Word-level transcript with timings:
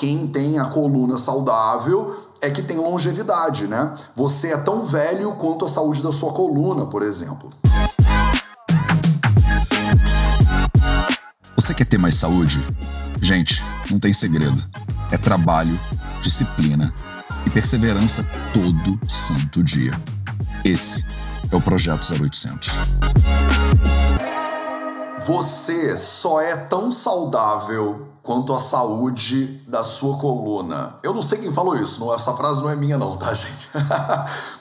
quem 0.00 0.26
tem 0.26 0.58
a 0.58 0.64
coluna 0.64 1.18
saudável 1.18 2.32
é 2.40 2.48
que 2.48 2.62
tem 2.62 2.78
longevidade, 2.78 3.66
né? 3.66 3.94
Você 4.16 4.50
é 4.50 4.56
tão 4.56 4.86
velho 4.86 5.32
quanto 5.32 5.66
a 5.66 5.68
saúde 5.68 6.02
da 6.02 6.10
sua 6.10 6.32
coluna, 6.32 6.86
por 6.86 7.02
exemplo. 7.02 7.50
Você 11.54 11.74
quer 11.74 11.84
ter 11.84 11.98
mais 11.98 12.14
saúde? 12.14 12.66
Gente, 13.20 13.62
não 13.90 14.00
tem 14.00 14.14
segredo. 14.14 14.58
É 15.12 15.18
trabalho, 15.18 15.78
disciplina 16.22 16.94
e 17.44 17.50
perseverança 17.50 18.26
todo 18.54 18.98
santo 19.06 19.62
dia. 19.62 19.92
Esse 20.64 21.04
é 21.52 21.56
o 21.56 21.60
Projeto 21.60 22.00
0800. 22.10 22.70
Você 25.26 25.98
só 25.98 26.40
é 26.40 26.56
tão 26.56 26.90
saudável 26.90 28.06
quanto 28.22 28.52
à 28.54 28.58
saúde 28.58 29.46
da 29.66 29.84
sua 29.84 30.16
coluna. 30.16 30.96
Eu 31.02 31.12
não 31.12 31.22
sei 31.22 31.38
quem 31.38 31.52
falou 31.52 31.76
isso, 31.76 32.00
não, 32.00 32.14
essa 32.14 32.32
frase 32.34 32.62
não 32.62 32.70
é 32.70 32.76
minha 32.76 32.96
não, 32.96 33.16
tá, 33.16 33.32
gente? 33.34 33.68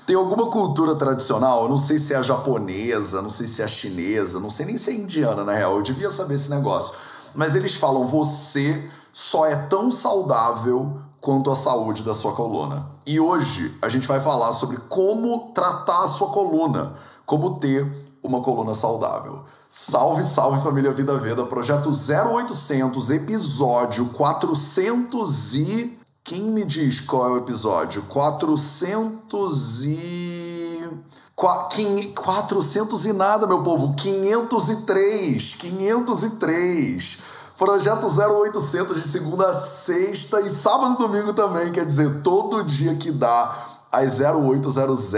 Tem 0.06 0.16
alguma 0.16 0.50
cultura 0.50 0.96
tradicional, 0.96 1.64
eu 1.64 1.70
não 1.70 1.78
sei 1.78 1.98
se 1.98 2.14
é 2.14 2.18
a 2.18 2.22
japonesa, 2.22 3.22
não 3.22 3.30
sei 3.30 3.48
se 3.48 3.62
é 3.62 3.66
a 3.66 3.68
chinesa, 3.68 4.40
não 4.40 4.50
sei 4.50 4.66
nem 4.66 4.78
se 4.78 4.90
é 4.90 4.94
indiana, 4.94 5.44
na 5.44 5.54
real, 5.54 5.76
eu 5.76 5.82
devia 5.82 6.12
saber 6.12 6.36
esse 6.36 6.50
negócio. 6.50 6.98
Mas 7.34 7.56
eles 7.56 7.76
falam, 7.76 8.06
você 8.08 8.92
só 9.14 9.46
é 9.46 9.56
tão 9.56 9.92
saudável 9.92 11.00
quanto 11.22 11.52
à 11.52 11.56
saúde 11.56 12.04
da 12.04 12.14
sua 12.14 12.34
coluna. 12.34 12.88
E 13.06 13.20
hoje 13.20 13.78
a 13.82 13.90
gente 13.90 14.08
vai 14.08 14.20
falar 14.20 14.54
sobre 14.54 14.78
como 14.90 15.52
tratar 15.54 16.04
a 16.04 16.08
sua 16.08 16.30
coluna, 16.30 16.96
como 17.26 17.60
ter 17.60 17.86
uma 18.24 18.42
coluna 18.42 18.74
saudável. 18.74 19.44
Salve, 19.72 20.24
salve 20.24 20.64
família 20.64 20.92
Vida 20.92 21.16
Veda, 21.20 21.46
projeto 21.46 21.92
0800, 21.92 23.12
episódio 23.12 24.10
400 24.14 25.54
e 25.54 26.00
quem 26.24 26.42
me 26.42 26.66
diz 26.66 27.00
qual 27.00 27.28
é 27.28 27.30
o 27.34 27.38
episódio? 27.38 28.02
400 28.10 29.84
e 29.84 30.90
400 31.36 33.06
e 33.06 33.14
nada, 33.14 33.46
meu 33.46 33.62
povo, 33.62 33.94
503, 33.94 35.54
503. 35.54 37.20
Projeto 37.56 38.08
0800 38.08 39.00
de 39.00 39.08
segunda 39.08 39.50
a 39.50 39.54
sexta 39.54 40.42
e 40.42 40.50
sábado 40.50 40.96
e 40.96 40.98
domingo 40.98 41.32
também, 41.32 41.72
quer 41.72 41.86
dizer, 41.86 42.24
todo 42.24 42.64
dia 42.64 42.96
que 42.96 43.12
dá 43.12 43.68
às 43.92 44.20
0800, 44.20 45.14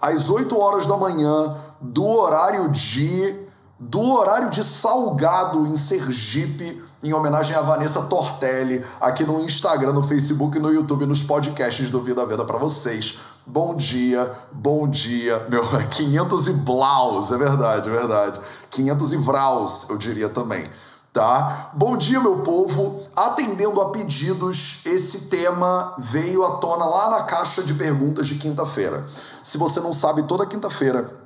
às 0.00 0.30
8 0.30 0.58
horas 0.58 0.86
da 0.86 0.96
manhã, 0.96 1.54
do 1.82 2.06
horário 2.06 2.70
de 2.70 3.43
do 3.78 4.12
horário 4.12 4.50
de 4.50 4.62
Salgado 4.62 5.66
em 5.66 5.76
Sergipe, 5.76 6.82
em 7.02 7.12
homenagem 7.12 7.56
a 7.56 7.60
Vanessa 7.60 8.02
Tortelli, 8.02 8.84
aqui 9.00 9.24
no 9.24 9.44
Instagram, 9.44 9.92
no 9.92 10.02
Facebook, 10.02 10.58
no 10.58 10.72
YouTube, 10.72 11.06
nos 11.06 11.22
podcasts 11.22 11.90
do 11.90 12.00
Vida 12.00 12.24
Veda 12.24 12.44
para 12.44 12.56
vocês. 12.56 13.18
Bom 13.44 13.76
dia, 13.76 14.32
bom 14.52 14.88
dia, 14.88 15.46
meu 15.50 15.64
500 15.90 16.48
e 16.48 16.52
blaus, 16.52 17.32
é 17.32 17.36
verdade, 17.36 17.88
é 17.88 17.92
verdade. 17.92 18.40
500 18.70 19.12
e 19.12 19.16
vraus, 19.18 19.90
eu 19.90 19.98
diria 19.98 20.28
também. 20.28 20.64
Tá? 21.12 21.70
Bom 21.74 21.96
dia, 21.96 22.20
meu 22.20 22.40
povo. 22.40 23.00
Atendendo 23.14 23.80
a 23.80 23.90
pedidos, 23.90 24.82
esse 24.84 25.26
tema 25.26 25.94
veio 25.98 26.44
à 26.44 26.56
tona 26.56 26.84
lá 26.84 27.10
na 27.10 27.22
caixa 27.22 27.62
de 27.62 27.74
perguntas 27.74 28.26
de 28.26 28.36
quinta-feira. 28.36 29.06
Se 29.42 29.56
você 29.56 29.78
não 29.78 29.92
sabe, 29.92 30.24
toda 30.24 30.44
quinta-feira 30.44 31.23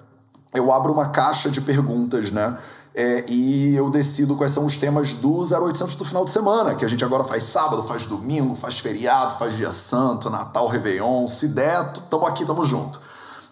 eu 0.55 0.73
abro 0.73 0.93
uma 0.93 1.09
caixa 1.09 1.51
de 1.51 1.61
perguntas, 1.61 2.31
né? 2.31 2.59
É, 2.95 3.25
e 3.29 3.77
eu 3.77 3.91
decido 3.91 4.35
quais 4.35 4.53
são 4.53 4.67
os 4.67 4.77
temas 4.77 5.13
do 5.15 5.43
0800 5.43 5.95
do 5.95 6.05
final 6.05 6.25
de 6.25 6.33
semana, 6.33 6.75
que 6.75 6.85
a 6.85 6.89
gente 6.89 7.05
agora 7.05 7.23
faz 7.23 7.45
sábado, 7.45 7.85
faz 7.85 8.07
domingo, 8.07 8.57
faz 8.57 8.81
feriado, 8.81 9.39
faz 9.39 9.55
dia 9.55 9.71
santo, 9.71 10.29
Natal, 10.29 10.67
Réveillon. 10.67 11.29
Se 11.29 11.49
der, 11.49 11.93
tamo 12.11 12.27
aqui, 12.27 12.45
tamo 12.45 12.65
junto. 12.65 13.01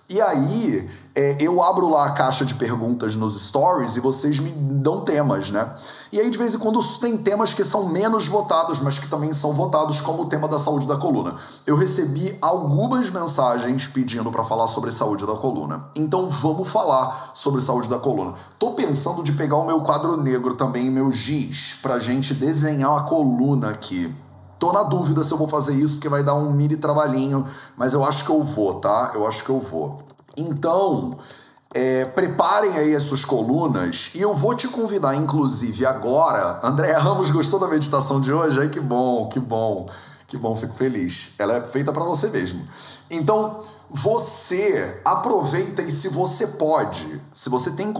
E 0.08 0.20
aí, 0.20 0.90
é, 1.14 1.36
eu 1.40 1.62
abro 1.62 1.88
lá 1.88 2.06
a 2.06 2.10
caixa 2.10 2.44
de 2.44 2.54
perguntas 2.54 3.14
nos 3.14 3.40
stories 3.40 3.96
e 3.96 4.00
vocês 4.00 4.38
me 4.38 4.50
dão 4.50 5.04
temas, 5.04 5.50
né? 5.50 5.68
E 6.12 6.20
aí, 6.20 6.30
de 6.30 6.38
vez 6.38 6.54
em 6.54 6.58
quando, 6.58 6.82
tem 7.00 7.16
temas 7.16 7.52
que 7.52 7.64
são 7.64 7.88
menos 7.88 8.28
votados, 8.28 8.80
mas 8.80 8.98
que 8.98 9.08
também 9.08 9.32
são 9.32 9.52
votados, 9.52 10.00
como 10.00 10.22
o 10.22 10.26
tema 10.26 10.46
da 10.46 10.58
saúde 10.58 10.86
da 10.86 10.96
coluna. 10.96 11.36
Eu 11.66 11.76
recebi 11.76 12.36
algumas 12.40 13.10
mensagens 13.10 13.86
pedindo 13.86 14.30
para 14.30 14.44
falar 14.44 14.68
sobre 14.68 14.90
saúde 14.90 15.26
da 15.26 15.34
coluna. 15.34 15.88
Então, 15.94 16.28
vamos 16.28 16.68
falar 16.68 17.32
sobre 17.34 17.60
saúde 17.60 17.88
da 17.88 17.98
coluna. 17.98 18.34
Tô 18.58 18.72
pensando 18.72 19.22
de 19.22 19.32
pegar 19.32 19.56
o 19.56 19.66
meu 19.66 19.80
quadro 19.80 20.16
negro 20.16 20.54
também, 20.54 20.90
meu 20.90 21.10
giz, 21.10 21.80
pra 21.82 21.98
gente 21.98 22.34
desenhar 22.34 22.96
a 22.96 23.02
coluna 23.02 23.70
aqui. 23.70 24.14
Tô 24.58 24.72
na 24.72 24.84
dúvida 24.84 25.22
se 25.22 25.32
eu 25.32 25.38
vou 25.38 25.48
fazer 25.48 25.74
isso, 25.74 25.94
porque 25.94 26.08
vai 26.08 26.22
dar 26.22 26.34
um 26.34 26.52
mini 26.52 26.76
trabalhinho, 26.76 27.46
mas 27.76 27.92
eu 27.92 28.02
acho 28.04 28.24
que 28.24 28.30
eu 28.30 28.42
vou, 28.42 28.80
tá? 28.80 29.12
Eu 29.14 29.26
acho 29.26 29.44
que 29.44 29.50
eu 29.50 29.60
vou. 29.60 29.98
Então, 30.36 31.10
é, 31.74 32.04
preparem 32.06 32.76
aí 32.78 32.94
as 32.94 33.02
suas 33.02 33.24
colunas 33.24 34.12
e 34.14 34.20
eu 34.20 34.32
vou 34.34 34.54
te 34.54 34.68
convidar, 34.68 35.14
inclusive, 35.14 35.84
agora. 35.84 36.60
André 36.62 36.92
Ramos 36.92 37.30
gostou 37.30 37.58
da 37.60 37.68
meditação 37.68 38.20
de 38.20 38.32
hoje? 38.32 38.60
Ai, 38.60 38.68
que 38.68 38.80
bom, 38.80 39.28
que 39.28 39.38
bom, 39.38 39.88
que 40.26 40.36
bom, 40.36 40.56
fico 40.56 40.74
feliz. 40.74 41.34
Ela 41.38 41.56
é 41.56 41.60
feita 41.60 41.92
para 41.92 42.04
você 42.04 42.28
mesmo. 42.28 42.66
Então, 43.10 43.60
você 43.90 45.00
aproveita 45.04 45.82
e 45.82 45.90
se 45.90 46.08
você 46.08 46.48
pode, 46.48 47.20
se 47.32 47.48
você 47.48 47.70
tem 47.70 47.92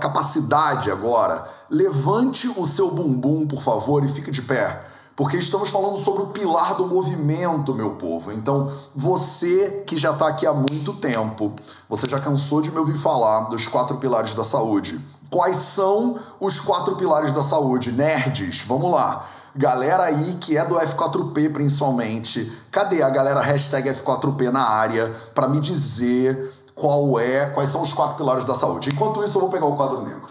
capacidade 0.00 0.90
agora, 0.90 1.46
levante 1.68 2.48
o 2.56 2.66
seu 2.66 2.90
bumbum, 2.90 3.46
por 3.46 3.62
favor, 3.62 4.04
e 4.04 4.08
fique 4.08 4.30
de 4.30 4.42
pé 4.42 4.87
porque 5.18 5.36
estamos 5.36 5.70
falando 5.70 5.98
sobre 5.98 6.22
o 6.22 6.26
pilar 6.28 6.76
do 6.76 6.86
movimento, 6.86 7.74
meu 7.74 7.96
povo. 7.96 8.30
Então, 8.30 8.72
você 8.94 9.82
que 9.84 9.96
já 9.96 10.12
está 10.12 10.28
aqui 10.28 10.46
há 10.46 10.54
muito 10.54 10.92
tempo, 10.94 11.52
você 11.88 12.08
já 12.08 12.20
cansou 12.20 12.62
de 12.62 12.70
me 12.70 12.78
ouvir 12.78 12.96
falar 12.96 13.48
dos 13.48 13.66
quatro 13.66 13.96
pilares 13.96 14.32
da 14.34 14.44
saúde. 14.44 14.96
Quais 15.28 15.56
são 15.56 16.20
os 16.38 16.60
quatro 16.60 16.94
pilares 16.94 17.32
da 17.32 17.42
saúde? 17.42 17.90
Nerds, 17.90 18.62
vamos 18.62 18.92
lá. 18.92 19.26
Galera 19.56 20.04
aí 20.04 20.36
que 20.40 20.56
é 20.56 20.64
do 20.64 20.76
F4P 20.76 21.52
principalmente, 21.52 22.52
cadê 22.70 23.02
a 23.02 23.10
galera 23.10 23.40
hashtag 23.40 23.90
F4P 23.90 24.52
na 24.52 24.62
área 24.62 25.12
para 25.34 25.48
me 25.48 25.60
dizer 25.60 26.52
qual 26.76 27.18
é, 27.18 27.46
quais 27.50 27.70
são 27.70 27.82
os 27.82 27.92
quatro 27.92 28.18
pilares 28.18 28.44
da 28.44 28.54
saúde? 28.54 28.90
Enquanto 28.92 29.24
isso, 29.24 29.38
eu 29.38 29.40
vou 29.40 29.50
pegar 29.50 29.66
o 29.66 29.74
quadro 29.74 30.00
negro. 30.02 30.27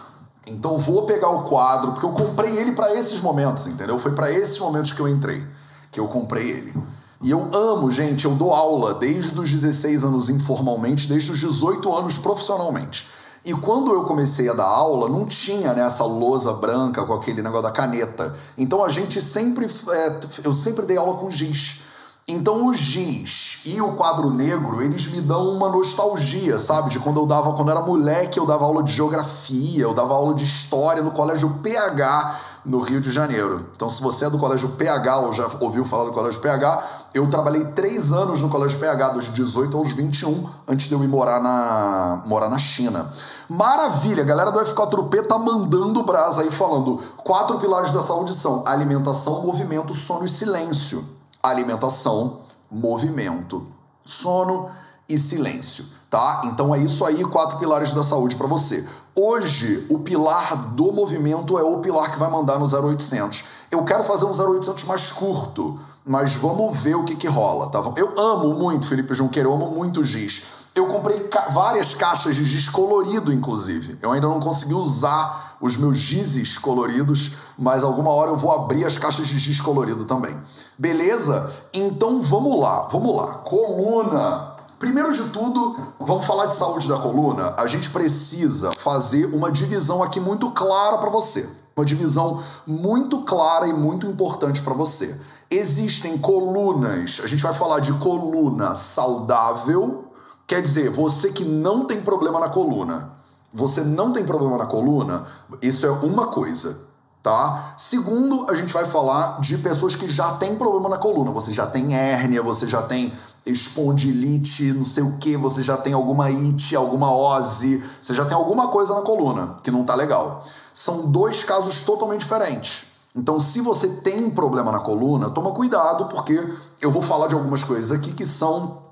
Então 0.48 0.78
vou 0.78 1.02
pegar 1.02 1.28
o 1.28 1.44
quadro, 1.44 1.92
porque 1.92 2.06
eu 2.06 2.12
comprei 2.12 2.56
ele 2.56 2.72
para 2.72 2.94
esses 2.94 3.20
momentos, 3.20 3.66
entendeu? 3.66 3.98
Foi 3.98 4.12
para 4.12 4.32
esses 4.32 4.58
momentos 4.58 4.92
que 4.92 5.00
eu 5.00 5.08
entrei, 5.08 5.44
que 5.92 6.00
eu 6.00 6.08
comprei 6.08 6.50
ele. 6.50 6.74
E 7.20 7.30
eu 7.30 7.50
amo, 7.52 7.90
gente, 7.90 8.24
eu 8.24 8.34
dou 8.34 8.52
aula 8.52 8.94
desde 8.94 9.38
os 9.38 9.50
16 9.50 10.04
anos 10.04 10.30
informalmente, 10.30 11.08
desde 11.08 11.32
os 11.32 11.38
18 11.38 11.92
anos 11.94 12.18
profissionalmente. 12.18 13.08
E 13.44 13.52
quando 13.52 13.92
eu 13.92 14.02
comecei 14.04 14.48
a 14.48 14.52
dar 14.52 14.66
aula, 14.66 15.08
não 15.08 15.24
tinha 15.24 15.72
né, 15.72 15.82
essa 15.82 16.04
lousa 16.04 16.52
branca 16.52 17.04
com 17.04 17.12
aquele 17.12 17.42
negócio 17.42 17.62
da 17.62 17.70
caneta. 17.70 18.34
Então 18.56 18.84
a 18.84 18.88
gente 18.88 19.20
sempre. 19.20 19.66
É, 19.66 20.20
eu 20.44 20.54
sempre 20.54 20.86
dei 20.86 20.96
aula 20.96 21.14
com 21.14 21.30
giz. 21.30 21.82
Então 22.30 22.66
o 22.66 22.74
giz 22.74 23.62
e 23.64 23.80
o 23.80 23.92
quadro 23.92 24.28
negro, 24.28 24.82
eles 24.82 25.10
me 25.12 25.22
dão 25.22 25.48
uma 25.48 25.70
nostalgia, 25.70 26.58
sabe? 26.58 26.90
De 26.90 26.98
quando 26.98 27.18
eu 27.18 27.24
dava, 27.24 27.54
quando 27.54 27.70
eu 27.70 27.76
era 27.78 27.86
moleque, 27.86 28.38
eu 28.38 28.44
dava 28.44 28.66
aula 28.66 28.82
de 28.82 28.92
geografia, 28.92 29.84
eu 29.84 29.94
dava 29.94 30.12
aula 30.12 30.34
de 30.34 30.44
história 30.44 31.02
no 31.02 31.10
colégio 31.10 31.48
PH 31.62 32.40
no 32.66 32.80
Rio 32.80 33.00
de 33.00 33.10
Janeiro. 33.10 33.62
Então 33.74 33.88
se 33.88 34.02
você 34.02 34.26
é 34.26 34.30
do 34.30 34.36
colégio 34.36 34.68
PH 34.72 35.20
ou 35.20 35.32
já 35.32 35.48
ouviu 35.58 35.86
falar 35.86 36.04
do 36.04 36.12
colégio 36.12 36.38
PH, 36.42 36.86
eu 37.14 37.30
trabalhei 37.30 37.64
três 37.68 38.12
anos 38.12 38.42
no 38.42 38.50
colégio 38.50 38.78
PH, 38.78 39.08
dos 39.08 39.32
18 39.32 39.74
aos 39.74 39.92
21, 39.92 40.50
antes 40.68 40.86
de 40.86 40.92
eu 40.92 41.02
ir 41.02 41.08
morar 41.08 41.40
na, 41.42 42.24
morar 42.26 42.50
na 42.50 42.58
China. 42.58 43.10
Maravilha, 43.48 44.22
a 44.22 44.26
galera 44.26 44.52
do 44.52 44.60
F4P 44.60 45.26
tá 45.26 45.38
mandando 45.38 46.02
brasa 46.02 46.42
aí 46.42 46.50
falando. 46.50 47.00
Quatro 47.24 47.58
pilares 47.58 47.90
da 47.90 48.02
saúde 48.02 48.34
são 48.34 48.64
alimentação, 48.66 49.46
movimento, 49.46 49.94
sono 49.94 50.26
e 50.26 50.28
silêncio 50.28 51.16
alimentação, 51.42 52.40
movimento, 52.70 53.66
sono 54.04 54.70
e 55.08 55.16
silêncio, 55.16 55.86
tá? 56.10 56.42
Então 56.44 56.74
é 56.74 56.78
isso 56.78 57.04
aí, 57.04 57.24
quatro 57.24 57.58
pilares 57.58 57.92
da 57.92 58.02
saúde 58.02 58.36
para 58.36 58.46
você. 58.46 58.86
Hoje, 59.14 59.86
o 59.90 59.98
pilar 59.98 60.56
do 60.74 60.92
movimento 60.92 61.58
é 61.58 61.62
o 61.62 61.80
pilar 61.80 62.10
que 62.12 62.18
vai 62.18 62.30
mandar 62.30 62.58
no 62.58 62.66
0800. 62.66 63.44
Eu 63.70 63.84
quero 63.84 64.04
fazer 64.04 64.24
um 64.24 64.30
0800 64.30 64.84
mais 64.84 65.10
curto, 65.10 65.78
mas 66.04 66.34
vamos 66.36 66.78
ver 66.78 66.94
o 66.94 67.04
que 67.04 67.16
que 67.16 67.26
rola, 67.26 67.68
tá? 67.68 67.82
Eu 67.96 68.18
amo 68.18 68.54
muito 68.54 68.86
Felipe 68.86 69.12
Junqueira, 69.14 69.48
eu 69.48 69.54
amo 69.54 69.70
muito 69.70 70.04
giz. 70.04 70.57
Eu 70.78 70.86
comprei 70.86 71.18
ca 71.24 71.48
várias 71.48 71.92
caixas 71.92 72.36
de 72.36 72.44
giz 72.44 72.68
colorido, 72.68 73.32
inclusive. 73.32 73.98
Eu 74.00 74.12
ainda 74.12 74.28
não 74.28 74.38
consegui 74.38 74.74
usar 74.74 75.56
os 75.60 75.76
meus 75.76 75.98
gizes 75.98 76.56
coloridos, 76.56 77.32
mas 77.58 77.82
alguma 77.82 78.10
hora 78.10 78.30
eu 78.30 78.36
vou 78.36 78.52
abrir 78.52 78.84
as 78.84 78.96
caixas 78.96 79.26
de 79.26 79.40
giz 79.40 79.60
colorido 79.60 80.04
também. 80.04 80.40
Beleza? 80.78 81.52
Então 81.74 82.22
vamos 82.22 82.60
lá, 82.60 82.82
vamos 82.92 83.16
lá. 83.16 83.26
Coluna. 83.38 84.56
Primeiro 84.78 85.12
de 85.12 85.30
tudo, 85.30 85.76
vamos 85.98 86.24
falar 86.24 86.46
de 86.46 86.54
saúde 86.54 86.86
da 86.86 86.96
coluna. 86.96 87.56
A 87.58 87.66
gente 87.66 87.90
precisa 87.90 88.70
fazer 88.78 89.26
uma 89.34 89.50
divisão 89.50 90.00
aqui 90.00 90.20
muito 90.20 90.52
clara 90.52 90.98
para 90.98 91.10
você. 91.10 91.48
Uma 91.76 91.84
divisão 91.84 92.40
muito 92.64 93.22
clara 93.22 93.66
e 93.66 93.72
muito 93.72 94.06
importante 94.06 94.62
para 94.62 94.74
você. 94.74 95.20
Existem 95.50 96.18
colunas, 96.18 97.20
a 97.24 97.26
gente 97.26 97.42
vai 97.42 97.54
falar 97.54 97.80
de 97.80 97.92
coluna 97.94 98.74
saudável, 98.76 100.07
quer 100.48 100.62
dizer, 100.62 100.90
você 100.90 101.30
que 101.30 101.44
não 101.44 101.84
tem 101.84 102.00
problema 102.00 102.40
na 102.40 102.48
coluna. 102.48 103.12
Você 103.52 103.82
não 103.82 104.12
tem 104.12 104.24
problema 104.24 104.58
na 104.58 104.66
coluna, 104.66 105.26
isso 105.62 105.86
é 105.86 105.90
uma 105.90 106.26
coisa, 106.26 106.80
tá? 107.22 107.74
Segundo, 107.78 108.50
a 108.50 108.54
gente 108.54 108.74
vai 108.74 108.86
falar 108.86 109.40
de 109.40 109.56
pessoas 109.56 109.94
que 109.94 110.10
já 110.10 110.32
têm 110.32 110.56
problema 110.56 110.88
na 110.88 110.98
coluna. 110.98 111.30
Você 111.30 111.52
já 111.52 111.66
tem 111.66 111.94
hérnia, 111.94 112.42
você 112.42 112.68
já 112.68 112.82
tem 112.82 113.10
espondilite, 113.46 114.72
não 114.74 114.84
sei 114.84 115.02
o 115.02 115.16
que, 115.16 115.34
você 115.34 115.62
já 115.62 115.78
tem 115.78 115.94
alguma 115.94 116.30
ite, 116.30 116.76
alguma 116.76 117.10
ose, 117.10 117.82
você 118.02 118.14
já 118.14 118.26
tem 118.26 118.36
alguma 118.36 118.68
coisa 118.68 118.94
na 118.94 119.00
coluna 119.00 119.56
que 119.62 119.70
não 119.70 119.84
tá 119.84 119.94
legal. 119.94 120.44
São 120.74 121.10
dois 121.10 121.42
casos 121.42 121.84
totalmente 121.84 122.20
diferentes. 122.20 122.86
Então, 123.16 123.40
se 123.40 123.62
você 123.62 123.88
tem 123.88 124.28
problema 124.28 124.70
na 124.70 124.80
coluna, 124.80 125.30
toma 125.30 125.52
cuidado, 125.52 126.04
porque 126.06 126.54
eu 126.82 126.90
vou 126.90 127.00
falar 127.00 127.28
de 127.28 127.34
algumas 127.34 127.64
coisas 127.64 127.92
aqui 127.92 128.12
que 128.12 128.26
são 128.26 128.87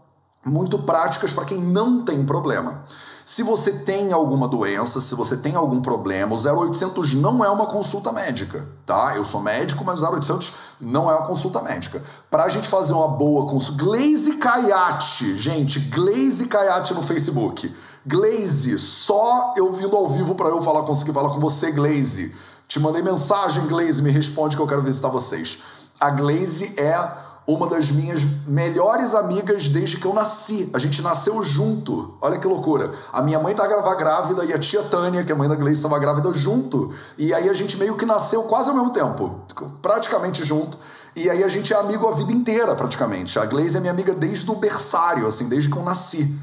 muito 0.47 0.79
práticas 0.79 1.33
para 1.33 1.45
quem 1.45 1.59
não 1.59 2.05
tem 2.05 2.25
problema. 2.25 2.85
Se 3.25 3.43
você 3.43 3.73
tem 3.81 4.13
alguma 4.13 4.47
doença, 4.47 5.01
se 5.01 5.13
você 5.17 5.37
tem 5.37 5.57
algum 5.57 5.83
problema, 5.83 6.37
o 6.37 6.39
0800 6.39 7.15
não 7.15 7.45
é 7.45 7.51
uma 7.51 7.67
consulta 7.67 8.13
médica, 8.13 8.65
tá? 8.87 9.15
Eu 9.17 9.25
sou 9.25 9.41
médico, 9.41 9.85
mas 9.85 10.01
o 10.01 10.07
0800 10.07 10.55
não 10.81 11.11
é 11.11 11.15
uma 11.17 11.27
consulta 11.27 11.61
médica. 11.61 12.01
Para 12.31 12.45
a 12.45 12.49
gente 12.49 12.69
fazer 12.69 12.93
uma 12.93 13.09
boa 13.09 13.51
consulta, 13.51 13.83
Glaze 13.83 14.35
Kayate, 14.35 15.37
gente, 15.37 15.81
Glaze 15.81 16.47
Kayate 16.47 16.95
no 16.95 17.03
Facebook. 17.03 17.75
Glaze, 18.07 18.79
só 18.79 19.55
eu 19.57 19.73
vindo 19.73 19.97
ao 19.97 20.09
vivo 20.09 20.37
para 20.37 20.49
eu 20.51 20.63
falar, 20.63 20.85
conseguir 20.85 21.13
falar 21.13 21.31
com 21.31 21.41
você, 21.41 21.73
Glaze. 21.73 22.33
Te 22.69 22.79
mandei 22.79 23.03
mensagem, 23.03 23.67
Glaze, 23.67 24.01
me 24.03 24.11
responde 24.13 24.55
que 24.55 24.63
eu 24.63 24.69
quero 24.69 24.83
visitar 24.83 25.09
vocês. 25.09 25.59
A 25.99 26.11
Glaze 26.11 26.79
é 26.79 27.26
uma 27.47 27.69
das 27.69 27.91
minhas 27.93 28.23
melhores 28.47 29.15
amigas 29.15 29.69
desde 29.69 29.99
que 29.99 30.07
eu 30.07 30.13
nasci. 30.13 30.69
A 30.75 30.79
gente 30.79 31.01
nasceu 31.01 31.43
junto. 31.43 32.15
Olha 32.21 32.39
que 32.39 32.47
loucura. 32.47 32.93
A 33.13 33.23
minha 33.23 33.39
mãe 33.39 33.53
estava 33.53 33.95
grávida 33.95 34.45
e 34.45 34.53
a 34.53 34.59
tia 34.59 34.83
Tânia, 34.83 35.25
que 35.25 35.31
é 35.31 35.35
a 35.35 35.39
mãe 35.39 35.49
da 35.49 35.55
Gleice, 35.55 35.81
estava 35.81 35.99
grávida 35.99 36.33
junto. 36.33 36.93
E 37.17 37.33
aí 37.33 37.49
a 37.49 37.55
gente 37.55 37.77
meio 37.77 37.97
que 37.97 38.05
nasceu 38.05 38.43
quase 38.45 38.71
ao 38.71 38.75
mesmo 38.75 38.91
tempo, 38.91 39.41
praticamente 39.81 40.45
junto. 40.45 40.77
E 41.15 41.31
aí 41.31 41.43
a 41.45 41.49
gente 41.49 41.73
é 41.73 41.77
amigo 41.77 42.07
a 42.09 42.13
vida 42.13 42.33
inteira, 42.33 42.75
praticamente. 42.75 43.39
A 43.39 43.47
Gleice 43.47 43.77
é 43.77 43.81
minha 43.81 43.93
amiga 43.93 44.13
desde 44.13 44.51
o 44.51 44.57
berçário, 44.57 45.27
assim, 45.27 45.49
desde 45.49 45.71
que 45.71 45.79
eu 45.79 45.83
nasci. 45.83 46.37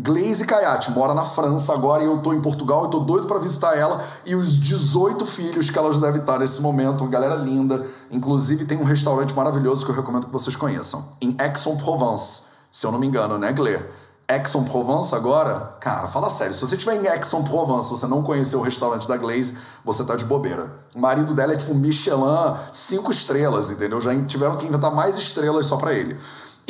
Glaze 0.00 0.44
Kayate 0.44 0.92
mora 0.92 1.12
na 1.12 1.24
França 1.24 1.72
agora 1.72 2.02
e 2.02 2.06
eu 2.06 2.18
tô 2.18 2.32
em 2.32 2.40
Portugal 2.40 2.86
e 2.86 2.90
tô 2.90 3.00
doido 3.00 3.26
para 3.26 3.38
visitar 3.38 3.76
ela 3.76 4.04
e 4.24 4.34
os 4.34 4.54
18 4.54 5.26
filhos 5.26 5.70
que 5.70 5.78
ela 5.78 5.92
já 5.92 6.00
deve 6.00 6.18
estar 6.18 6.38
nesse 6.38 6.62
momento, 6.62 7.06
galera 7.08 7.34
linda. 7.34 7.84
Inclusive 8.10 8.64
tem 8.64 8.78
um 8.78 8.84
restaurante 8.84 9.34
maravilhoso 9.34 9.84
que 9.84 9.90
eu 9.90 9.96
recomendo 9.96 10.26
que 10.26 10.32
vocês 10.32 10.54
conheçam, 10.54 11.04
em 11.20 11.34
Aix-en-Provence, 11.38 12.44
se 12.70 12.86
eu 12.86 12.92
não 12.92 12.98
me 12.98 13.08
engano, 13.08 13.38
né, 13.38 13.52
Glê? 13.52 13.80
Aix-en-Provence 14.28 15.14
agora? 15.14 15.76
Cara, 15.80 16.06
fala 16.06 16.30
sério, 16.30 16.54
se 16.54 16.60
você 16.60 16.76
estiver 16.76 17.02
em 17.02 17.08
Aix-en-Provence, 17.08 17.90
você 17.90 18.06
não 18.06 18.22
conheceu 18.22 18.60
o 18.60 18.62
restaurante 18.62 19.08
da 19.08 19.16
Glaze, 19.16 19.58
você 19.84 20.04
tá 20.04 20.14
de 20.14 20.26
bobeira. 20.26 20.70
O 20.94 21.00
marido 21.00 21.34
dela 21.34 21.54
é 21.54 21.56
tipo 21.56 21.74
Michelin, 21.74 22.56
cinco 22.72 23.10
estrelas, 23.10 23.70
entendeu? 23.70 24.00
Já 24.00 24.14
tiveram 24.26 24.56
que 24.56 24.66
inventar 24.66 24.94
mais 24.94 25.18
estrelas 25.18 25.66
só 25.66 25.76
para 25.76 25.94
ele. 25.94 26.16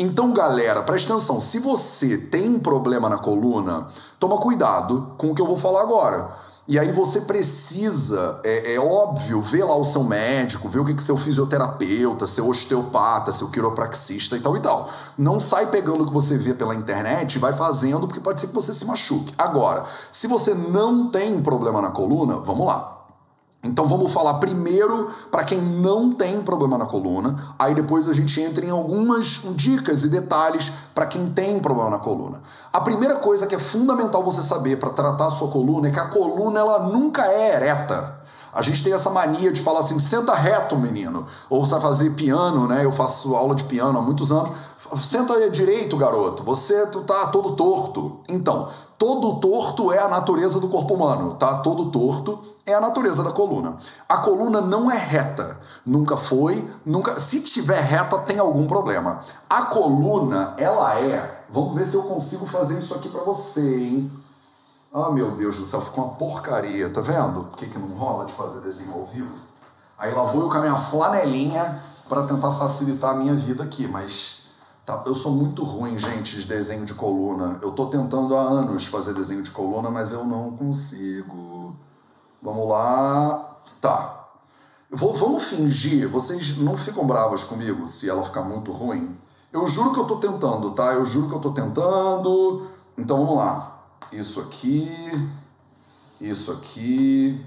Então, 0.01 0.33
galera, 0.33 0.81
presta 0.85 1.13
atenção. 1.13 1.41
Se 1.41 1.59
você 1.59 2.17
tem 2.17 2.57
problema 2.61 3.09
na 3.09 3.19
coluna, 3.19 3.89
toma 4.21 4.39
cuidado 4.39 5.13
com 5.19 5.33
o 5.33 5.35
que 5.35 5.43
eu 5.43 5.47
vou 5.47 5.59
falar 5.59 5.83
agora. 5.83 6.31
E 6.69 6.79
aí 6.79 6.93
você 6.93 7.23
precisa, 7.23 8.41
é, 8.45 8.75
é 8.75 8.79
óbvio, 8.79 9.43
ver 9.43 9.65
lá 9.65 9.75
o 9.75 9.85
seu 9.85 10.05
médico, 10.05 10.69
ver 10.69 10.79
o 10.79 10.85
que, 10.85 10.95
que 10.95 11.03
seu 11.03 11.17
fisioterapeuta, 11.17 12.29
seu 12.29 12.49
osteopata, 12.49 13.33
seu 13.33 13.51
quiropraxista 13.51 14.37
e 14.37 14.41
tal 14.41 14.57
e 14.57 14.61
tal. 14.61 14.89
Não 15.17 15.41
sai 15.41 15.67
pegando 15.67 16.05
o 16.05 16.07
que 16.07 16.13
você 16.13 16.39
vê 16.39 16.55
pela 16.55 16.77
internet 16.77 17.35
e 17.35 17.39
vai 17.41 17.55
fazendo, 17.55 18.07
porque 18.07 18.21
pode 18.21 18.39
ser 18.39 18.49
que 18.49 18.55
você 18.55 18.73
se 18.73 18.85
machuque. 18.85 19.35
Agora, 19.37 19.85
se 20.13 20.29
você 20.29 20.55
não 20.55 21.11
tem 21.11 21.43
problema 21.43 21.81
na 21.81 21.91
coluna, 21.91 22.37
vamos 22.37 22.67
lá. 22.67 22.98
Então 23.63 23.89
vamos 23.89 24.13
falar 24.13 24.35
primeiro 24.35 25.11
para 25.33 25.43
quem 25.43 25.61
não 25.61 26.13
tem 26.13 26.41
problema 26.43 26.79
na 26.79 26.87
coluna, 26.87 27.55
aí 27.59 27.75
depois 27.75 28.09
a 28.09 28.13
gente 28.13 28.41
entra 28.41 28.65
em 28.65 28.71
algumas 28.71 29.43
dicas 29.57 30.05
e 30.05 30.09
detalhes 30.09 30.73
para 30.95 31.07
quem 31.07 31.31
tem 31.31 31.59
problema 31.59 31.91
na 31.91 31.99
coluna. 31.99 32.41
A 32.73 32.81
primeira 32.81 33.17
coisa 33.17 33.47
que 33.49 33.55
é 33.57 33.59
fundamental 33.59 34.23
você 34.23 34.43
saber 34.43 34.79
para 34.79 34.91
tratar 34.91 35.27
a 35.27 35.31
sua 35.33 35.49
coluna 35.49 35.89
é 35.89 35.91
que 35.91 35.99
a 35.99 36.07
coluna 36.07 36.61
ela 36.61 36.89
nunca 36.89 37.27
é 37.27 37.57
ereta. 37.57 38.19
A 38.53 38.63
gente 38.63 38.83
tem 38.83 38.93
essa 38.93 39.11
mania 39.11 39.53
de 39.53 39.61
falar 39.61 39.81
assim, 39.81 39.99
senta 39.99 40.35
reto, 40.35 40.77
menino. 40.77 41.27
Ou 41.51 41.65
você 41.65 41.73
vai 41.73 41.83
fazer 41.83 42.11
piano, 42.11 42.67
né? 42.67 42.85
Eu 42.85 42.93
faço 42.93 43.37
aula 43.37 43.55
de 43.55 43.65
piano 43.65 43.99
há 43.99 44.03
muitos 44.03 44.33
anos. 44.33 44.51
Senta 45.03 45.51
direito, 45.51 45.97
garoto. 45.97 46.43
Você 46.45 46.87
tá 46.87 47.27
todo 47.27 47.53
torto. 47.53 48.21
Então, 48.29 48.69
todo 48.99 49.37
torto 49.37 49.93
é 49.93 49.99
a 49.99 50.09
natureza 50.09 50.59
do 50.59 50.69
corpo 50.69 50.95
humano, 50.95 51.35
tá? 51.35 51.61
Todo 51.61 51.91
torto 51.91 52.41
é 52.67 52.75
a 52.75 52.81
natureza 52.81 53.23
da 53.23 53.31
coluna. 53.31 53.79
A 54.09 54.19
coluna 54.19 54.61
não 54.61 54.91
é 54.91 54.99
reta. 54.99 55.57
Nunca 55.87 56.17
foi, 56.17 56.69
nunca. 56.85 57.19
Se 57.21 57.41
tiver 57.41 57.81
reta, 57.81 58.19
tem 58.19 58.39
algum 58.39 58.67
problema. 58.67 59.21
A 59.49 59.63
coluna, 59.67 60.55
ela 60.59 60.99
é. 60.99 61.45
Vamos 61.49 61.75
ver 61.77 61.87
se 61.87 61.95
eu 61.95 62.03
consigo 62.03 62.47
fazer 62.47 62.79
isso 62.79 62.95
aqui 62.95 63.09
para 63.09 63.23
você, 63.23 63.61
hein? 63.61 64.13
Ah, 64.93 65.11
meu 65.11 65.31
Deus 65.33 65.57
do 65.57 65.65
céu, 65.65 65.81
ficou 65.81 66.05
uma 66.05 66.15
porcaria, 66.15 66.91
tá 66.91 67.01
vendo? 67.01 67.45
Por 67.45 67.57
que, 67.57 67.67
que 67.67 67.79
não 67.79 67.97
rola 67.97 68.25
de 68.25 68.33
fazer 68.33 68.61
desenho 68.61 68.95
ao 68.95 69.07
vivo? 69.07 69.35
Aí 69.99 70.13
lá 70.13 70.25
vou 70.25 70.43
eu 70.43 70.49
com 70.49 70.57
a 70.57 70.61
minha 70.61 70.77
flanelinha 70.77 71.83
para 72.09 72.25
tentar 72.25 72.53
facilitar 72.53 73.11
a 73.11 73.15
minha 73.15 73.35
vida 73.35 73.63
aqui, 73.63 73.87
mas 73.87 74.38
Tá, 74.89 75.03
eu 75.05 75.15
sou 75.15 75.33
muito 75.33 75.63
ruim, 75.65 75.99
gente, 75.99 76.39
de 76.39 76.47
desenho 76.47 76.87
de 76.87 76.95
coluna. 76.95 77.59
Eu 77.61 77.73
tô 77.73 77.89
tentando 77.89 78.35
há 78.35 78.41
anos 78.41 78.87
fazer 78.87 79.13
desenho 79.13 79.43
de 79.43 79.51
coluna, 79.51 79.91
mas 79.91 80.15
eu 80.15 80.25
não 80.25 80.57
consigo. 80.57 81.77
Vamos 82.43 82.67
lá. 82.67 83.59
Tá. 83.83 84.31
Vou, 84.91 85.13
vamos 85.13 85.51
fingir, 85.51 86.09
vocês 86.09 86.57
não 86.57 86.75
ficam 86.75 87.07
bravas 87.07 87.45
comigo 87.45 87.87
se 87.87 88.09
ela 88.09 88.25
ficar 88.25 88.41
muito 88.41 88.73
ruim. 88.73 89.15
Eu 89.53 89.69
juro 89.69 89.93
que 89.93 90.01
eu 90.01 90.07
tô 90.07 90.17
tentando, 90.17 90.71
tá? 90.71 90.95
Eu 90.95 91.05
juro 91.05 91.29
que 91.29 91.35
eu 91.35 91.41
tô 91.41 91.51
tentando. 91.51 92.67
Então 92.97 93.19
vamos 93.19 93.37
lá. 93.37 93.83
Isso 94.11 94.41
aqui, 94.41 94.91
isso 96.19 96.51
aqui, 96.51 97.45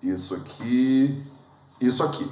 isso 0.00 0.32
aqui, 0.32 1.24
isso 1.80 2.04
aqui. 2.04 2.30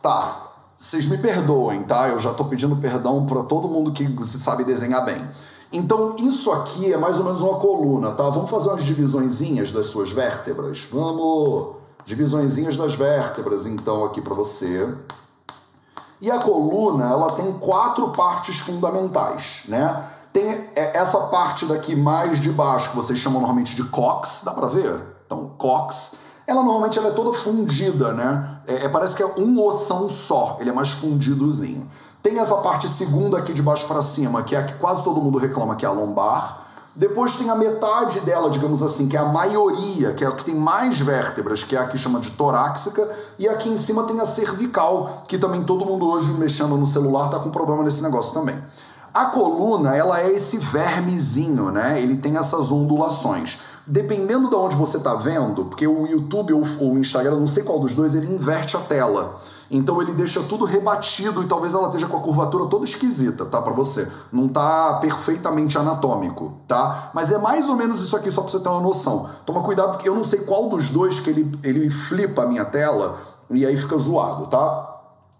Tá, 0.00 0.43
vocês 0.84 1.06
me 1.06 1.16
perdoem, 1.16 1.82
tá? 1.82 2.08
Eu 2.08 2.20
já 2.20 2.30
estou 2.30 2.44
pedindo 2.44 2.76
perdão 2.76 3.24
para 3.24 3.42
todo 3.44 3.66
mundo 3.66 3.90
que 3.90 4.04
se 4.22 4.38
sabe 4.38 4.64
desenhar 4.64 5.02
bem. 5.06 5.26
Então, 5.72 6.14
isso 6.18 6.52
aqui 6.52 6.92
é 6.92 6.98
mais 6.98 7.18
ou 7.18 7.24
menos 7.24 7.40
uma 7.40 7.54
coluna, 7.58 8.10
tá? 8.10 8.28
Vamos 8.28 8.50
fazer 8.50 8.68
umas 8.68 8.84
divisõezinhas 8.84 9.72
das 9.72 9.86
suas 9.86 10.12
vértebras. 10.12 10.86
Vamos! 10.92 11.76
Divisõezinhas 12.04 12.76
das 12.76 12.94
vértebras, 12.94 13.64
então, 13.64 14.04
aqui 14.04 14.20
para 14.20 14.34
você. 14.34 14.94
E 16.20 16.30
a 16.30 16.38
coluna, 16.38 17.06
ela 17.06 17.32
tem 17.32 17.50
quatro 17.54 18.10
partes 18.10 18.58
fundamentais, 18.58 19.62
né? 19.68 20.04
Tem 20.34 20.46
é, 20.76 20.98
essa 20.98 21.18
parte 21.28 21.64
daqui 21.64 21.96
mais 21.96 22.40
de 22.40 22.52
baixo, 22.52 22.90
que 22.90 22.96
vocês 22.96 23.18
chamam 23.18 23.40
normalmente 23.40 23.74
de 23.74 23.84
cox, 23.84 24.42
dá 24.44 24.52
para 24.52 24.66
ver? 24.66 25.00
Então, 25.24 25.50
cox 25.56 26.23
ela 26.46 26.62
normalmente 26.62 26.98
ela 26.98 27.08
é 27.08 27.12
toda 27.12 27.32
fundida, 27.36 28.12
né? 28.12 28.58
É, 28.66 28.84
é, 28.84 28.88
parece 28.88 29.16
que 29.16 29.22
é 29.22 29.26
um 29.26 29.60
ossão 29.62 30.08
só, 30.08 30.56
ele 30.60 30.70
é 30.70 30.72
mais 30.72 30.90
fundidozinho. 30.90 31.88
Tem 32.22 32.38
essa 32.38 32.56
parte 32.56 32.88
segunda 32.88 33.38
aqui 33.38 33.52
de 33.52 33.62
baixo 33.62 33.86
para 33.86 34.00
cima, 34.02 34.42
que 34.42 34.56
é 34.56 34.58
a 34.58 34.64
que 34.64 34.74
quase 34.74 35.02
todo 35.02 35.20
mundo 35.20 35.38
reclama 35.38 35.76
que 35.76 35.84
é 35.84 35.88
a 35.88 35.92
lombar. 35.92 36.62
Depois 36.96 37.34
tem 37.34 37.50
a 37.50 37.56
metade 37.56 38.20
dela, 38.20 38.48
digamos 38.48 38.82
assim, 38.82 39.08
que 39.08 39.16
é 39.16 39.20
a 39.20 39.24
maioria, 39.24 40.14
que 40.14 40.24
é 40.24 40.28
a 40.28 40.32
que 40.32 40.44
tem 40.44 40.54
mais 40.54 41.00
vértebras, 41.00 41.64
que 41.64 41.74
é 41.74 41.78
a 41.78 41.86
que 41.86 41.98
chama 41.98 42.20
de 42.20 42.30
torácica, 42.30 43.06
e 43.36 43.48
aqui 43.48 43.68
em 43.68 43.76
cima 43.76 44.04
tem 44.04 44.20
a 44.20 44.26
cervical, 44.26 45.24
que 45.26 45.36
também 45.36 45.64
todo 45.64 45.84
mundo 45.84 46.08
hoje 46.08 46.28
mexendo 46.34 46.76
no 46.76 46.86
celular 46.86 47.30
tá 47.30 47.40
com 47.40 47.50
problema 47.50 47.82
nesse 47.82 48.02
negócio 48.02 48.32
também. 48.32 48.56
A 49.12 49.26
coluna, 49.26 49.94
ela 49.94 50.20
é 50.20 50.32
esse 50.32 50.58
vermezinho, 50.58 51.70
né? 51.70 52.00
Ele 52.00 52.16
tem 52.16 52.36
essas 52.36 52.70
ondulações 52.70 53.60
dependendo 53.86 54.48
de 54.48 54.54
onde 54.54 54.76
você 54.76 54.96
está 54.96 55.14
vendo, 55.14 55.66
porque 55.66 55.86
o 55.86 56.06
YouTube 56.06 56.52
ou 56.54 56.64
o 56.92 56.98
Instagram, 56.98 57.36
não 57.36 57.46
sei 57.46 57.62
qual 57.62 57.80
dos 57.80 57.94
dois, 57.94 58.14
ele 58.14 58.32
inverte 58.32 58.76
a 58.76 58.80
tela. 58.80 59.38
Então 59.70 60.00
ele 60.00 60.12
deixa 60.12 60.42
tudo 60.42 60.64
rebatido 60.64 61.42
e 61.42 61.46
talvez 61.46 61.74
ela 61.74 61.86
esteja 61.86 62.06
com 62.06 62.16
a 62.16 62.20
curvatura 62.20 62.66
toda 62.66 62.84
esquisita, 62.84 63.44
tá? 63.44 63.60
Para 63.60 63.72
você. 63.72 64.10
Não 64.30 64.46
tá 64.46 64.98
perfeitamente 65.00 65.76
anatômico, 65.78 66.52
tá? 66.68 67.10
Mas 67.14 67.32
é 67.32 67.38
mais 67.38 67.68
ou 67.68 67.76
menos 67.76 68.00
isso 68.00 68.16
aqui, 68.16 68.30
só 68.30 68.42
pra 68.42 68.50
você 68.50 68.60
ter 68.60 68.68
uma 68.68 68.80
noção. 68.80 69.28
Toma 69.44 69.62
cuidado, 69.62 69.92
porque 69.92 70.08
eu 70.08 70.14
não 70.14 70.24
sei 70.24 70.40
qual 70.40 70.68
dos 70.68 70.90
dois 70.90 71.18
que 71.18 71.30
ele, 71.30 71.58
ele 71.62 71.90
flipa 71.90 72.42
a 72.42 72.46
minha 72.46 72.64
tela 72.64 73.18
e 73.50 73.64
aí 73.64 73.76
fica 73.76 73.96
zoado, 73.98 74.46
tá? 74.46 74.93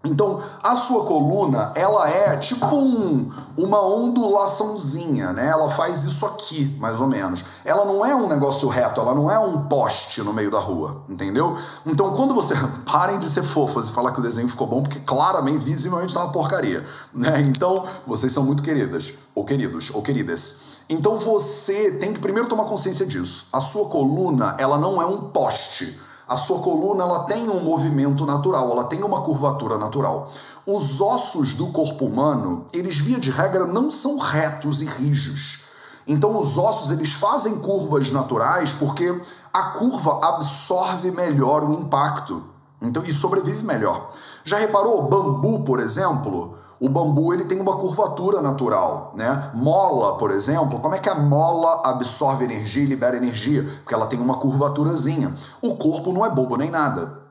Então, 0.05 0.41
a 0.61 0.77
sua 0.77 1.03
coluna, 1.05 1.71
ela 1.75 2.09
é 2.09 2.37
tipo 2.37 2.65
um, 2.67 3.31
uma 3.57 3.81
ondulaçãozinha, 3.81 5.33
né? 5.33 5.47
Ela 5.47 5.69
faz 5.69 6.03
isso 6.03 6.25
aqui, 6.25 6.75
mais 6.79 7.01
ou 7.01 7.07
menos. 7.07 7.43
Ela 7.63 7.85
não 7.85 8.05
é 8.05 8.15
um 8.15 8.27
negócio 8.27 8.67
reto, 8.69 9.01
ela 9.01 9.15
não 9.15 9.29
é 9.29 9.39
um 9.39 9.63
poste 9.67 10.21
no 10.21 10.31
meio 10.31 10.51
da 10.51 10.59
rua, 10.59 11.03
entendeu? 11.09 11.57
Então, 11.85 12.13
quando 12.13 12.33
você... 12.33 12.55
Parem 12.85 13.19
de 13.19 13.27
ser 13.27 13.43
fofas 13.43 13.89
e 13.89 13.91
falar 13.91 14.11
que 14.11 14.19
o 14.19 14.23
desenho 14.23 14.47
ficou 14.47 14.67
bom, 14.67 14.81
porque 14.81 14.99
claramente, 14.99 15.65
visivelmente, 15.65 16.13
tá 16.13 16.23
uma 16.23 16.31
porcaria, 16.31 16.85
né? 17.13 17.41
Então, 17.41 17.83
vocês 18.07 18.31
são 18.31 18.43
muito 18.43 18.63
queridas, 18.63 19.13
ou 19.33 19.43
queridos, 19.43 19.91
ou 19.93 20.01
queridas. 20.01 20.75
Então, 20.87 21.17
você 21.17 21.91
tem 21.93 22.13
que 22.13 22.19
primeiro 22.19 22.47
tomar 22.47 22.65
consciência 22.65 23.05
disso. 23.05 23.47
A 23.51 23.59
sua 23.59 23.89
coluna, 23.89 24.55
ela 24.57 24.77
não 24.77 25.01
é 25.01 25.05
um 25.05 25.29
poste 25.29 25.99
a 26.27 26.35
sua 26.35 26.59
coluna 26.59 27.03
ela 27.03 27.23
tem 27.25 27.49
um 27.49 27.63
movimento 27.63 28.25
natural, 28.25 28.71
ela 28.71 28.85
tem 28.85 29.03
uma 29.03 29.21
curvatura 29.21 29.77
natural. 29.77 30.31
Os 30.65 30.99
ossos 30.99 31.53
do 31.53 31.67
corpo 31.67 32.05
humano, 32.05 32.65
eles 32.73 32.97
via 32.97 33.19
de 33.19 33.29
regra 33.29 33.65
não 33.65 33.91
são 33.91 34.17
retos 34.17 34.81
e 34.81 34.85
rijos. 34.85 35.65
Então 36.07 36.39
os 36.39 36.57
ossos 36.57 36.91
eles 36.91 37.13
fazem 37.13 37.59
curvas 37.59 38.11
naturais 38.11 38.73
porque 38.73 39.21
a 39.53 39.63
curva 39.71 40.19
absorve 40.23 41.11
melhor 41.11 41.63
o 41.63 41.73
impacto. 41.73 42.43
Então 42.81 43.03
e 43.03 43.13
sobrevive 43.13 43.63
melhor. 43.63 44.09
Já 44.43 44.57
reparou 44.57 45.03
bambu, 45.03 45.63
por 45.63 45.79
exemplo? 45.79 46.57
O 46.79 46.89
bambu 46.89 47.33
ele 47.33 47.45
tem 47.45 47.59
uma 47.59 47.77
curvatura 47.77 48.41
natural, 48.41 49.11
né? 49.13 49.51
Mola, 49.53 50.17
por 50.17 50.29
exemplo, 50.31 50.79
como 50.79 50.93
é 50.93 50.99
que 50.99 51.09
a 51.09 51.15
mola 51.15 51.81
absorve 51.85 52.43
energia 52.43 52.83
e 52.83 52.87
libera 52.87 53.15
energia? 53.15 53.63
Porque 53.83 53.93
ela 53.93 54.07
tem 54.07 54.19
uma 54.19 54.37
curvaturazinha. 54.37 55.33
O 55.61 55.75
corpo 55.75 56.11
não 56.11 56.25
é 56.25 56.29
bobo 56.29 56.57
nem 56.57 56.69
nada. 56.69 57.23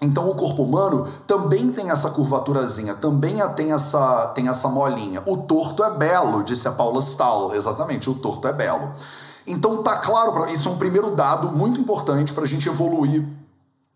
Então 0.00 0.28
o 0.28 0.34
corpo 0.34 0.62
humano 0.62 1.08
também 1.26 1.70
tem 1.72 1.90
essa 1.90 2.10
curvaturazinha, 2.10 2.94
também 2.94 3.36
tem 3.54 3.72
essa, 3.72 4.28
tem 4.34 4.48
essa 4.48 4.68
molinha. 4.68 5.22
O 5.26 5.38
torto 5.38 5.82
é 5.82 5.90
belo, 5.90 6.42
disse 6.42 6.68
a 6.68 6.72
Paula 6.72 7.00
Stahl. 7.00 7.54
Exatamente, 7.54 8.08
o 8.08 8.14
torto 8.14 8.46
é 8.48 8.52
belo. 8.52 8.92
Então 9.46 9.82
tá 9.82 9.96
claro, 9.98 10.46
isso 10.50 10.68
é 10.68 10.72
um 10.72 10.76
primeiro 10.76 11.14
dado 11.14 11.52
muito 11.52 11.80
importante 11.80 12.34
para 12.34 12.44
a 12.44 12.46
gente 12.46 12.68
evoluir 12.68 13.26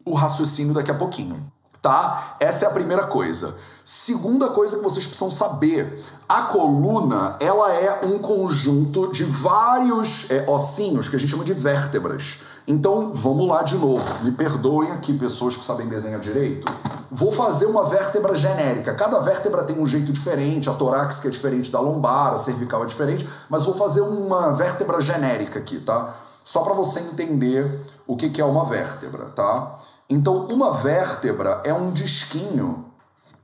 o 0.07 0.15
raciocínio 0.15 0.73
daqui 0.73 0.91
a 0.91 0.95
pouquinho, 0.95 1.37
tá? 1.83 2.37
Essa 2.41 2.65
é 2.65 2.69
a 2.69 2.73
primeira 2.73 3.07
coisa. 3.07 3.59
Segunda 3.85 4.51
coisa 4.51 4.77
que 4.77 4.83
vocês 4.83 5.07
precisam 5.07 5.31
saber, 5.31 6.03
a 6.29 6.43
coluna 6.43 7.37
ela 7.41 7.73
é 7.73 8.05
um 8.05 8.19
conjunto 8.19 9.11
de 9.11 9.25
vários 9.25 10.31
é, 10.31 10.49
ossinhos 10.49 11.09
que 11.09 11.17
a 11.17 11.19
gente 11.19 11.31
chama 11.31 11.45
de 11.45 11.55
vértebras. 11.55 12.43
Então 12.69 13.13
vamos 13.15 13.49
lá 13.49 13.63
de 13.63 13.77
novo. 13.77 14.05
Me 14.23 14.33
perdoem 14.33 14.93
aqui 14.93 15.15
pessoas 15.15 15.57
que 15.57 15.65
sabem 15.65 15.89
desenhar 15.89 16.21
direito. 16.21 16.71
Vou 17.11 17.33
fazer 17.33 17.67
uma 17.67 17.87
vértebra 17.87 18.37
genérica. 18.37 18.95
Cada 18.95 19.19
vértebra 19.19 19.65
tem 19.65 19.81
um 19.81 19.87
jeito 19.87 20.13
diferente. 20.13 20.69
A 20.69 20.75
torácica 20.75 21.29
é 21.29 21.31
diferente 21.31 21.73
da 21.73 21.81
lombar, 21.81 22.35
a 22.35 22.37
cervical 22.37 22.85
é 22.85 22.87
diferente. 22.87 23.29
Mas 23.49 23.65
vou 23.65 23.75
fazer 23.75 24.03
uma 24.03 24.53
vértebra 24.53 25.01
genérica 25.01 25.59
aqui, 25.59 25.81
tá? 25.81 26.15
Só 26.45 26.63
para 26.63 26.75
você 26.75 27.01
entender 27.01 27.81
o 28.07 28.17
que 28.17 28.41
é 28.41 28.45
uma 28.45 28.65
vértebra, 28.65 29.27
tá? 29.27 29.79
Então 30.09 30.47
uma 30.47 30.75
vértebra 30.75 31.63
é 31.65 31.73
um 31.73 31.91
disquinho 31.93 32.90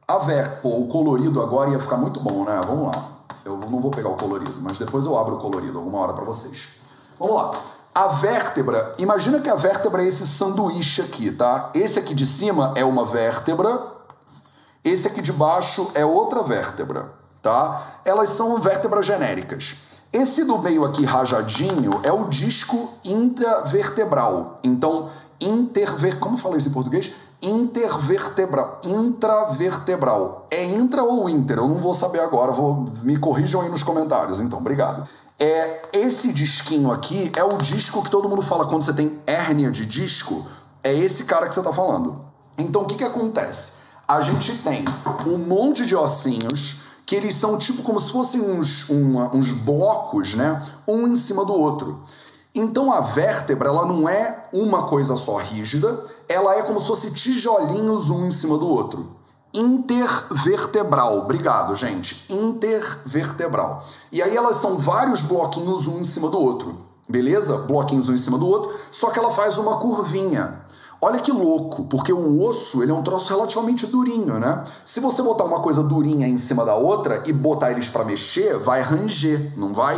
a 0.08 0.18
ver, 0.18 0.60
pô, 0.60 0.78
o 0.78 0.86
colorido 0.86 1.42
agora 1.42 1.70
ia 1.70 1.80
ficar 1.80 1.96
muito 1.96 2.20
bom, 2.20 2.44
né? 2.44 2.60
Vamos 2.66 2.94
lá. 2.94 3.02
Eu 3.44 3.56
não 3.56 3.80
vou 3.80 3.90
pegar 3.90 4.08
o 4.08 4.16
colorido, 4.16 4.54
mas 4.60 4.78
depois 4.78 5.04
eu 5.04 5.16
abro 5.16 5.36
o 5.36 5.38
colorido 5.38 5.78
alguma 5.78 5.98
hora 5.98 6.12
para 6.12 6.24
vocês. 6.24 6.80
Vamos 7.18 7.36
lá. 7.36 7.54
A 7.94 8.08
vértebra, 8.08 8.92
imagina 8.98 9.40
que 9.40 9.48
a 9.48 9.54
vértebra 9.54 10.02
é 10.02 10.06
esse 10.06 10.26
sanduíche 10.26 11.02
aqui, 11.02 11.32
tá? 11.32 11.70
Esse 11.74 11.98
aqui 11.98 12.14
de 12.14 12.26
cima 12.26 12.72
é 12.76 12.84
uma 12.84 13.04
vértebra, 13.04 13.80
esse 14.84 15.08
aqui 15.08 15.22
de 15.22 15.32
baixo 15.32 15.90
é 15.94 16.04
outra 16.04 16.42
vértebra, 16.42 17.10
tá? 17.42 17.82
Elas 18.04 18.28
são 18.28 18.60
vértebras 18.60 19.06
genéricas. 19.06 19.86
Esse 20.12 20.44
do 20.44 20.58
meio 20.58 20.84
aqui 20.84 21.04
rajadinho 21.04 22.00
é 22.02 22.12
o 22.12 22.28
disco 22.28 22.90
intravertebral. 23.04 24.56
Então, 24.62 25.10
interver... 25.40 26.18
como 26.18 26.38
fala 26.38 26.56
isso 26.56 26.68
em 26.68 26.72
português? 26.72 27.12
Intervertebral, 27.42 28.80
intravertebral. 28.84 30.46
É 30.50 30.64
intra 30.64 31.02
ou 31.02 31.28
inter? 31.28 31.58
Eu 31.58 31.68
não 31.68 31.80
vou 31.80 31.94
saber 31.94 32.20
agora, 32.20 32.52
vou 32.52 32.84
me 33.02 33.18
corrijam 33.18 33.60
aí 33.60 33.68
nos 33.68 33.82
comentários, 33.82 34.40
então, 34.40 34.58
obrigado. 34.58 35.08
É 35.38 35.82
esse 35.92 36.32
disquinho 36.32 36.90
aqui 36.90 37.30
é 37.36 37.44
o 37.44 37.58
disco 37.58 38.02
que 38.02 38.10
todo 38.10 38.28
mundo 38.28 38.40
fala 38.42 38.66
quando 38.66 38.82
você 38.82 38.92
tem 38.92 39.20
hérnia 39.26 39.70
de 39.70 39.84
disco, 39.84 40.46
é 40.82 40.94
esse 40.94 41.24
cara 41.24 41.46
que 41.46 41.54
você 41.54 41.60
está 41.60 41.72
falando. 41.72 42.24
Então, 42.56 42.82
o 42.82 42.86
que 42.86 42.94
que 42.94 43.04
acontece? 43.04 43.86
A 44.08 44.20
gente 44.22 44.58
tem 44.58 44.84
um 45.26 45.36
monte 45.36 45.84
de 45.84 45.94
ossinhos 45.94 46.86
que 47.04 47.14
eles 47.14 47.34
são 47.34 47.58
tipo 47.58 47.82
como 47.82 48.00
se 48.00 48.10
fossem 48.10 48.40
uns, 48.40 48.88
uma, 48.88 49.34
uns 49.34 49.52
blocos, 49.52 50.34
né? 50.34 50.60
Um 50.88 51.06
em 51.06 51.16
cima 51.16 51.44
do 51.44 51.52
outro. 51.52 52.02
Então 52.56 52.90
a 52.90 53.00
vértebra 53.02 53.68
ela 53.68 53.84
não 53.84 54.08
é 54.08 54.48
uma 54.50 54.84
coisa 54.84 55.14
só 55.14 55.36
rígida, 55.36 56.02
ela 56.26 56.54
é 56.54 56.62
como 56.62 56.80
se 56.80 56.86
fosse 56.86 57.12
tijolinhos 57.12 58.08
um 58.08 58.26
em 58.26 58.30
cima 58.30 58.56
do 58.56 58.66
outro. 58.66 59.10
Intervertebral, 59.52 61.18
obrigado, 61.18 61.76
gente. 61.76 62.24
Intervertebral. 62.32 63.84
E 64.10 64.22
aí 64.22 64.34
elas 64.34 64.56
são 64.56 64.78
vários 64.78 65.20
bloquinhos 65.20 65.86
um 65.86 66.00
em 66.00 66.04
cima 66.04 66.30
do 66.30 66.40
outro, 66.40 66.78
beleza? 67.06 67.58
Bloquinhos 67.58 68.08
um 68.08 68.14
em 68.14 68.18
cima 68.18 68.38
do 68.38 68.46
outro, 68.46 68.74
só 68.90 69.10
que 69.10 69.18
ela 69.18 69.32
faz 69.32 69.58
uma 69.58 69.76
curvinha. 69.76 70.64
Olha 70.98 71.20
que 71.20 71.30
louco, 71.30 71.84
porque 71.84 72.10
o 72.10 72.42
osso 72.42 72.82
ele 72.82 72.90
é 72.90 72.94
um 72.94 73.02
troço 73.02 73.28
relativamente 73.28 73.86
durinho, 73.86 74.40
né? 74.40 74.64
Se 74.82 74.98
você 74.98 75.22
botar 75.22 75.44
uma 75.44 75.60
coisa 75.60 75.82
durinha 75.82 76.26
em 76.26 76.38
cima 76.38 76.64
da 76.64 76.74
outra 76.74 77.22
e 77.26 77.34
botar 77.34 77.70
eles 77.70 77.90
para 77.90 78.02
mexer, 78.02 78.58
vai 78.60 78.80
ranger, 78.80 79.52
não 79.58 79.74
vai? 79.74 79.94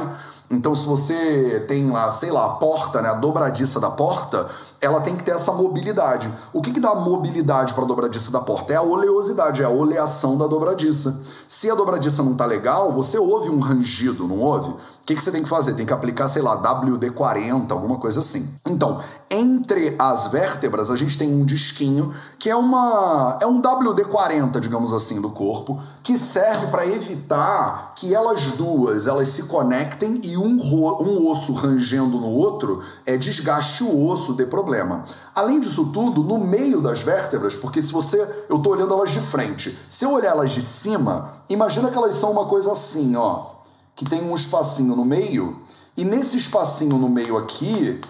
Então, 0.50 0.74
se 0.74 0.86
você 0.86 1.64
tem 1.68 1.90
lá, 1.90 2.10
sei 2.10 2.30
lá, 2.30 2.46
a 2.46 2.48
porta, 2.50 3.02
né, 3.02 3.10
a 3.10 3.14
dobradiça 3.14 3.78
da 3.78 3.90
porta, 3.90 4.48
ela 4.80 5.00
tem 5.00 5.16
que 5.16 5.24
ter 5.24 5.32
essa 5.32 5.52
mobilidade. 5.52 6.32
O 6.52 6.62
que, 6.62 6.72
que 6.72 6.80
dá 6.80 6.94
mobilidade 6.94 7.74
para 7.74 7.84
a 7.84 7.86
dobradiça 7.86 8.30
da 8.30 8.40
porta? 8.40 8.72
É 8.72 8.76
a 8.76 8.82
oleosidade, 8.82 9.62
é 9.62 9.66
a 9.66 9.70
oleação 9.70 10.38
da 10.38 10.46
dobradiça. 10.46 11.22
Se 11.46 11.70
a 11.70 11.74
dobradiça 11.74 12.22
não 12.22 12.34
tá 12.34 12.46
legal, 12.46 12.92
você 12.92 13.18
ouve 13.18 13.50
um 13.50 13.58
rangido, 13.58 14.26
não 14.26 14.38
ouve? 14.38 14.74
Que, 15.08 15.16
que 15.16 15.22
você 15.22 15.32
tem 15.32 15.42
que 15.42 15.48
fazer? 15.48 15.72
Tem 15.72 15.86
que 15.86 15.92
aplicar, 15.92 16.28
sei 16.28 16.42
lá, 16.42 16.62
WD-40, 16.62 17.70
alguma 17.70 17.96
coisa 17.96 18.20
assim. 18.20 18.46
Então, 18.66 19.00
entre 19.30 19.96
as 19.98 20.26
vértebras, 20.26 20.90
a 20.90 20.96
gente 20.96 21.16
tem 21.16 21.32
um 21.32 21.46
disquinho 21.46 22.12
que 22.38 22.50
é 22.50 22.54
uma 22.54 23.38
é 23.40 23.46
um 23.46 23.62
WD-40, 23.62 24.60
digamos 24.60 24.92
assim, 24.92 25.18
do 25.22 25.30
corpo, 25.30 25.80
que 26.02 26.18
serve 26.18 26.66
para 26.66 26.86
evitar 26.86 27.94
que 27.96 28.14
elas 28.14 28.52
duas 28.52 29.06
elas 29.06 29.28
se 29.28 29.44
conectem 29.44 30.20
e 30.24 30.36
um, 30.36 30.60
um 30.60 31.26
osso 31.26 31.54
rangendo 31.54 32.18
no 32.18 32.30
outro 32.30 32.82
é 33.06 33.16
desgaste 33.16 33.84
o 33.84 34.06
osso, 34.06 34.34
dê 34.34 34.44
problema. 34.44 35.04
Além 35.34 35.58
disso 35.58 35.86
tudo, 35.86 36.22
no 36.22 36.36
meio 36.36 36.82
das 36.82 37.00
vértebras, 37.00 37.56
porque 37.56 37.80
se 37.80 37.92
você. 37.92 38.44
Eu 38.46 38.58
tô 38.58 38.70
olhando 38.70 38.92
elas 38.92 39.10
de 39.10 39.20
frente. 39.20 39.78
Se 39.88 40.04
eu 40.04 40.12
olhar 40.12 40.32
elas 40.32 40.50
de 40.50 40.60
cima, 40.60 41.32
imagina 41.48 41.90
que 41.90 41.96
elas 41.96 42.14
são 42.14 42.30
uma 42.30 42.44
coisa 42.44 42.72
assim, 42.72 43.16
ó 43.16 43.56
que 43.98 44.04
tem 44.04 44.22
um 44.22 44.32
espacinho 44.32 44.94
no 44.94 45.04
meio, 45.04 45.60
e 45.96 46.04
nesse 46.04 46.36
espacinho 46.36 46.96
no 46.96 47.08
meio 47.08 47.36
aqui 47.36 48.00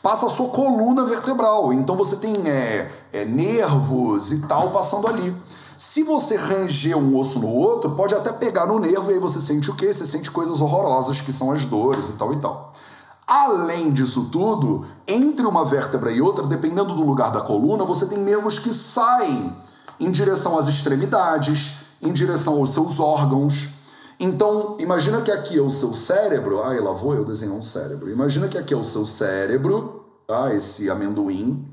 passa 0.00 0.26
a 0.26 0.30
sua 0.30 0.48
coluna 0.50 1.04
vertebral. 1.04 1.72
Então 1.72 1.96
você 1.96 2.14
tem 2.16 2.36
é, 2.48 2.88
é, 3.12 3.24
nervos 3.24 4.30
e 4.30 4.42
tal 4.42 4.70
passando 4.70 5.08
ali. 5.08 5.34
Se 5.76 6.04
você 6.04 6.36
ranger 6.36 6.96
um 6.96 7.18
osso 7.18 7.40
no 7.40 7.48
outro, 7.48 7.90
pode 7.96 8.14
até 8.14 8.30
pegar 8.32 8.66
no 8.66 8.78
nervo 8.78 9.10
e 9.10 9.14
aí 9.14 9.18
você 9.18 9.40
sente 9.40 9.68
o 9.72 9.74
quê? 9.74 9.92
Você 9.92 10.06
sente 10.06 10.30
coisas 10.30 10.60
horrorosas 10.60 11.20
que 11.20 11.32
são 11.32 11.50
as 11.50 11.64
dores 11.64 12.08
e 12.08 12.12
tal 12.12 12.32
e 12.32 12.36
tal. 12.36 12.72
Além 13.26 13.90
disso 13.90 14.28
tudo, 14.30 14.86
entre 15.04 15.44
uma 15.46 15.64
vértebra 15.64 16.12
e 16.12 16.20
outra, 16.20 16.46
dependendo 16.46 16.94
do 16.94 17.02
lugar 17.02 17.32
da 17.32 17.40
coluna, 17.40 17.84
você 17.84 18.06
tem 18.06 18.18
nervos 18.18 18.60
que 18.60 18.72
saem 18.72 19.52
em 19.98 20.12
direção 20.12 20.56
às 20.56 20.68
extremidades, 20.68 21.78
em 22.00 22.12
direção 22.12 22.58
aos 22.58 22.70
seus 22.70 23.00
órgãos. 23.00 23.79
Então, 24.22 24.76
imagina 24.78 25.22
que 25.22 25.32
aqui 25.32 25.58
é 25.58 25.62
o 25.62 25.70
seu 25.70 25.94
cérebro. 25.94 26.62
Ai, 26.62 26.78
lá 26.78 26.92
vou 26.92 27.14
eu 27.14 27.24
desenhar 27.24 27.56
um 27.56 27.62
cérebro. 27.62 28.10
Imagina 28.10 28.48
que 28.48 28.58
aqui 28.58 28.74
é 28.74 28.76
o 28.76 28.84
seu 28.84 29.06
cérebro, 29.06 30.04
tá? 30.26 30.54
Esse 30.54 30.90
amendoim. 30.90 31.66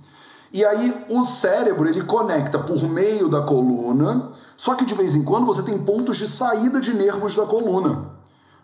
E 0.54 0.64
aí 0.64 1.06
o 1.10 1.26
cérebro 1.26 1.90
ele 1.90 2.04
conecta 2.04 2.58
por 2.58 2.82
meio 2.84 3.28
da 3.28 3.42
coluna, 3.42 4.32
só 4.56 4.76
que 4.76 4.86
de 4.86 4.94
vez 4.96 5.14
em 5.14 5.26
quando 5.26 5.46
você 5.46 5.62
tem 5.62 5.78
pontos 5.78 6.16
de 6.16 6.26
saída 6.26 6.80
de 6.80 6.94
nervos 6.94 7.36
da 7.36 7.46
coluna 7.46 8.16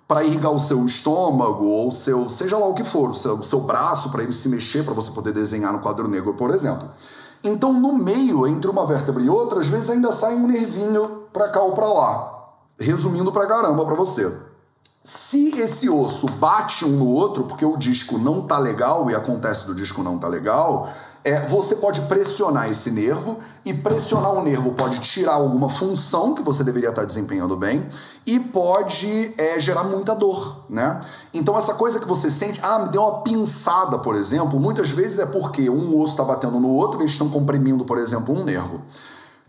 para 0.08 0.24
irrigar 0.24 0.54
o 0.54 0.60
seu 0.60 0.86
estômago 0.86 1.66
ou 1.66 1.92
seu, 1.92 2.30
seja 2.30 2.58
lá 2.58 2.66
o 2.66 2.74
que 2.74 2.86
for, 2.86 3.10
o 3.10 3.14
seu, 3.14 3.44
seu 3.44 3.62
braço 3.62 4.12
para 4.12 4.24
ele 4.24 4.32
se 4.32 4.48
mexer 4.48 4.86
para 4.86 4.94
você 4.94 5.12
poder 5.12 5.34
desenhar 5.34 5.74
no 5.74 5.80
quadro 5.80 6.08
negro, 6.08 6.34
por 6.36 6.52
exemplo. 6.52 6.90
Então, 7.44 7.74
no 7.74 7.92
meio 7.92 8.48
entre 8.48 8.72
uma 8.72 8.86
vértebra 8.86 9.22
e 9.22 9.30
outra, 9.30 9.60
às 9.60 9.68
vezes 9.68 9.90
ainda 9.90 10.14
sai 10.14 10.36
um 10.36 10.48
nervinho 10.48 11.24
para 11.34 11.50
cá 11.50 11.62
ou 11.62 11.74
para 11.74 11.86
lá 11.86 12.33
resumindo 12.80 13.32
pra 13.32 13.48
caramba 13.48 13.86
pra 13.86 13.96
você. 13.96 14.32
Se 15.04 15.60
esse 15.60 15.90
osso 15.90 16.28
bate 16.34 16.86
um 16.86 16.98
no 16.98 17.08
outro, 17.08 17.44
porque 17.44 17.66
o 17.66 17.78
disco 17.78 18.18
não 18.18 18.48
tá 18.48 18.58
legal 18.58 19.10
e 19.10 19.16
acontece 19.16 19.66
do 19.68 19.76
disco 19.76 20.02
não 20.02 20.18
tá 20.18 20.28
legal, 20.28 20.90
É, 21.26 21.40
você 21.48 21.78
pode 21.78 22.02
pressionar 22.02 22.70
esse 22.70 22.92
nervo 22.92 23.40
e 23.64 23.74
pressionar 23.74 24.34
o 24.34 24.44
nervo 24.44 24.74
pode 24.74 25.00
tirar 25.00 25.36
alguma 25.36 25.70
função 25.70 26.36
que 26.36 26.44
você 26.44 26.66
deveria 26.66 26.90
estar 26.90 27.06
desempenhando 27.06 27.56
bem 27.56 27.82
e 28.26 28.42
pode 28.42 29.34
é, 29.38 29.58
gerar 29.58 29.86
muita 29.86 30.14
dor, 30.14 30.66
né? 30.70 31.02
Então 31.34 31.58
essa 31.58 31.76
coisa 31.76 31.98
que 31.98 32.06
você 32.06 32.30
sente, 32.30 32.60
ah, 32.62 32.80
me 32.80 32.90
deu 32.90 33.02
uma 33.02 33.22
pinçada, 33.22 34.00
por 34.00 34.16
exemplo, 34.16 34.60
muitas 34.60 34.90
vezes 34.92 35.18
é 35.20 35.26
porque 35.26 35.70
um 35.70 35.98
osso 36.02 36.12
está 36.12 36.26
batendo 36.26 36.60
no 36.60 36.70
outro 36.70 37.00
e 37.00 37.04
eles 37.04 37.14
estão 37.14 37.30
comprimindo, 37.30 37.86
por 37.86 37.98
exemplo, 37.98 38.38
um 38.38 38.44
nervo. 38.44 38.82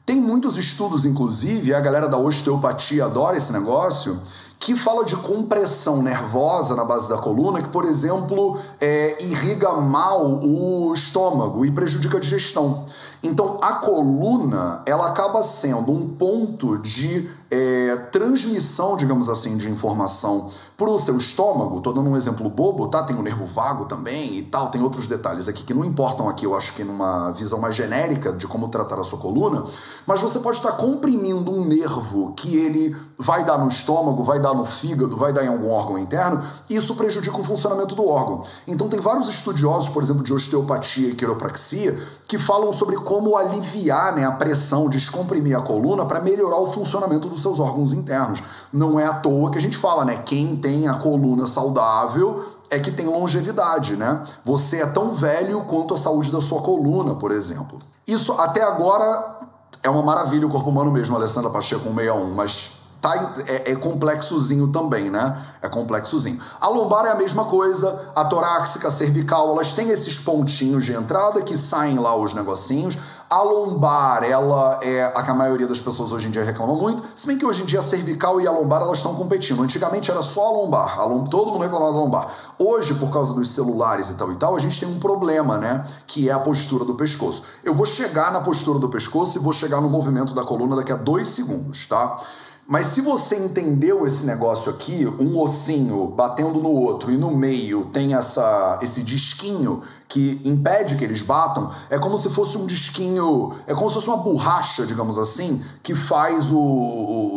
Tem 0.07 0.21
muitos 0.21 0.59
estudos, 0.59 1.07
inclusive, 1.07 1.73
a 1.73 1.81
galera 1.81 2.07
da 2.07 2.19
osteopatia 2.19 3.07
adora 3.07 3.39
esse 3.39 3.51
negócio, 3.53 4.21
que 4.59 4.77
fala 4.77 5.03
de 5.05 5.17
compressão 5.17 6.03
nervosa 6.03 6.77
na 6.77 6.85
base 6.85 7.09
da 7.09 7.17
coluna, 7.17 7.63
que, 7.63 7.69
por 7.69 7.87
exemplo, 7.87 8.59
é, 8.79 9.23
irriga 9.25 9.73
mal 9.73 10.27
o 10.45 10.93
estômago 10.93 11.65
e 11.65 11.71
prejudica 11.71 12.19
a 12.19 12.21
digestão. 12.21 12.85
Então, 13.23 13.59
a 13.63 13.77
coluna 13.77 14.83
ela 14.85 15.09
acaba 15.09 15.43
sendo 15.43 15.91
um 15.91 16.07
ponto 16.11 16.77
de 16.77 17.31
é, 17.51 17.97
transmissão, 18.13 18.99
digamos 18.99 19.31
assim, 19.31 19.57
de 19.57 19.71
informação 19.71 20.51
para 20.77 20.91
o 20.91 20.99
seu 20.99 21.17
estômago. 21.17 21.79
Estou 21.79 21.93
dando 21.93 22.11
um 22.11 22.17
exemplo 22.17 22.49
bobo, 22.51 22.89
tá? 22.89 23.03
Tem 23.05 23.17
o 23.17 23.23
nervo 23.23 23.47
vago 23.47 23.85
também 23.85 24.37
e 24.37 24.43
tal, 24.43 24.71
tem 24.71 24.83
outros 24.83 25.07
detalhes 25.07 25.49
aqui 25.49 25.63
que 25.63 25.73
não 25.73 25.85
importam 25.85 26.29
aqui, 26.29 26.45
eu 26.45 26.55
acho 26.55 26.75
que 26.75 26.83
numa 26.83 27.31
visão 27.31 27.61
mais 27.61 27.75
genérica 27.75 28.33
de 28.33 28.47
como 28.47 28.69
tratar 28.69 28.99
a 28.99 29.05
sua 29.05 29.19
coluna, 29.19 29.65
mas 30.07 30.21
você 30.21 30.41
pode 30.41 30.57
estar 30.57 30.73
comprimindo 30.73 31.51
um 31.51 31.65
nervo 31.65 32.33
que 32.37 32.57
ele 32.57 32.97
vai 33.19 33.45
dar 33.45 33.59
no 33.59 33.69
estômago, 33.69 34.25
vai 34.25 34.41
dar 34.41 34.55
no 34.55 34.65
fígado, 34.65 35.17
vai 35.17 35.33
dar 35.33 35.45
em 35.45 35.49
algum 35.49 35.71
órgão 35.71 35.99
interno, 35.99 36.43
e 36.69 36.77
isso 36.77 36.95
prejudica 36.97 37.39
o 37.39 37.45
funcionamento 37.45 37.95
do 37.95 38.07
órgão. 38.07 38.43
Então 38.67 38.89
tem 38.89 39.01
vários 39.01 39.29
estudiosos, 39.29 39.91
por 39.91 40.03
exemplo, 40.03 40.25
de 40.25 40.33
osteopatia 40.33 41.11
e 41.11 41.15
quiropraxia, 41.15 41.97
que 42.27 42.39
falam 42.39 42.73
sobre 42.73 42.97
como 42.97 43.37
aliviar 43.37 44.15
né, 44.15 44.25
a 44.25 44.33
pressão, 44.33 44.89
descomprimir 44.89 45.57
a 45.57 45.61
coluna 45.61 46.05
para 46.05 46.21
melhorar 46.21 46.59
o 46.59 46.71
funcionamento 46.71 47.29
dos 47.29 47.43
seus 47.43 47.61
órgãos 47.61 47.93
internos. 47.93 48.43
Não 48.75 48.99
é 48.99 49.07
à 49.07 49.15
toa 49.15 49.53
que 49.53 49.59
a 49.59 49.61
gente 49.61 49.77
fala, 49.77 50.05
né? 50.05 50.21
Quem 50.27 50.57
tem 50.57 50.89
a 50.89 50.95
coluna 50.95 51.47
saudável 51.47 52.45
é 52.69 52.81
que 52.81 52.91
tem 52.91 53.07
longevidade, 53.07 53.95
né? 53.95 54.25
Você 54.45 54.83
é 54.83 54.87
tão 54.87 55.15
velho 55.15 55.61
quanto 55.63 55.95
a 55.95 55.97
saúde 55.97 56.33
da 56.33 56.41
sua 56.41 56.61
coluna, 56.61 57.15
por 57.15 57.31
exemplo. 57.31 57.79
Isso 58.05 58.33
até 58.33 58.65
agora 58.65 59.39
é 59.81 59.89
uma 59.89 60.03
maravilha 60.03 60.47
o 60.47 60.51
corpo 60.51 60.71
humano 60.71 60.91
mesmo, 60.91 61.15
Alessandra 61.15 61.51
Pacheco 61.51 61.85
161, 61.85 62.35
mas 62.35 62.84
tá, 63.05 63.35
é, 63.47 63.73
é, 63.73 63.77
complexozinho 63.77 64.69
também, 64.69 65.11
né? 65.11 65.45
É 65.61 65.69
complexozinho. 65.69 66.41
A 66.59 66.69
lombar 66.69 67.05
é 67.05 67.11
a 67.11 67.15
mesma 67.15 67.45
coisa, 67.45 68.11
a 68.17 68.25
torácica, 68.25 68.89
a 68.89 68.91
cervical, 68.91 69.51
elas 69.51 69.73
têm 69.75 69.91
esses 69.91 70.19
pontinhos 70.21 70.87
de 70.87 70.95
entrada 70.95 71.43
que 71.43 71.55
saem 71.55 71.99
lá 71.99 72.17
os 72.17 72.33
negocinhos. 72.33 72.97
A 73.29 73.43
lombar, 73.43 74.23
ela 74.25 74.79
é 74.83 75.05
a 75.05 75.23
que 75.23 75.31
a 75.31 75.35
maioria 75.35 75.67
das 75.67 75.81
pessoas 75.81 76.13
hoje 76.13 76.29
em 76.29 76.31
dia 76.31 76.45
reclama 76.45 76.75
muito, 76.75 77.03
se 77.15 77.27
bem 77.27 77.37
que 77.37 77.45
hoje 77.45 77.63
em 77.63 77.67
dia 77.67 77.81
a 77.81 77.83
cervical 77.83 78.41
e 78.41 78.47
a 78.47 78.51
lombar 78.51 78.81
elas 78.81 78.99
estão 78.99 79.15
competindo. 79.15 79.63
Antigamente 79.63 80.11
era 80.11 80.23
só 80.23 80.47
a 80.47 80.53
lombar, 80.53 80.99
a 80.99 81.05
lom... 81.05 81.25
todo 81.25 81.51
mundo 81.51 81.63
reclamava 81.63 81.93
da 81.93 81.99
lombar. 81.99 82.29
Hoje, 82.59 82.95
por 82.95 83.11
causa 83.11 83.35
dos 83.35 83.51
celulares 83.51 84.09
e 84.11 84.15
tal 84.15 84.33
e 84.33 84.37
tal, 84.37 84.57
a 84.57 84.59
gente 84.59 84.81
tem 84.81 84.89
um 84.89 84.99
problema, 84.99 85.59
né? 85.59 85.87
Que 86.07 86.31
é 86.31 86.33
a 86.33 86.39
postura 86.39 86.87
do 86.87 86.95
pescoço. 86.95 87.43
Eu 87.63 87.75
vou 87.75 87.85
chegar 87.85 88.33
na 88.33 88.41
postura 88.41 88.79
do 88.79 88.89
pescoço 88.89 89.37
e 89.37 89.43
vou 89.43 89.53
chegar 89.53 89.81
no 89.83 89.91
movimento 89.91 90.33
da 90.33 90.43
coluna 90.43 90.77
daqui 90.77 90.93
a 90.93 90.97
dois 90.97 91.29
segundos, 91.29 91.87
tá? 91.87 92.21
Mas 92.67 92.87
se 92.87 93.03
você 93.03 93.37
entendeu 93.37 94.07
esse 94.07 94.25
negócio 94.25 94.73
aqui, 94.73 95.07
um 95.21 95.39
ossinho 95.39 96.07
batendo 96.09 96.61
no 96.61 96.71
outro 96.71 97.13
e 97.13 97.17
no 97.17 97.31
meio 97.31 97.85
tem 97.87 98.15
essa, 98.15 98.79
esse 98.81 99.03
disquinho 99.03 99.83
que 100.09 100.41
impede 100.45 100.97
que 100.97 101.05
eles 101.05 101.21
batam, 101.21 101.71
é 101.91 101.99
como 101.99 102.17
se 102.17 102.31
fosse 102.31 102.57
um 102.57 102.65
disquinho, 102.65 103.53
é 103.67 103.75
como 103.75 103.89
se 103.91 103.97
fosse 103.97 104.09
uma 104.09 104.17
borracha, 104.17 104.87
digamos 104.87 105.19
assim, 105.19 105.63
que 105.83 105.95
faz 105.95 106.51
o, 106.51 106.59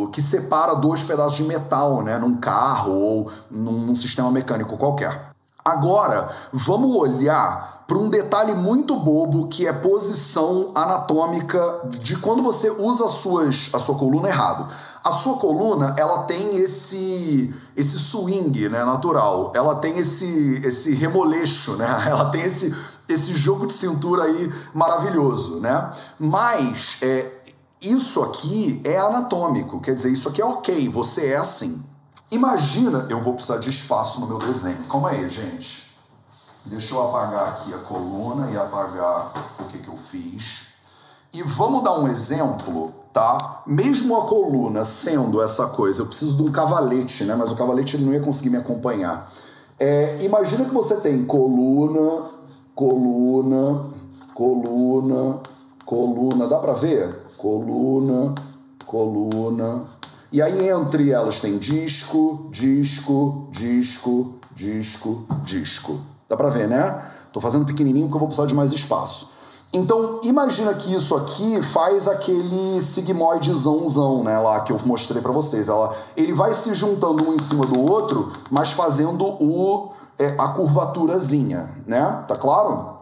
o 0.04 0.10
que 0.10 0.22
separa 0.22 0.74
dois 0.74 1.02
pedaços 1.02 1.36
de 1.36 1.44
metal, 1.44 2.02
né, 2.02 2.16
num 2.16 2.36
carro 2.36 2.92
ou 2.92 3.32
num, 3.50 3.80
num 3.86 3.96
sistema 3.96 4.30
mecânico 4.30 4.78
qualquer. 4.78 5.28
Agora, 5.62 6.30
vamos 6.52 6.96
olhar 6.96 7.77
para 7.88 7.96
um 7.96 8.10
detalhe 8.10 8.54
muito 8.54 8.94
bobo 8.96 9.48
que 9.48 9.66
é 9.66 9.72
posição 9.72 10.72
anatômica 10.74 11.80
de 11.88 12.16
quando 12.18 12.42
você 12.42 12.68
usa 12.68 13.06
as 13.06 13.12
suas, 13.12 13.70
a 13.72 13.78
sua 13.78 13.96
coluna 13.96 14.28
errado. 14.28 14.68
A 15.02 15.12
sua 15.12 15.38
coluna, 15.38 15.94
ela 15.98 16.24
tem 16.24 16.54
esse 16.58 17.54
esse 17.74 17.98
swing, 17.98 18.68
né, 18.68 18.84
natural. 18.84 19.52
Ela 19.54 19.76
tem 19.76 19.96
esse 19.96 20.60
esse 20.66 20.94
remoleixo, 20.94 21.76
né? 21.76 21.86
Ela 22.06 22.28
tem 22.30 22.42
esse 22.42 22.76
esse 23.08 23.32
jogo 23.32 23.66
de 23.66 23.72
cintura 23.72 24.24
aí 24.24 24.52
maravilhoso, 24.74 25.60
né? 25.60 25.90
Mas 26.18 26.98
é, 27.00 27.32
isso 27.80 28.20
aqui 28.22 28.82
é 28.84 28.98
anatômico, 28.98 29.80
quer 29.80 29.94
dizer, 29.94 30.12
isso 30.12 30.28
aqui 30.28 30.42
é 30.42 30.44
ok, 30.44 30.90
você 30.90 31.28
é 31.28 31.36
assim. 31.36 31.82
Imagina, 32.30 33.06
eu 33.08 33.22
vou 33.22 33.32
precisar 33.32 33.56
de 33.56 33.70
espaço 33.70 34.20
no 34.20 34.26
meu 34.26 34.38
desenho. 34.38 34.84
Calma 34.90 35.08
aí, 35.08 35.30
gente. 35.30 35.87
Deixa 36.68 36.94
eu 36.94 37.08
apagar 37.08 37.48
aqui 37.48 37.74
a 37.74 37.78
coluna 37.78 38.50
e 38.50 38.56
apagar 38.56 39.32
o 39.58 39.64
que, 39.64 39.78
que 39.78 39.88
eu 39.88 39.96
fiz. 39.96 40.74
E 41.32 41.42
vamos 41.42 41.82
dar 41.82 41.98
um 41.98 42.08
exemplo 42.08 42.94
tá? 43.18 43.64
Mesmo 43.66 44.16
a 44.16 44.26
coluna 44.26 44.84
sendo 44.84 45.42
essa 45.42 45.66
coisa, 45.66 46.02
eu 46.02 46.06
preciso 46.06 46.36
de 46.36 46.42
um 46.42 46.52
cavalete, 46.52 47.24
né? 47.24 47.34
Mas 47.34 47.50
o 47.50 47.56
cavalete 47.56 47.98
não 47.98 48.12
ia 48.12 48.20
conseguir 48.20 48.50
me 48.50 48.56
acompanhar. 48.56 49.28
É, 49.80 50.18
imagina 50.22 50.64
que 50.64 50.72
você 50.72 50.96
tem 50.96 51.24
coluna, 51.24 52.26
coluna, 52.76 53.86
coluna, 54.34 55.40
coluna, 55.84 56.46
dá 56.46 56.58
para 56.60 56.74
ver? 56.74 57.24
Coluna, 57.36 58.34
coluna. 58.86 59.82
E 60.30 60.40
aí 60.40 60.68
entre 60.68 61.10
elas 61.10 61.40
tem 61.40 61.58
disco, 61.58 62.48
disco, 62.52 63.48
disco, 63.50 64.34
disco, 64.54 65.26
disco. 65.42 66.00
Dá 66.28 66.36
para 66.36 66.50
ver, 66.50 66.68
né? 66.68 67.04
Tô 67.32 67.40
fazendo 67.40 67.64
pequenininho 67.64 68.06
porque 68.06 68.16
eu 68.16 68.20
vou 68.20 68.28
precisar 68.28 68.46
de 68.46 68.54
mais 68.54 68.72
espaço. 68.72 69.30
Então, 69.72 70.20
imagina 70.22 70.72
que 70.74 70.94
isso 70.94 71.14
aqui 71.14 71.62
faz 71.62 72.08
aquele 72.08 72.80
sigmoidezãozão, 72.80 74.24
né, 74.24 74.38
lá 74.38 74.60
que 74.60 74.72
eu 74.72 74.80
mostrei 74.86 75.20
para 75.20 75.30
vocês. 75.30 75.68
Ela, 75.68 75.94
ele 76.16 76.32
vai 76.32 76.54
se 76.54 76.74
juntando 76.74 77.28
um 77.28 77.34
em 77.34 77.38
cima 77.38 77.66
do 77.66 77.78
outro, 77.80 78.32
mas 78.50 78.72
fazendo 78.72 79.24
o, 79.26 79.92
é, 80.18 80.34
a 80.38 80.48
curvaturazinha, 80.48 81.68
né? 81.86 82.24
Tá 82.26 82.34
claro? 82.34 82.96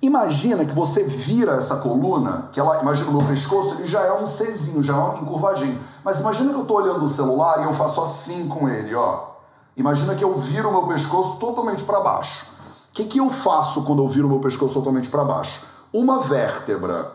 Imagina 0.00 0.64
que 0.64 0.72
você 0.72 1.02
vira 1.02 1.52
essa 1.52 1.76
coluna, 1.76 2.48
que 2.52 2.60
ela, 2.60 2.80
imagina 2.80 3.10
o 3.10 3.14
meu 3.14 3.26
pescoço, 3.26 3.74
ele 3.74 3.86
já 3.86 4.02
é 4.02 4.12
um 4.12 4.26
Czinho, 4.26 4.82
já 4.82 4.96
é 4.96 4.98
um 4.98 5.22
encurvadinho. 5.22 5.80
Mas 6.04 6.20
imagina 6.20 6.52
que 6.52 6.60
eu 6.60 6.64
tô 6.64 6.74
olhando 6.74 7.04
o 7.04 7.08
celular 7.08 7.60
e 7.60 7.64
eu 7.64 7.74
faço 7.74 8.00
assim 8.00 8.46
com 8.46 8.68
ele, 8.68 8.94
ó. 8.94 9.31
Imagina 9.76 10.14
que 10.14 10.24
eu 10.24 10.38
viro 10.38 10.68
o 10.68 10.72
meu 10.72 10.86
pescoço 10.86 11.38
totalmente 11.38 11.84
para 11.84 12.00
baixo. 12.00 12.52
O 12.90 12.94
que, 12.94 13.04
que 13.04 13.18
eu 13.18 13.30
faço 13.30 13.84
quando 13.84 14.02
eu 14.02 14.08
viro 14.08 14.26
o 14.26 14.30
meu 14.30 14.40
pescoço 14.40 14.74
totalmente 14.74 15.08
para 15.08 15.24
baixo? 15.24 15.72
uma 15.92 16.22
vértebra 16.22 17.12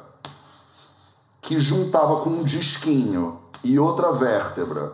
que 1.41 1.59
juntava 1.59 2.17
com 2.17 2.29
um 2.29 2.43
disquinho 2.43 3.39
e 3.63 3.79
outra 3.79 4.11
vértebra 4.13 4.93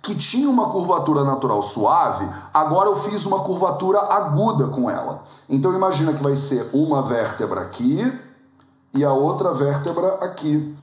que 0.00 0.14
tinha 0.14 0.48
uma 0.48 0.70
curvatura 0.70 1.24
natural 1.24 1.60
suave, 1.62 2.28
agora 2.54 2.88
eu 2.88 2.96
fiz 2.96 3.26
uma 3.26 3.40
curvatura 3.40 3.98
aguda 3.98 4.68
com 4.68 4.88
ela. 4.88 5.24
Então 5.48 5.74
imagina 5.74 6.12
que 6.12 6.22
vai 6.22 6.36
ser 6.36 6.70
uma 6.72 7.02
vértebra 7.02 7.62
aqui 7.62 8.00
e 8.94 9.04
a 9.04 9.12
outra 9.12 9.52
vértebra 9.52 10.14
aqui. 10.20 10.76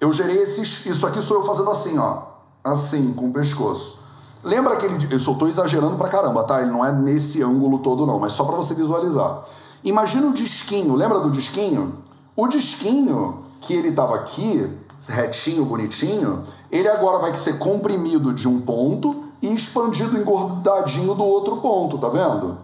Eu 0.00 0.12
gerei 0.12 0.38
esses, 0.38 0.84
isso 0.86 1.06
aqui 1.06 1.22
sou 1.22 1.36
eu 1.36 1.44
fazendo 1.44 1.70
assim, 1.70 1.96
ó, 1.98 2.22
assim 2.64 3.12
com 3.12 3.28
o 3.28 3.32
pescoço. 3.32 3.98
Lembra 4.44 4.74
aquele, 4.74 4.98
eu 5.10 5.18
só 5.18 5.32
estou 5.32 5.48
exagerando 5.48 5.96
pra 5.96 6.10
caramba, 6.10 6.44
tá? 6.44 6.60
Ele 6.60 6.70
não 6.70 6.84
é 6.84 6.92
nesse 6.92 7.42
ângulo 7.42 7.78
todo 7.78 8.04
não, 8.04 8.18
mas 8.18 8.32
só 8.32 8.44
para 8.44 8.56
você 8.56 8.74
visualizar. 8.74 9.42
Imagina 9.82 10.26
o 10.26 10.34
disquinho, 10.34 10.94
lembra 10.94 11.18
do 11.20 11.30
disquinho? 11.30 11.98
O 12.36 12.46
disquinho 12.46 13.38
que 13.62 13.72
ele 13.72 13.88
estava 13.88 14.16
aqui, 14.16 14.70
retinho, 15.08 15.64
bonitinho, 15.64 16.42
ele 16.70 16.88
agora 16.88 17.18
vai 17.18 17.32
ser 17.34 17.58
comprimido 17.58 18.34
de 18.34 18.46
um 18.46 18.60
ponto 18.60 19.24
e 19.40 19.52
expandido, 19.52 20.18
engordadinho 20.18 21.14
do 21.14 21.24
outro 21.24 21.56
ponto, 21.56 21.96
tá 21.96 22.08
vendo? 22.08 22.58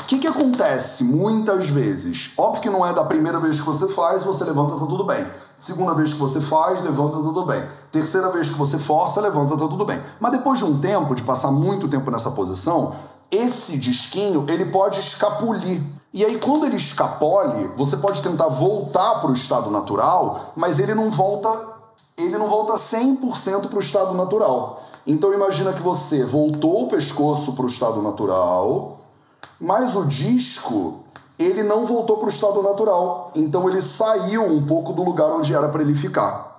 O 0.00 0.06
que, 0.06 0.18
que 0.18 0.26
acontece 0.28 1.02
muitas 1.02 1.70
vezes? 1.70 2.32
Óbvio 2.36 2.62
que 2.62 2.70
não 2.70 2.86
é 2.86 2.92
da 2.92 3.04
primeira 3.04 3.40
vez 3.40 3.58
que 3.58 3.66
você 3.66 3.88
faz, 3.88 4.22
você 4.22 4.44
levanta, 4.44 4.74
tá 4.74 4.86
tudo 4.86 5.04
bem. 5.04 5.24
Segunda 5.58 5.94
vez 5.94 6.12
que 6.12 6.18
você 6.18 6.40
faz, 6.40 6.82
levanta, 6.82 7.16
tá 7.16 7.22
tudo 7.22 7.46
bem. 7.46 7.62
Terceira 7.90 8.30
vez 8.30 8.48
que 8.48 8.58
você 8.58 8.78
força, 8.78 9.20
levanta, 9.20 9.56
tá 9.56 9.68
tudo 9.68 9.84
bem. 9.84 10.00
Mas 10.20 10.32
depois 10.32 10.58
de 10.58 10.64
um 10.64 10.80
tempo, 10.80 11.14
de 11.14 11.22
passar 11.22 11.50
muito 11.50 11.88
tempo 11.88 12.10
nessa 12.10 12.30
posição, 12.30 12.94
esse 13.30 13.78
disquinho 13.78 14.44
ele 14.48 14.66
pode 14.66 15.00
escapulir. 15.00 15.80
E 16.12 16.24
aí, 16.24 16.38
quando 16.38 16.66
ele 16.66 16.76
escapole, 16.76 17.70
você 17.76 17.96
pode 17.96 18.22
tentar 18.22 18.48
voltar 18.48 19.20
para 19.20 19.30
o 19.30 19.34
estado 19.34 19.70
natural, 19.70 20.52
mas 20.54 20.78
ele 20.78 20.94
não 20.94 21.10
volta, 21.10 21.50
ele 22.16 22.38
não 22.38 22.48
volta 22.48 22.74
100% 22.74 23.68
para 23.68 23.76
o 23.76 23.80
estado 23.80 24.14
natural. 24.14 24.80
Então 25.06 25.34
imagina 25.34 25.72
que 25.72 25.82
você 25.82 26.24
voltou 26.24 26.84
o 26.84 26.88
pescoço 26.88 27.52
para 27.52 27.64
o 27.64 27.68
estado 27.68 28.00
natural, 28.00 28.96
mas 29.60 29.96
o 29.96 30.04
disco 30.06 31.00
ele 31.38 31.62
não 31.62 31.84
voltou 31.84 32.16
para 32.16 32.26
o 32.26 32.30
estado 32.30 32.62
natural. 32.62 33.30
Então 33.34 33.68
ele 33.68 33.80
saiu 33.80 34.44
um 34.44 34.64
pouco 34.66 34.92
do 34.92 35.02
lugar 35.02 35.30
onde 35.30 35.54
era 35.54 35.68
para 35.68 35.82
ele 35.82 35.94
ficar. 35.94 36.54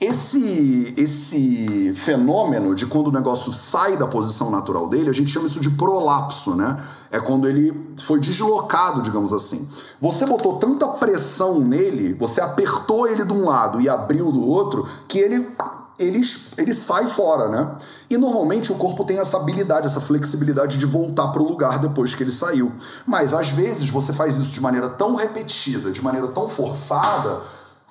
Esse, 0.00 0.94
esse 0.96 1.92
fenômeno 1.94 2.74
de 2.74 2.86
quando 2.86 3.08
o 3.08 3.12
negócio 3.12 3.52
sai 3.52 3.98
da 3.98 4.06
posição 4.06 4.50
natural 4.50 4.88
dele, 4.88 5.10
a 5.10 5.12
gente 5.12 5.30
chama 5.30 5.44
isso 5.44 5.60
de 5.60 5.68
prolapso, 5.68 6.56
né? 6.56 6.82
É 7.10 7.20
quando 7.20 7.46
ele 7.46 7.94
foi 8.02 8.18
deslocado, 8.18 9.02
digamos 9.02 9.30
assim. 9.30 9.68
Você 10.00 10.24
botou 10.24 10.56
tanta 10.56 10.88
pressão 10.88 11.60
nele, 11.60 12.14
você 12.14 12.40
apertou 12.40 13.06
ele 13.06 13.26
de 13.26 13.32
um 13.34 13.44
lado 13.44 13.78
e 13.78 13.90
abriu 13.90 14.32
do 14.32 14.40
outro, 14.40 14.88
que 15.06 15.18
ele, 15.18 15.54
ele, 16.00 16.20
ele 16.58 16.74
sai 16.74 17.08
fora, 17.08 17.48
né? 17.48 17.76
E 18.08 18.16
normalmente 18.16 18.72
o 18.72 18.74
corpo 18.74 19.04
tem 19.04 19.18
essa 19.20 19.36
habilidade, 19.36 19.86
essa 19.86 20.00
flexibilidade 20.00 20.78
de 20.78 20.86
voltar 20.86 21.28
para 21.28 21.42
o 21.42 21.48
lugar 21.48 21.78
depois 21.78 22.14
que 22.14 22.24
ele 22.24 22.32
saiu. 22.32 22.72
Mas 23.06 23.32
às 23.32 23.50
vezes 23.50 23.88
você 23.88 24.12
faz 24.12 24.36
isso 24.36 24.52
de 24.52 24.60
maneira 24.60 24.88
tão 24.88 25.14
repetida, 25.14 25.92
de 25.92 26.02
maneira 26.02 26.26
tão 26.26 26.48
forçada, 26.48 27.42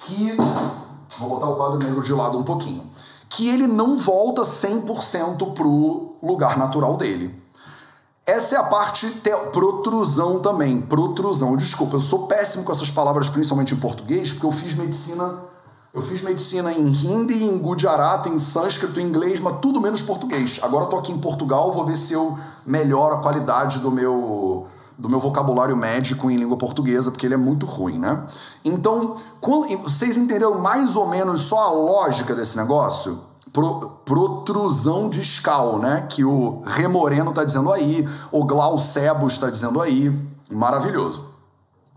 que 0.02 0.36
Vou 1.18 1.30
botar 1.30 1.50
o 1.50 1.56
quadro 1.56 1.80
negro 1.80 2.04
de 2.04 2.14
lado 2.14 2.38
um 2.38 2.44
pouquinho. 2.44 2.84
Que 3.28 3.48
ele 3.50 3.68
não 3.68 3.98
volta 3.98 4.42
100% 4.42 5.54
pro 5.54 6.16
lugar 6.22 6.58
natural 6.58 6.98
dele. 6.98 7.34
Essa 8.26 8.56
é 8.56 8.58
a 8.60 8.64
parte 8.64 9.10
te... 9.10 9.32
protrusão 9.52 10.40
também. 10.40 10.82
Protrusão. 10.82 11.58
Desculpa, 11.58 11.96
eu 11.96 12.02
sou 12.02 12.28
péssimo 12.28 12.64
com 12.64 12.72
essas 12.72 12.92
palavras, 12.92 13.30
principalmente 13.30 13.74
em 13.74 13.78
português, 13.78 14.32
porque 14.32 14.46
eu 14.46 14.52
fiz 14.52 14.76
medicina. 14.76 15.40
Eu 15.92 16.04
fiz 16.04 16.22
medicina 16.22 16.72
em 16.72 16.88
hindi, 16.88 17.44
em 17.44 17.58
gujarati, 17.58 18.30
em 18.30 18.38
sânscrito, 18.38 19.00
em 19.00 19.08
inglês, 19.08 19.40
mas 19.40 19.58
tudo 19.60 19.82
menos 19.82 20.04
português. 20.04 20.60
Agora 20.62 20.86
eu 20.86 20.90
tô 20.90 20.98
aqui 20.98 21.12
em 21.12 21.18
Portugal, 21.18 21.72
vou 21.74 21.84
ver 21.84 21.98
se 21.98 22.14
eu 22.14 22.38
melhoro 22.64 23.16
a 23.16 23.22
qualidade 23.22 23.80
do 23.80 23.90
meu 23.90 24.68
do 25.00 25.10
meu 25.10 25.20
vocabulário 25.20 25.78
médico 25.78 26.30
em 26.30 26.36
língua 26.36 26.58
portuguesa, 26.58 27.10
porque 27.10 27.26
ele 27.26 27.34
é 27.34 27.38
muito 27.38 27.66
ruim, 27.66 27.98
né? 27.98 28.28
Então, 28.66 29.16
vocês 29.82 30.18
entenderam 30.18 30.60
mais 30.60 30.98
ou 30.98 31.08
menos 31.08 31.40
só 31.44 31.58
a 31.58 31.72
lógica 31.72 32.36
desse 32.36 32.58
negócio? 32.58 33.18
Pro, 33.54 33.92
protrusão 34.04 35.10
discal, 35.10 35.80
né? 35.80 36.06
Que 36.10 36.26
o 36.26 36.62
Remoreno 36.66 37.30
está 37.30 37.46
dizendo 37.46 37.72
aí, 37.72 38.08
o 38.30 38.44
Glaucebus 38.44 39.34
está 39.34 39.50
dizendo 39.50 39.82
aí. 39.82 40.12
Maravilhoso. 40.52 41.29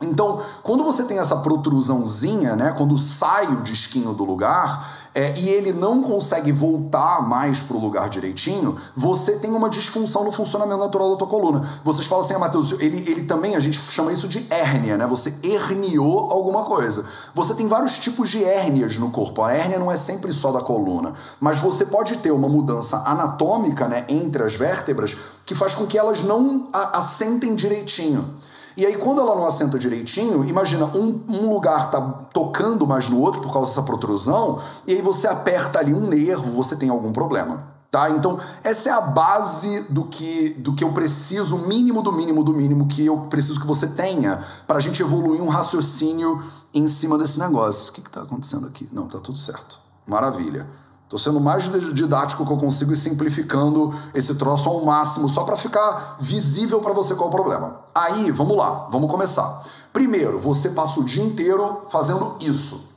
Então, 0.02 0.40
quando 0.62 0.84
você 0.84 1.04
tem 1.04 1.18
essa 1.18 1.36
protrusãozinha, 1.36 2.56
né? 2.56 2.74
Quando 2.76 2.96
sai 2.98 3.46
o 3.46 3.62
disquinho 3.62 4.12
do 4.12 4.24
lugar, 4.24 5.02
é, 5.14 5.38
e 5.38 5.48
ele 5.50 5.72
não 5.72 6.02
consegue 6.02 6.50
voltar 6.50 7.20
mais 7.28 7.60
para 7.60 7.76
o 7.76 7.80
lugar 7.80 8.08
direitinho, 8.08 8.76
você 8.96 9.32
tem 9.32 9.50
uma 9.52 9.68
disfunção 9.68 10.24
no 10.24 10.32
funcionamento 10.32 10.80
natural 10.80 11.10
da 11.10 11.16
tua 11.16 11.26
coluna. 11.26 11.68
Vocês 11.84 12.06
falam 12.06 12.24
assim, 12.24 12.34
ah, 12.34 12.38
Matheus, 12.38 12.72
ele, 12.80 13.04
ele 13.10 13.24
também, 13.24 13.54
a 13.54 13.60
gente 13.60 13.78
chama 13.78 14.12
isso 14.12 14.26
de 14.26 14.46
hérnia, 14.48 14.96
né? 14.96 15.06
Você 15.06 15.34
herniou 15.42 16.30
alguma 16.30 16.64
coisa. 16.64 17.04
Você 17.34 17.54
tem 17.54 17.68
vários 17.68 17.98
tipos 17.98 18.30
de 18.30 18.42
hérnias 18.42 18.96
no 18.96 19.10
corpo. 19.10 19.42
A 19.42 19.52
hérnia 19.52 19.78
não 19.78 19.92
é 19.92 19.96
sempre 19.96 20.32
só 20.32 20.50
da 20.50 20.60
coluna, 20.60 21.12
mas 21.38 21.58
você 21.58 21.84
pode 21.84 22.16
ter 22.16 22.30
uma 22.30 22.48
mudança 22.48 23.02
anatômica, 23.06 23.86
né, 23.88 24.06
entre 24.08 24.42
as 24.42 24.54
vértebras, 24.54 25.16
que 25.44 25.54
faz 25.54 25.74
com 25.74 25.86
que 25.86 25.98
elas 25.98 26.22
não 26.22 26.68
assentem 26.72 27.54
direitinho. 27.54 28.41
E 28.76 28.87
aí, 28.87 28.96
quando 28.96 29.20
ela 29.20 29.35
não 29.35 29.46
assenta 29.46 29.78
direitinho, 29.78 30.44
imagina, 30.44 30.87
um, 30.87 31.24
um 31.28 31.52
lugar 31.52 31.90
tá 31.90 32.00
tocando 32.32 32.87
mais 32.87 33.08
no 33.08 33.20
outro 33.20 33.40
por 33.40 33.52
causa 33.52 33.70
dessa 33.70 33.82
protrusão, 33.82 34.61
e 34.87 34.94
aí 34.94 35.02
você 35.02 35.26
aperta 35.26 35.78
ali 35.78 35.92
um 35.92 36.08
nervo, 36.08 36.50
você 36.52 36.76
tem 36.76 36.88
algum 36.88 37.12
problema. 37.12 37.72
Tá? 37.90 38.08
Então, 38.08 38.40
essa 38.64 38.88
é 38.88 38.92
a 38.92 39.02
base 39.02 39.82
do 39.90 40.04
que, 40.04 40.50
do 40.54 40.74
que 40.74 40.82
eu 40.82 40.92
preciso, 40.92 41.56
o 41.56 41.68
mínimo 41.68 42.02
do 42.02 42.11
mínimo 42.11 42.42
do 42.42 42.54
mínimo 42.54 42.88
que 42.88 43.04
eu 43.04 43.18
preciso 43.28 43.61
que 43.61 43.66
você 43.66 43.87
tenha 43.87 44.42
para 44.66 44.78
a 44.78 44.80
gente 44.80 45.02
evoluir 45.02 45.42
um 45.42 45.48
raciocínio 45.48 46.42
em 46.72 46.88
cima 46.88 47.18
desse 47.18 47.38
negócio. 47.38 47.90
O 47.90 47.94
que 47.94 48.00
está 48.00 48.22
acontecendo 48.22 48.66
aqui? 48.66 48.88
Não, 48.90 49.06
tá 49.06 49.18
tudo 49.18 49.37
certo. 49.37 49.78
Maravilha. 50.06 50.66
Estou 51.12 51.18
sendo 51.18 51.40
mais 51.40 51.64
didático 51.92 52.46
que 52.46 52.51
eu 52.51 52.57
consigo 52.57 52.94
e 52.94 52.96
simplificando 52.96 53.94
esse 54.14 54.37
troço 54.37 54.66
ao 54.70 54.83
máximo, 54.83 55.29
só 55.29 55.44
para 55.44 55.59
ficar 55.59 56.16
visível 56.18 56.81
para 56.81 56.94
você 56.94 57.14
qual 57.14 57.27
é 57.27 57.29
o 57.29 57.35
problema. 57.35 57.81
Aí, 57.94 58.31
vamos 58.31 58.57
lá, 58.57 58.88
vamos 58.90 59.11
começar. 59.11 59.62
Primeiro, 59.92 60.38
você 60.38 60.70
passa 60.70 60.98
o 61.01 61.05
dia 61.05 61.22
inteiro 61.22 61.83
fazendo 61.90 62.37
isso 62.40 62.92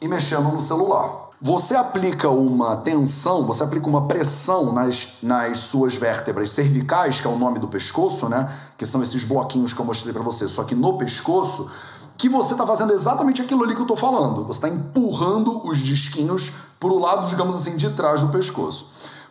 e 0.00 0.08
mexendo 0.08 0.50
no 0.50 0.62
celular. 0.62 1.28
Você 1.42 1.76
aplica 1.76 2.30
uma 2.30 2.78
tensão, 2.78 3.46
você 3.46 3.62
aplica 3.62 3.86
uma 3.86 4.08
pressão 4.08 4.72
nas, 4.72 5.18
nas 5.22 5.58
suas 5.58 5.94
vértebras 5.94 6.48
cervicais, 6.48 7.20
que 7.20 7.26
é 7.26 7.30
o 7.30 7.38
nome 7.38 7.58
do 7.58 7.68
pescoço, 7.68 8.30
né? 8.30 8.50
Que 8.78 8.86
são 8.86 9.02
esses 9.02 9.24
bloquinhos 9.24 9.74
que 9.74 9.80
eu 9.80 9.84
mostrei 9.84 10.14
para 10.14 10.22
você, 10.22 10.48
só 10.48 10.64
que 10.64 10.74
no 10.74 10.96
pescoço, 10.96 11.70
que 12.18 12.28
você 12.28 12.52
está 12.52 12.66
fazendo 12.66 12.92
exatamente 12.92 13.40
aquilo 13.40 13.62
ali 13.62 13.74
que 13.74 13.80
eu 13.80 13.84
estou 13.84 13.96
falando. 13.96 14.44
Você 14.44 14.66
está 14.66 14.68
empurrando 14.68 15.64
os 15.64 15.78
disquinhos 15.78 16.54
para 16.80 16.90
o 16.90 16.98
lado, 16.98 17.28
digamos 17.28 17.54
assim, 17.54 17.76
de 17.76 17.90
trás 17.90 18.20
do 18.20 18.28
pescoço. 18.28 18.88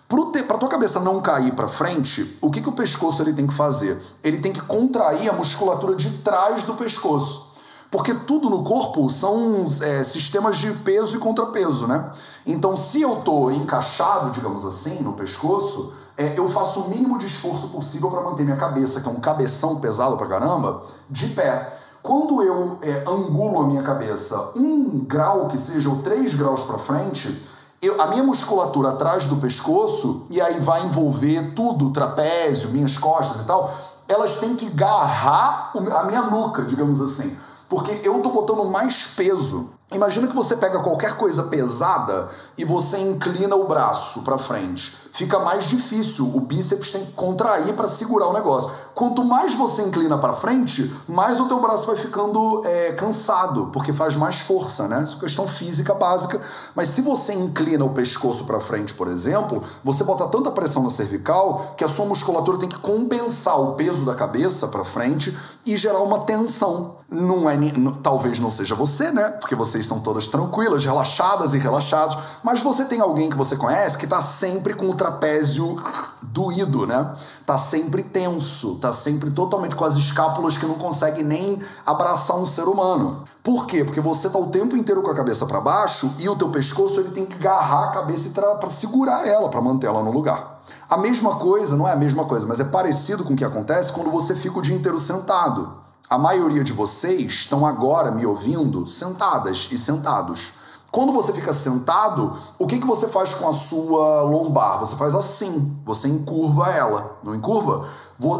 Para 0.08 0.56
a 0.56 0.58
tua 0.58 0.69
cabeça 0.69 1.02
não 1.02 1.19
cair 1.19 1.54
para 1.54 1.67
frente, 1.67 2.38
o 2.41 2.50
que, 2.50 2.62
que 2.62 2.69
o 2.69 2.71
pescoço 2.71 3.21
ele 3.21 3.34
tem 3.34 3.45
que 3.45 3.54
fazer? 3.54 4.02
Ele 4.23 4.39
tem 4.39 4.54
que 4.54 4.62
contrair 4.62 5.30
a 5.30 5.34
musculatura 5.34 5.95
de 5.95 6.19
trás 6.19 6.63
do 6.63 6.76
pescoço. 6.76 7.47
Porque 7.91 8.13
tudo 8.13 8.50
no 8.50 8.63
corpo 8.63 9.10
são 9.10 9.65
é, 9.82 10.04
sistemas 10.06 10.58
de 10.58 10.71
peso 10.71 11.17
e 11.17 11.19
contrapeso, 11.19 11.88
né? 11.88 12.10
Então, 12.45 12.78
se 12.78 13.02
eu 13.02 13.19
estou 13.19 13.52
encaixado, 13.52 14.32
digamos 14.32 14.65
assim, 14.65 15.02
no 15.02 15.12
pescoço, 15.12 15.93
é, 16.17 16.38
eu 16.38 16.47
faço 16.47 16.82
o 16.82 16.89
mínimo 16.89 17.17
de 17.17 17.28
esforço 17.28 17.67
possível 17.67 18.10
para 18.10 18.21
manter 18.21 18.43
minha 18.43 18.56
cabeça, 18.56 19.02
que 19.02 19.08
é 19.08 19.12
um 19.12 19.19
cabeção 19.19 19.82
pesado 19.82 20.15
pra 20.15 20.26
caramba, 20.26 20.84
de 21.10 21.28
pé. 21.28 21.76
Quando 22.07 22.41
eu 22.41 22.79
é, 22.81 23.03
angulo 23.05 23.59
a 23.59 23.67
minha 23.67 23.83
cabeça 23.83 24.53
um 24.55 24.99
grau 24.99 25.49
que 25.49 25.57
seja 25.57 25.89
ou 25.89 26.01
três 26.01 26.33
graus 26.33 26.63
para 26.63 26.77
frente, 26.77 27.45
eu, 27.81 28.01
a 28.01 28.07
minha 28.07 28.23
musculatura 28.23 28.91
atrás 28.91 29.25
do 29.25 29.35
pescoço, 29.35 30.25
e 30.29 30.39
aí 30.39 30.57
vai 30.61 30.85
envolver 30.85 31.53
tudo, 31.53 31.91
trapézio, 31.91 32.69
minhas 32.69 32.97
costas 32.97 33.41
e 33.41 33.43
tal, 33.45 33.75
elas 34.07 34.37
têm 34.37 34.55
que 34.55 34.67
agarrar 34.67 35.73
a 35.75 36.03
minha 36.05 36.21
nuca, 36.21 36.63
digamos 36.63 37.01
assim. 37.01 37.37
Porque 37.67 37.99
eu 38.05 38.21
tô 38.21 38.29
botando 38.29 38.63
mais 38.63 39.07
peso. 39.07 39.71
Imagina 39.93 40.28
que 40.28 40.36
você 40.36 40.58
pega 40.58 40.80
qualquer 40.80 41.15
coisa 41.15 41.43
pesada 41.43 42.30
e 42.58 42.65
você 42.65 42.97
inclina 42.97 43.56
o 43.56 43.67
braço 43.67 44.21
para 44.21 44.38
frente. 44.38 45.08
Fica 45.13 45.39
mais 45.39 45.65
difícil, 45.65 46.36
o 46.36 46.41
bíceps 46.41 46.91
tem 46.91 47.06
que 47.06 47.13
contrair 47.13 47.73
para 47.73 47.88
segurar 47.88 48.28
o 48.28 48.34
negócio. 48.34 48.69
Quanto 48.93 49.23
mais 49.23 49.54
você 49.54 49.84
inclina 49.84 50.17
para 50.17 50.34
frente, 50.34 50.93
mais 51.08 51.39
o 51.39 51.47
teu 51.47 51.62
braço 51.62 51.88
vai 51.88 51.95
ficando 51.95 52.62
é, 52.65 52.91
cansado, 52.93 53.69
porque 53.71 53.93
faz 53.93 54.15
mais 54.15 54.41
força, 54.41 54.88
né? 54.88 55.04
Isso 55.04 55.17
é 55.17 55.19
questão 55.19 55.47
física 55.47 55.93
básica. 55.93 56.41
Mas 56.76 56.89
se 56.89 57.02
você 57.02 57.34
inclina 57.34 57.86
o 57.86 57.91
pescoço 57.91 58.45
para 58.45 58.60
frente, 58.60 58.93
por 58.93 59.08
exemplo, 59.08 59.63
você 59.84 60.04
bota 60.04 60.28
tanta 60.28 60.52
pressão 60.52 60.84
na 60.84 60.89
cervical 60.89 61.76
que 61.78 61.84
a 61.84 61.88
sua 61.88 62.06
musculatura 62.06 62.58
tem 62.58 62.69
que 62.69 62.80
compensar 62.80 63.60
o 63.60 63.73
peso 63.73 64.04
da 64.04 64.15
cabeça 64.15 64.67
para 64.67 64.84
frente 64.84 65.36
e 65.65 65.78
gerar 65.78 66.00
uma 66.00 66.19
tensão. 66.19 66.97
Não 67.10 67.50
é, 67.50 67.56
talvez 68.04 68.39
não 68.39 68.52
seja 68.52 68.76
você, 68.76 69.12
né? 69.12 69.30
Porque 69.39 69.56
vocês 69.77 69.85
são 69.85 69.99
todas 69.99 70.27
tranquilas, 70.27 70.83
relaxadas 70.83 71.53
e 71.53 71.59
relaxados, 71.59 72.17
mas 72.43 72.61
você 72.61 72.85
tem 72.85 72.99
alguém 72.99 73.29
que 73.29 73.37
você 73.37 73.55
conhece 73.55 73.97
que 73.97 74.05
está 74.05 74.21
sempre 74.21 74.73
com 74.73 74.89
o 74.89 74.95
trapézio 74.95 75.77
doído, 76.21 76.87
né? 76.87 77.13
Tá 77.45 77.57
sempre 77.57 78.01
tenso, 78.01 78.75
tá 78.75 78.91
sempre 78.91 79.29
totalmente 79.29 79.75
com 79.75 79.85
as 79.85 79.95
escápulas 79.95 80.57
que 80.57 80.65
não 80.65 80.75
consegue 80.75 81.23
nem 81.23 81.61
abraçar 81.85 82.37
um 82.37 82.45
ser 82.45 82.63
humano. 82.63 83.23
Por 83.43 83.67
quê? 83.67 83.83
Porque 83.83 84.01
você 84.01 84.29
tá 84.29 84.39
o 84.39 84.47
tempo 84.47 84.75
inteiro 84.75 85.03
com 85.03 85.11
a 85.11 85.15
cabeça 85.15 85.45
para 85.45 85.61
baixo 85.61 86.11
e 86.17 86.27
o 86.27 86.35
teu 86.35 86.49
pescoço 86.49 86.99
ele 86.99 87.11
tem 87.11 87.25
que 87.25 87.35
agarrar 87.35 87.85
a 87.85 87.91
cabeça 87.91 88.29
para 88.59 88.69
segurar 88.69 89.27
ela, 89.27 89.49
para 89.49 89.61
manter 89.61 89.87
ela 89.87 90.03
no 90.03 90.11
lugar. 90.11 90.61
A 90.89 90.97
mesma 90.97 91.35
coisa, 91.35 91.75
não 91.75 91.87
é 91.87 91.91
a 91.91 91.97
mesma 91.97 92.25
coisa, 92.25 92.47
mas 92.47 92.59
é 92.59 92.63
parecido 92.63 93.23
com 93.23 93.33
o 93.33 93.37
que 93.37 93.45
acontece 93.45 93.91
quando 93.91 94.09
você 94.09 94.35
fica 94.35 94.57
o 94.57 94.61
dia 94.61 94.75
inteiro 94.75 94.99
sentado. 94.99 95.87
A 96.09 96.17
maioria 96.17 96.63
de 96.63 96.71
vocês 96.71 97.33
estão 97.33 97.65
agora 97.65 98.11
me 98.11 98.25
ouvindo 98.25 98.87
sentadas 98.87 99.67
e 99.71 99.77
sentados. 99.77 100.53
Quando 100.89 101.11
você 101.11 101.33
fica 101.33 101.51
sentado, 101.51 102.37
o 102.57 102.65
que, 102.65 102.79
que 102.79 102.87
você 102.87 103.09
faz 103.09 103.33
com 103.33 103.49
a 103.49 103.51
sua 103.51 104.21
lombar? 104.21 104.79
Você 104.79 104.95
faz 104.95 105.13
assim, 105.13 105.77
você 105.85 106.07
encurva 106.07 106.71
ela, 106.71 107.17
não 107.21 107.35
encurva? 107.35 107.89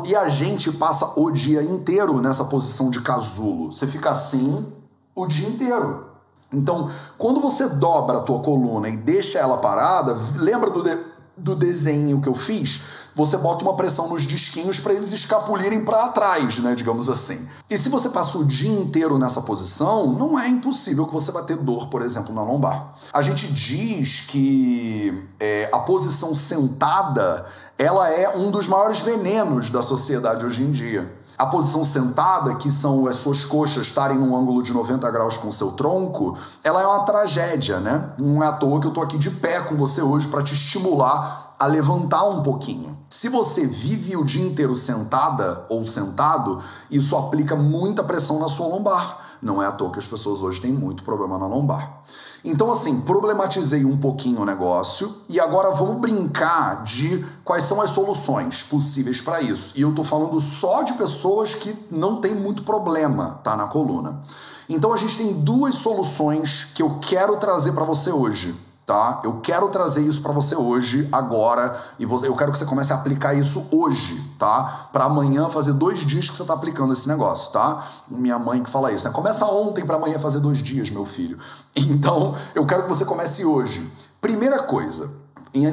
E 0.06 0.16
a 0.16 0.30
gente 0.30 0.72
passa 0.72 1.12
o 1.20 1.30
dia 1.30 1.62
inteiro 1.62 2.22
nessa 2.22 2.46
posição 2.46 2.90
de 2.90 3.02
casulo. 3.02 3.74
Você 3.74 3.86
fica 3.86 4.12
assim 4.12 4.66
o 5.14 5.28
dia 5.28 5.50
inteiro. 5.50 6.06
Então, 6.54 6.90
quando 7.18 7.42
você 7.42 7.68
dobra 7.68 8.20
a 8.20 8.22
tua 8.22 8.40
coluna 8.40 8.88
e 8.88 8.96
deixa 8.96 9.40
ela 9.40 9.58
parada, 9.58 10.18
lembra 10.38 10.70
do, 10.70 10.82
de, 10.82 10.98
do 11.36 11.54
desenho 11.54 12.22
que 12.22 12.30
eu 12.30 12.34
fiz? 12.34 12.86
Você 13.18 13.36
bota 13.36 13.64
uma 13.64 13.76
pressão 13.76 14.08
nos 14.10 14.22
disquinhos 14.22 14.80
para 14.80 14.94
eles 14.94 15.12
escapulirem 15.12 15.84
para 15.84 16.10
trás, 16.10 16.60
né, 16.60 16.76
digamos 16.76 17.10
assim. 17.10 17.50
E 17.68 17.76
se 17.76 17.90
você 17.90 18.10
passa 18.10 18.38
o 18.38 18.46
dia 18.46 18.72
inteiro 18.72 19.18
nessa 19.18 19.42
posição, 19.42 20.14
não 20.14 20.38
é 20.40 20.48
impossível 20.48 21.08
que 21.08 21.14
você 21.14 21.32
vá 21.32 21.42
ter 21.42 21.58
dor, 21.58 21.88
por 21.88 22.04
exemplo, 22.04 22.34
na 22.34 22.44
lombar. 22.44 22.94
A 23.12 23.24
gente 23.24 23.52
diz 23.52 24.22
que 24.22 25.28
é, 25.40 25.68
a 25.74 25.80
posição 25.80 26.36
sentada 26.36 27.48
ela 27.76 28.08
é 28.10 28.36
um 28.38 28.52
dos 28.52 28.68
maiores 28.68 29.02
venenos 29.02 29.72
da 29.72 29.82
sociedade 29.82 30.46
hoje 30.46 30.64
em 30.64 30.72
dia. 30.72 31.12
A 31.38 31.46
posição 31.46 31.86
sentada, 31.86 32.56
que 32.56 32.72
são 32.72 33.06
as 33.06 33.18
suas 33.18 33.46
coxas 33.46 33.88
estarem 33.88 34.18
num 34.18 34.36
ângulo 34.36 34.64
de 34.64 34.74
90 34.74 35.10
graus 35.12 35.38
com 35.38 35.50
o 35.50 35.54
seu 35.54 35.72
tronco, 35.72 36.36
ela 36.64 36.82
é 36.82 36.86
uma 36.88 37.06
tragédia, 37.06 37.80
né? 37.80 38.14
Não 38.20 38.44
é 38.44 38.48
à 38.48 38.54
toa 38.54 38.80
que 38.82 38.88
eu 38.88 38.92
tô 38.92 39.02
aqui 39.02 39.18
de 39.20 39.30
pé 39.30 39.60
com 39.62 39.76
você 39.76 40.02
hoje 40.02 40.28
para 40.28 40.42
te 40.42 40.56
estimular 40.56 41.56
a 41.60 41.68
levantar 41.68 42.24
um 42.24 42.42
pouquinho. 42.42 42.97
Se 43.18 43.30
você 43.30 43.66
vive 43.66 44.16
o 44.16 44.24
dia 44.24 44.46
inteiro 44.46 44.76
sentada 44.76 45.66
ou 45.70 45.84
sentado, 45.84 46.62
isso 46.92 47.18
aplica 47.18 47.56
muita 47.56 48.04
pressão 48.04 48.40
na 48.40 48.48
sua 48.48 48.68
lombar. 48.68 49.40
Não 49.42 49.60
é 49.60 49.66
à 49.66 49.72
toa 49.72 49.90
que 49.90 49.98
as 49.98 50.06
pessoas 50.06 50.44
hoje 50.44 50.62
têm 50.62 50.72
muito 50.72 51.02
problema 51.02 51.36
na 51.36 51.48
lombar. 51.48 52.04
Então, 52.46 52.72
assim, 52.72 53.02
problematizei 53.02 53.84
um 53.84 53.98
pouquinho 53.98 54.42
o 54.42 54.46
negócio 54.46 55.12
e 55.28 55.40
agora 55.40 55.72
vamos 55.72 56.00
brincar 56.00 56.84
de 56.84 57.26
quais 57.44 57.64
são 57.64 57.82
as 57.82 57.90
soluções 57.90 58.62
possíveis 58.62 59.20
para 59.20 59.42
isso. 59.42 59.74
E 59.76 59.82
eu 59.82 59.96
tô 59.96 60.04
falando 60.04 60.40
só 60.40 60.84
de 60.84 60.94
pessoas 60.94 61.56
que 61.56 61.76
não 61.90 62.22
tem 62.22 62.36
muito 62.36 62.62
problema, 62.62 63.40
tá, 63.44 63.58
na 63.58 63.66
coluna. 63.66 64.22
Então 64.70 64.94
a 64.94 64.98
gente 64.98 65.18
tem 65.18 65.34
duas 65.42 65.74
soluções 65.74 66.66
que 66.66 66.84
eu 66.84 67.00
quero 67.02 67.38
trazer 67.38 67.72
para 67.72 67.84
você 67.84 68.12
hoje 68.12 68.67
tá? 68.88 69.20
Eu 69.22 69.42
quero 69.42 69.68
trazer 69.68 70.02
isso 70.02 70.22
para 70.22 70.32
você 70.32 70.56
hoje, 70.56 71.10
agora, 71.12 71.78
e 72.00 72.04
eu 72.04 72.36
quero 72.36 72.54
que 72.54 72.58
você 72.58 72.66
comece 72.66 72.94
a 72.94 72.96
aplicar 72.96 73.34
isso 73.34 73.68
hoje, 73.70 74.18
tá? 74.40 74.88
Para 74.94 75.04
amanhã 75.04 75.50
fazer 75.50 75.74
dois 75.74 76.00
dias 76.00 76.30
que 76.30 76.38
você 76.38 76.46
tá 76.46 76.54
aplicando 76.54 76.94
esse 76.94 77.06
negócio, 77.06 77.52
tá? 77.52 77.86
Minha 78.08 78.40
mãe 78.40 78.64
que 78.64 78.70
fala 78.70 78.94
isso, 78.94 79.06
né? 79.06 79.12
Começa 79.12 79.46
ontem 79.46 79.86
para 79.86 79.98
amanhã 79.98 80.18
fazer 80.20 80.40
dois 80.40 80.60
dias, 80.60 80.90
meu 80.90 81.06
filho. 81.06 81.38
Então, 81.90 82.36
eu 82.56 82.66
quero 82.66 82.84
que 82.84 82.90
você 82.90 83.06
comece 83.06 83.46
hoje. 83.46 83.92
Primeira 84.20 84.64
coisa, 84.64 85.10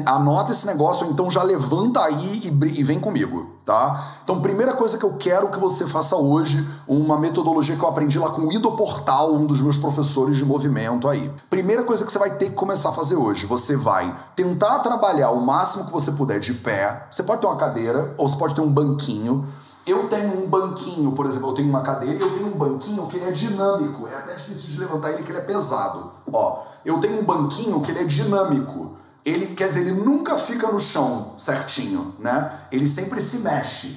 anota 0.06 0.52
esse 0.52 0.66
negócio, 0.66 1.06
então 1.06 1.30
já 1.30 1.42
levanta 1.42 2.00
aí 2.00 2.42
e, 2.44 2.82
vem 2.82 2.98
comigo, 2.98 3.50
tá? 3.64 4.12
Então, 4.22 4.40
primeira 4.40 4.72
coisa 4.74 4.96
que 4.96 5.04
eu 5.04 5.14
quero 5.14 5.48
que 5.48 5.58
você 5.58 5.86
faça 5.86 6.16
hoje, 6.16 6.66
uma 6.88 7.18
metodologia 7.18 7.76
que 7.76 7.82
eu 7.82 7.88
aprendi 7.88 8.18
lá 8.18 8.30
com 8.30 8.42
o 8.42 8.52
Ido 8.52 8.72
Portal, 8.72 9.34
um 9.34 9.46
dos 9.46 9.60
meus 9.60 9.76
professores 9.76 10.36
de 10.36 10.44
movimento 10.44 11.08
aí. 11.08 11.30
Primeira 11.50 11.82
coisa 11.82 12.04
que 12.04 12.12
você 12.12 12.18
vai 12.18 12.30
ter 12.36 12.50
que 12.50 12.54
começar 12.54 12.90
a 12.90 12.92
fazer 12.92 13.16
hoje, 13.16 13.46
você 13.46 13.76
vai 13.76 14.14
tentar 14.34 14.78
trabalhar 14.78 15.30
o 15.30 15.44
máximo 15.44 15.86
que 15.86 15.92
você 15.92 16.12
puder 16.12 16.40
de 16.40 16.54
pé. 16.54 17.06
Você 17.10 17.22
pode 17.22 17.40
ter 17.40 17.46
uma 17.46 17.56
cadeira 17.56 18.14
ou 18.16 18.28
você 18.28 18.36
pode 18.36 18.54
ter 18.54 18.60
um 18.60 18.72
banquinho. 18.72 19.46
Eu 19.86 20.08
tenho 20.08 20.42
um 20.42 20.48
banquinho, 20.48 21.12
por 21.12 21.26
exemplo, 21.26 21.50
eu 21.50 21.54
tenho 21.54 21.68
uma 21.68 21.82
cadeira 21.82 22.16
e 22.16 22.20
eu 22.20 22.30
tenho 22.30 22.46
um 22.46 22.56
banquinho 22.56 23.06
que 23.06 23.18
ele 23.18 23.28
é 23.28 23.32
dinâmico. 23.32 24.08
É 24.08 24.16
até 24.16 24.34
difícil 24.34 24.70
de 24.70 24.80
levantar 24.80 25.10
ele, 25.10 25.22
que 25.22 25.30
ele 25.30 25.38
é 25.38 25.42
pesado. 25.42 26.10
Ó, 26.32 26.62
eu 26.86 26.98
tenho 27.00 27.20
um 27.20 27.24
banquinho 27.24 27.80
que 27.82 27.90
ele 27.90 28.00
é 28.00 28.04
dinâmico 28.04 28.93
ele 29.24 29.54
quer 29.54 29.68
dizer, 29.68 29.80
ele 29.80 29.92
nunca 29.92 30.36
fica 30.36 30.70
no 30.70 30.78
chão 30.78 31.32
certinho, 31.38 32.14
né? 32.18 32.52
Ele 32.70 32.86
sempre 32.86 33.20
se 33.20 33.38
mexe. 33.38 33.96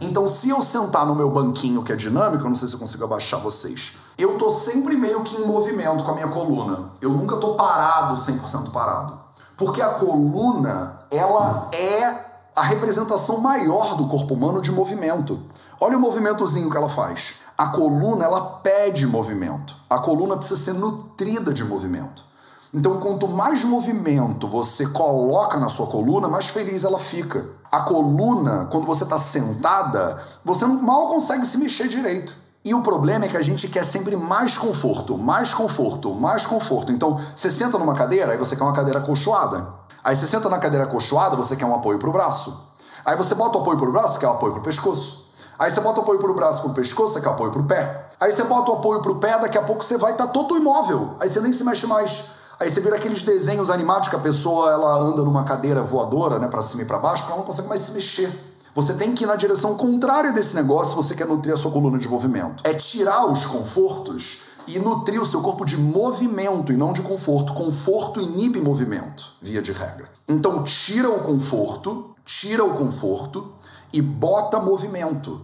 Então, 0.00 0.28
se 0.28 0.50
eu 0.50 0.60
sentar 0.60 1.06
no 1.06 1.14
meu 1.14 1.30
banquinho 1.30 1.82
que 1.82 1.92
é 1.92 1.96
dinâmico, 1.96 2.44
eu 2.44 2.48
não 2.48 2.56
sei 2.56 2.68
se 2.68 2.74
eu 2.74 2.80
consigo 2.80 3.04
abaixar 3.04 3.40
vocês, 3.40 3.96
eu 4.18 4.36
tô 4.36 4.50
sempre 4.50 4.96
meio 4.96 5.22
que 5.22 5.36
em 5.36 5.46
movimento 5.46 6.04
com 6.04 6.10
a 6.10 6.14
minha 6.14 6.28
coluna. 6.28 6.90
Eu 7.00 7.10
nunca 7.10 7.36
tô 7.38 7.54
parado, 7.54 8.14
100% 8.14 8.70
parado. 8.70 9.18
Porque 9.56 9.80
a 9.80 9.94
coluna, 9.94 11.00
ela 11.10 11.70
é 11.72 12.26
a 12.54 12.62
representação 12.62 13.40
maior 13.40 13.96
do 13.96 14.06
corpo 14.06 14.34
humano 14.34 14.60
de 14.60 14.70
movimento. 14.70 15.40
Olha 15.80 15.96
o 15.96 16.00
movimentozinho 16.00 16.70
que 16.70 16.76
ela 16.76 16.90
faz. 16.90 17.42
A 17.56 17.68
coluna, 17.68 18.24
ela 18.24 18.40
pede 18.62 19.06
movimento. 19.06 19.74
A 19.88 19.98
coluna 19.98 20.36
precisa 20.36 20.60
ser 20.60 20.74
nutrida 20.74 21.54
de 21.54 21.64
movimento. 21.64 22.24
Então, 22.74 22.98
quanto 23.00 23.28
mais 23.28 23.64
movimento 23.64 24.48
você 24.48 24.86
coloca 24.88 25.58
na 25.58 25.68
sua 25.68 25.86
coluna, 25.86 26.28
mais 26.28 26.48
feliz 26.48 26.84
ela 26.84 26.98
fica. 26.98 27.48
A 27.70 27.80
coluna, 27.80 28.68
quando 28.70 28.86
você 28.86 29.04
está 29.04 29.18
sentada, 29.18 30.22
você 30.44 30.66
mal 30.66 31.08
consegue 31.08 31.46
se 31.46 31.58
mexer 31.58 31.88
direito. 31.88 32.34
E 32.64 32.74
o 32.74 32.82
problema 32.82 33.26
é 33.26 33.28
que 33.28 33.36
a 33.36 33.42
gente 33.42 33.68
quer 33.68 33.84
sempre 33.84 34.16
mais 34.16 34.58
conforto, 34.58 35.16
mais 35.16 35.54
conforto, 35.54 36.12
mais 36.14 36.46
conforto. 36.46 36.90
Então, 36.90 37.20
você 37.34 37.48
senta 37.48 37.78
numa 37.78 37.94
cadeira, 37.94 38.32
aí 38.32 38.38
você 38.38 38.56
quer 38.56 38.64
uma 38.64 38.72
cadeira 38.72 38.98
acolchoada. 38.98 39.68
Aí 40.02 40.16
você 40.16 40.26
senta 40.26 40.48
na 40.48 40.58
cadeira 40.58 40.84
acolchoada, 40.84 41.36
você 41.36 41.54
quer 41.54 41.64
um 41.64 41.74
apoio 41.74 41.98
para 41.98 42.08
o 42.08 42.12
braço. 42.12 42.66
Aí 43.04 43.16
você 43.16 43.36
bota 43.36 43.58
o 43.58 43.60
apoio 43.60 43.78
para 43.78 43.88
o 43.88 43.92
braço, 43.92 44.18
quer 44.18 44.26
um 44.26 44.32
apoio 44.32 44.54
para 44.54 44.60
o 44.60 44.64
pescoço. 44.64 45.26
Aí 45.58 45.70
você 45.70 45.80
bota 45.80 46.00
o 46.00 46.02
apoio 46.02 46.18
para 46.18 46.30
o 46.30 46.34
braço, 46.34 46.60
para 46.60 46.70
o 46.70 46.74
pescoço, 46.74 47.14
você 47.14 47.20
quer 47.20 47.28
apoio 47.28 47.52
para 47.52 47.62
o 47.62 47.64
pé. 47.64 48.08
Aí 48.20 48.32
você 48.32 48.42
bota 48.44 48.72
o 48.72 48.74
apoio 48.74 49.00
para 49.00 49.12
o 49.12 49.16
pé, 49.16 49.38
daqui 49.38 49.56
a 49.56 49.62
pouco 49.62 49.84
você 49.84 49.96
vai 49.96 50.12
estar 50.12 50.26
tá 50.26 50.32
todo 50.32 50.56
imóvel. 50.56 51.14
Aí 51.20 51.28
você 51.28 51.40
nem 51.40 51.52
se 51.52 51.64
mexe 51.64 51.86
mais. 51.86 52.30
Aí 52.58 52.70
você 52.70 52.80
vira 52.80 52.96
aqueles 52.96 53.22
desenhos 53.22 53.70
animados 53.70 54.08
que 54.08 54.16
a 54.16 54.20
pessoa 54.20 54.70
ela 54.70 54.98
anda 54.98 55.22
numa 55.22 55.44
cadeira 55.44 55.82
voadora, 55.82 56.38
né, 56.38 56.48
para 56.48 56.62
cima 56.62 56.82
e 56.82 56.86
para 56.86 56.98
baixo, 56.98 57.22
porque 57.22 57.32
ela 57.32 57.40
não 57.40 57.46
consegue 57.46 57.68
mais 57.68 57.82
se 57.82 57.92
mexer. 57.92 58.32
Você 58.74 58.94
tem 58.94 59.14
que 59.14 59.24
ir 59.24 59.26
na 59.26 59.36
direção 59.36 59.74
contrária 59.74 60.32
desse 60.32 60.54
negócio 60.54 60.90
se 60.90 60.96
você 60.96 61.14
quer 61.14 61.26
nutrir 61.26 61.54
a 61.54 61.56
sua 61.56 61.70
coluna 61.70 61.98
de 61.98 62.08
movimento. 62.08 62.62
É 62.66 62.74
tirar 62.74 63.26
os 63.26 63.46
confortos 63.46 64.42
e 64.66 64.78
nutrir 64.78 65.20
o 65.20 65.26
seu 65.26 65.40
corpo 65.40 65.64
de 65.64 65.76
movimento 65.78 66.72
e 66.72 66.76
não 66.76 66.92
de 66.92 67.02
conforto. 67.02 67.54
Conforto 67.54 68.20
inibe 68.20 68.60
movimento, 68.60 69.34
via 69.40 69.62
de 69.62 69.72
regra. 69.72 70.10
Então 70.28 70.62
tira 70.64 71.08
o 71.08 71.20
conforto, 71.20 72.14
tira 72.24 72.64
o 72.64 72.74
conforto 72.74 73.52
e 73.92 74.02
bota 74.02 74.58
movimento. 74.60 75.40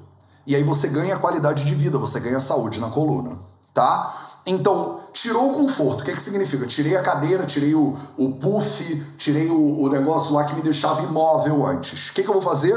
E 0.47 0.57
aí 0.57 0.63
você 0.63 0.89
ganha 0.89 1.19
qualidade 1.19 1.65
de 1.65 1.75
vida, 1.75 1.99
você 1.99 2.21
ganha 2.21 2.41
saúde 2.41 2.81
na 2.81 2.91
coluna, 2.91 3.39
tá? 3.73 4.31
Então, 4.45 5.01
tirou 5.13 5.51
o 5.51 5.55
conforto. 5.55 6.01
O 6.01 6.05
que, 6.05 6.13
que 6.13 6.23
significa? 6.23 6.67
Tirei 6.67 6.97
a 6.97 7.03
cadeira, 7.03 7.45
tirei 7.45 7.75
o, 7.75 7.97
o 8.17 8.33
puff, 8.33 9.05
tirei 9.17 9.49
o, 9.49 9.83
o 9.83 9.89
negócio 9.89 10.35
lá 10.35 10.45
que 10.45 10.55
me 10.55 10.63
deixava 10.63 11.03
imóvel 11.03 11.67
antes. 11.67 12.11
O 12.11 12.15
que, 12.15 12.23
que 12.23 12.29
eu 12.29 12.35
vou 12.35 12.43
fazer? 12.43 12.75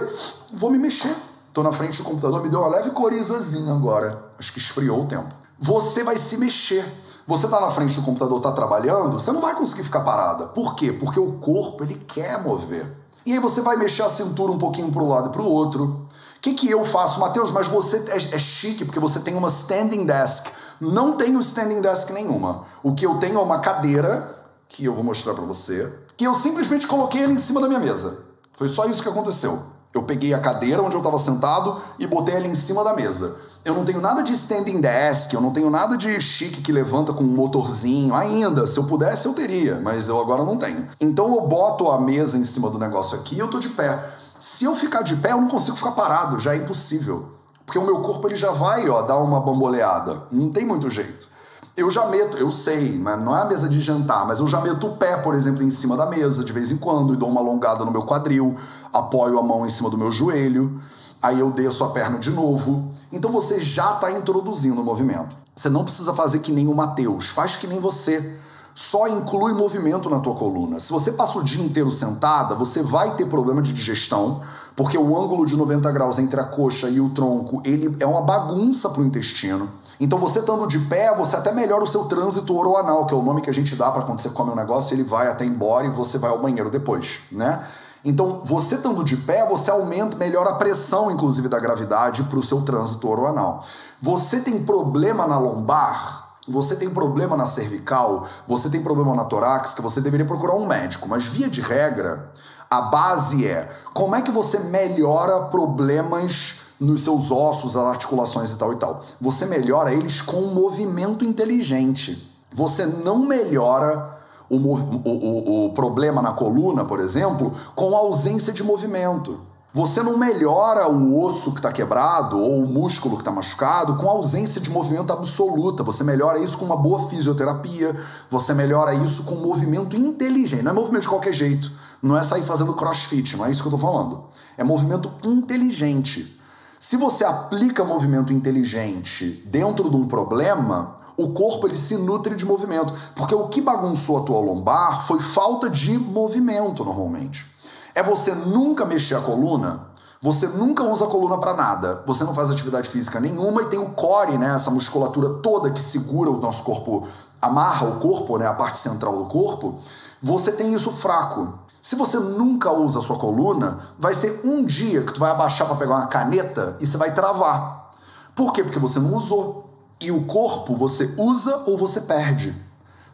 Vou 0.54 0.70
me 0.70 0.78
mexer. 0.78 1.16
Estou 1.48 1.64
na 1.64 1.72
frente 1.72 1.98
do 2.02 2.04
computador, 2.04 2.44
me 2.44 2.50
deu 2.50 2.60
uma 2.60 2.68
leve 2.68 2.92
corizazinha 2.92 3.74
agora. 3.74 4.26
Acho 4.38 4.52
que 4.52 4.60
esfriou 4.60 5.04
o 5.04 5.06
tempo. 5.08 5.34
Você 5.60 6.04
vai 6.04 6.18
se 6.18 6.38
mexer. 6.38 6.86
Você 7.28 7.46
está 7.46 7.60
na 7.60 7.72
frente 7.72 7.96
do 7.96 8.04
computador, 8.04 8.38
está 8.38 8.52
trabalhando, 8.52 9.14
você 9.14 9.32
não 9.32 9.42
vai 9.42 9.56
conseguir 9.56 9.84
ficar 9.84 10.02
parada. 10.02 10.48
Por 10.48 10.76
quê? 10.76 10.92
Porque 10.92 11.20
o 11.20 11.34
corpo 11.34 11.84
ele 11.84 11.96
quer 11.96 12.44
mover. 12.44 12.86
E 13.26 13.34
aí 13.34 13.40
você 13.40 13.62
vai 13.62 13.78
mexer 13.78 14.04
a 14.04 14.10
cintura 14.10 14.52
um 14.52 14.60
pouquinho 14.60 14.92
para 14.92 15.02
um 15.02 15.10
lado 15.10 15.30
e 15.30 15.32
para 15.32 15.42
o 15.42 15.46
outro. 15.46 16.06
O 16.38 16.42
que, 16.42 16.54
que 16.54 16.70
eu 16.70 16.86
faço, 16.86 17.20
Matheus? 17.20 17.50
Mas 17.50 17.68
você 17.68 18.06
é, 18.10 18.36
é 18.36 18.40
chique 18.40 18.86
porque 18.86 19.00
você 19.00 19.22
tem 19.22 19.34
uma 19.34 19.48
standing 19.48 20.06
desk 20.06 20.52
não 20.80 21.18
tenho 21.18 21.40
standing 21.40 21.82
desk 21.82 22.12
nenhuma. 22.12 22.66
O 22.84 22.94
que 22.94 23.06
eu 23.06 23.18
tenho 23.18 23.40
é 23.40 23.42
uma 23.42 23.60
cadeira, 23.60 24.36
que 24.68 24.86
eu 24.86 24.94
vou 24.94 25.04
mostrar 25.04 25.34
para 25.34 25.44
você, 25.44 25.92
que 26.18 26.26
eu 26.26 26.36
simplesmente 26.36 26.88
coloquei 26.88 27.24
ela 27.24 27.34
em 27.34 27.38
cima 27.38 27.62
da 27.62 27.68
minha 27.68 27.80
mesa. 27.80 28.26
Foi 28.58 28.68
só 28.68 28.86
isso 28.86 29.04
que 29.04 29.10
aconteceu. 29.10 29.60
Eu 29.94 30.04
peguei 30.04 30.34
a 30.34 30.40
cadeira 30.40 30.82
onde 30.82 30.96
eu 30.96 31.00
estava 31.00 31.18
sentado 31.18 31.82
e 31.98 32.06
botei 32.06 32.36
ela 32.36 32.48
em 32.48 32.56
cima 32.56 32.84
da 32.84 32.94
mesa. 32.94 33.40
Eu 33.64 33.74
não 33.74 33.84
tenho 33.84 34.00
nada 34.00 34.22
de 34.22 34.32
standing 34.34 34.80
desk, 34.80 35.34
eu 35.34 35.42
não 35.42 35.52
tenho 35.52 35.72
nada 35.72 35.98
de 35.98 36.22
chique 36.22 36.62
que 36.62 36.72
levanta 36.72 37.14
com 37.14 37.24
um 37.24 37.36
motorzinho. 37.36 38.14
Ainda, 38.14 38.68
se 38.68 38.78
eu 38.78 38.84
pudesse, 38.84 39.26
eu 39.26 39.34
teria, 39.34 39.80
mas 39.80 40.08
eu 40.08 40.20
agora 40.20 40.44
não 40.44 40.58
tenho. 40.58 40.88
Então 41.02 41.34
eu 41.34 41.48
boto 41.48 41.90
a 41.90 42.00
mesa 42.00 42.38
em 42.38 42.46
cima 42.46 42.70
do 42.70 42.78
negócio 42.78 43.18
aqui 43.18 43.36
e 43.36 43.40
eu 43.40 43.48
tô 43.48 43.58
de 43.58 43.70
pé. 43.70 44.00
Se 44.40 44.66
eu 44.66 44.76
ficar 44.76 45.02
de 45.02 45.16
pé, 45.16 45.32
eu 45.32 45.42
não 45.42 45.48
consigo 45.48 45.78
ficar 45.78 45.94
parado, 45.94 46.38
já 46.38 46.54
é 46.54 46.58
impossível. 46.58 47.35
Porque 47.66 47.80
o 47.80 47.86
meu 47.86 48.02
corpo 48.02 48.28
ele 48.28 48.36
já 48.36 48.52
vai 48.52 48.88
ó, 48.90 49.02
dar 49.02 49.18
uma 49.18 49.40
bamboleada. 49.40 50.24
Não 50.32 50.50
tem 50.50 50.66
muito 50.66 50.90
jeito. 50.90 51.28
Eu 51.76 51.92
já 51.92 52.06
meto, 52.06 52.38
eu 52.38 52.50
sei, 52.52 52.98
mas 52.98 53.22
não 53.22 53.36
é 53.36 53.42
a 53.42 53.46
mesa 53.46 53.68
de 53.68 53.82
jantar, 53.82 54.26
mas 54.26 54.40
eu 54.40 54.48
já 54.48 54.62
meto 54.62 54.88
o 54.88 54.96
pé, 54.96 55.18
por 55.18 55.36
exemplo, 55.36 55.62
em 55.62 55.70
cima 55.70 55.98
da 55.98 56.06
mesa 56.06 56.42
de 56.46 56.54
vez 56.54 56.72
em 56.72 56.78
quando 56.78 57.14
e 57.14 57.18
dou 57.18 57.28
uma 57.28 57.42
alongada 57.42 57.84
no 57.84 57.92
meu 57.92 58.04
quadril, 58.04 58.56
apoio 58.94 59.38
a 59.38 59.44
mão 59.44 59.66
em 59.66 59.70
cima 59.70 59.90
do 59.90 59.98
meu 59.98 60.10
joelho, 60.10 60.82
aí 61.22 61.38
eu 61.38 61.52
desço 61.52 61.84
a 61.84 61.90
perna 61.90 62.18
de 62.18 62.30
novo. 62.30 62.94
Então 63.12 63.30
você 63.30 63.60
já 63.60 63.96
está 63.96 64.10
introduzindo 64.10 64.80
o 64.80 64.86
movimento. 64.86 65.36
Você 65.54 65.68
não 65.68 65.84
precisa 65.84 66.14
fazer 66.14 66.40
que 66.40 66.52
nem 66.54 66.68
o 66.68 66.74
Mateus, 66.74 67.30
faz 67.30 67.58
que 67.58 67.68
nem 67.68 67.82
você. 67.82 68.40
Só 68.74 69.10
inclui 69.10 69.54
movimento 69.54 70.10
na 70.10 70.20
tua 70.22 70.36
coluna. 70.36 70.80
Se 70.80 70.94
você 70.94 71.12
passa 71.12 71.40
o 71.40 71.44
dia 71.44 71.64
inteiro 71.64 71.92
sentada, 71.92 72.56
você 72.56 72.82
vai 72.84 73.16
ter 73.16 73.26
problema 73.26 73.62
de 73.62 73.74
digestão, 73.74 74.42
porque 74.76 74.98
o 74.98 75.18
ângulo 75.18 75.46
de 75.46 75.56
90 75.56 75.92
graus 75.92 76.20
entre 76.20 76.40
a 76.40 76.44
coxa 76.44 76.90
e 76.90 77.00
o 77.00 77.10
tronco, 77.10 77.62
ele 77.64 77.96
é 78.00 78.06
uma 78.06 78.22
bagunça 78.22 78.90
para 78.90 79.02
o 79.02 79.06
intestino. 79.06 79.70
Então 80.00 80.20
você 80.20 80.40
estando 80.40 80.68
de 80.68 80.80
pé, 80.80 81.16
você 81.16 81.36
até 81.38 81.54
melhora 81.54 81.84
o 81.84 81.88
seu 81.88 82.06
trânsito 82.06 82.56
oroanal, 82.56 83.06
que 83.06 83.14
é 83.14 83.18
o 83.18 83.22
nome 83.22 83.42
que 83.42 83.50
a 83.50 83.54
gente 83.54 83.76
dá 83.76 83.90
para 83.92 84.04
quando 84.04 84.20
você 84.20 84.30
come 84.30 84.52
um 84.52 84.56
negócio, 84.56 84.94
ele 84.94 85.04
vai 85.04 85.28
até 85.28 85.46
embora 85.46 85.88
e 85.88 85.90
você 85.90 86.18
vai 86.18 86.30
ao 86.30 86.40
banheiro 86.40 86.70
depois, 86.70 87.22
né? 87.32 87.64
Então, 88.04 88.42
você 88.44 88.76
estando 88.76 89.04
de 89.04 89.18
pé, 89.18 89.48
você 89.48 89.72
aumenta, 89.72 90.16
melhora 90.16 90.52
a 90.52 90.56
pressão, 90.56 91.10
inclusive, 91.10 91.50
da 91.50 91.60
gravidade 91.60 92.24
para 92.26 92.38
o 92.38 92.44
seu 92.44 92.62
trânsito 92.62 93.10
oroanal. 93.10 93.64
Você 94.00 94.42
tem 94.42 94.64
problema 94.64 95.26
na 95.26 95.40
lombar, 95.40 96.38
você 96.48 96.76
tem 96.76 96.88
problema 96.88 97.36
na 97.36 97.48
cervical, 97.48 98.28
você 98.48 98.70
tem 98.70 98.84
problema 98.84 99.16
na 99.16 99.24
torácica, 99.24 99.82
você 99.82 100.02
deveria 100.02 100.26
procurar 100.26 100.54
um 100.54 100.68
médico. 100.68 101.10
Mas, 101.10 101.26
via 101.26 101.50
de 101.50 101.62
regra, 101.62 102.30
a 102.70 102.82
base 102.82 103.48
é 103.48 103.72
como 103.96 104.14
é 104.14 104.22
que 104.22 104.30
você 104.30 104.60
melhora 104.60 105.46
problemas 105.46 106.64
nos 106.78 107.06
seus 107.06 107.32
ossos, 107.32 107.78
as 107.78 107.86
articulações 107.86 108.52
e 108.52 108.58
tal 108.58 108.74
e 108.74 108.76
tal. 108.76 109.02
Você 109.22 109.46
melhora 109.46 109.94
eles 109.94 110.22
com 110.22 110.36
um 110.36 110.54
movimento 110.54 111.24
inteligente. 111.24 112.30
Você 112.54 112.86
não 112.86 113.20
melhora 113.20 114.20
o, 114.50 114.58
o, 114.58 115.68
o, 115.68 115.74
problema 115.74 116.22
na 116.22 116.34
coluna, 116.34 116.84
por 116.84 117.00
exemplo, 117.00 117.54
com 117.74 117.96
ausência 117.96 118.52
de 118.52 118.66
movimento. 118.66 119.40
Você 119.74 120.04
não 120.04 120.18
melhora 120.18 120.90
o 120.90 121.24
osso 121.24 121.52
que 121.52 121.60
está 121.60 121.72
quebrado 121.72 122.38
ou 122.38 122.66
o 122.66 122.68
músculo 122.68 123.16
que 123.16 123.22
está 123.22 123.32
machucado 123.32 123.96
com 123.96 124.10
ausência 124.10 124.60
de 124.60 124.70
movimento 124.70 125.14
absoluta. 125.14 125.84
Você 125.84 126.04
melhora 126.04 126.38
isso 126.38 126.58
com 126.58 126.66
uma 126.66 126.76
boa 126.76 127.08
fisioterapia, 127.08 127.96
você 128.30 128.54
melhora 128.54 128.94
isso 128.94 129.24
com 129.24 129.36
movimento 129.36 129.96
inteligente. 129.96 130.64
Não 130.64 130.72
é 130.72 130.76
movimento 130.76 131.04
de 131.04 131.10
qualquer 131.10 131.34
jeito. 131.34 131.85
Não 132.02 132.18
é 132.18 132.24
sair 132.24 132.44
fazendo 132.44 132.74
crossfit, 132.74 133.36
não 133.38 133.46
é 133.46 133.52
isso 133.52 133.62
que 133.62 133.68
eu 133.68 133.76
estou 133.76 133.92
falando. 133.92 134.26
É 134.58 134.64
movimento 134.64 135.12
inteligente. 135.24 136.40
Se 136.80 136.98
você 136.98 137.24
aplica 137.26 137.84
movimento 137.84 138.32
inteligente 138.32 139.44
dentro 139.46 139.90
de 139.90 139.96
um 139.96 140.08
problema, 140.08 140.98
o 141.18 141.30
corpo 141.30 141.68
ele 141.68 141.78
se 141.78 141.98
nutre 141.98 142.36
de 142.36 142.46
movimento. 142.46 142.94
Porque 143.16 143.34
o 143.34 143.48
que 143.48 143.62
bagunçou 143.62 144.20
a 144.20 144.24
tua 144.24 144.40
lombar 144.40 145.06
foi 145.06 145.20
falta 145.20 145.70
de 145.70 145.98
movimento 145.98 146.84
normalmente 146.84 147.56
é 147.96 148.04
você 148.04 148.36
nunca 148.36 148.86
mexer 148.86 149.16
a 149.16 149.22
coluna, 149.22 149.88
você 150.22 150.48
nunca 150.48 150.84
usa 150.84 151.06
a 151.06 151.08
coluna 151.08 151.38
para 151.38 151.54
nada, 151.54 152.04
você 152.06 152.26
não 152.26 152.36
faz 152.36 152.52
atividade 152.52 152.90
física 152.90 153.22
nenhuma 153.22 153.62
e 153.62 153.68
tem 153.68 153.80
o 153.80 153.92
core, 153.92 154.38
né, 154.38 154.54
essa 154.54 154.70
musculatura 154.70 155.36
toda 155.42 155.72
que 155.72 155.82
segura 155.82 156.30
o 156.30 156.38
nosso 156.38 156.64
corpo, 156.64 157.08
amarra 157.42 157.88
o 157.88 158.00
corpo, 158.00 158.38
né, 158.38 158.46
a 158.46 158.54
parte 158.54 158.78
central 158.78 159.18
do 159.18 159.26
corpo, 159.26 159.80
você 160.26 160.52
tem 160.52 160.74
isso 160.74 160.92
fraco. 160.92 161.54
Se 161.80 161.96
você 161.96 162.18
nunca 162.18 162.72
usa 162.72 162.98
a 162.98 163.02
sua 163.04 163.16
coluna, 163.16 163.92
vai 164.00 164.12
ser 164.16 164.42
um 164.44 164.66
dia 164.66 165.04
que 165.04 165.14
tu 165.14 165.20
vai 165.20 165.30
abaixar 165.30 165.68
para 165.68 165.76
pegar 165.76 165.98
uma 165.98 166.08
caneta 166.08 166.76
e 166.82 166.88
você 166.88 166.98
vai 166.98 167.14
travar. 167.14 167.92
Por 168.36 168.52
quê? 168.52 168.64
Porque 168.64 168.80
você 168.80 169.00
não 169.00 169.14
usou. 169.16 169.70
E 170.02 170.10
o 170.12 170.26
corpo 170.26 170.76
você 170.76 171.14
usa 171.16 171.66
ou 171.68 171.78
você 171.78 172.02
perde. 172.02 172.56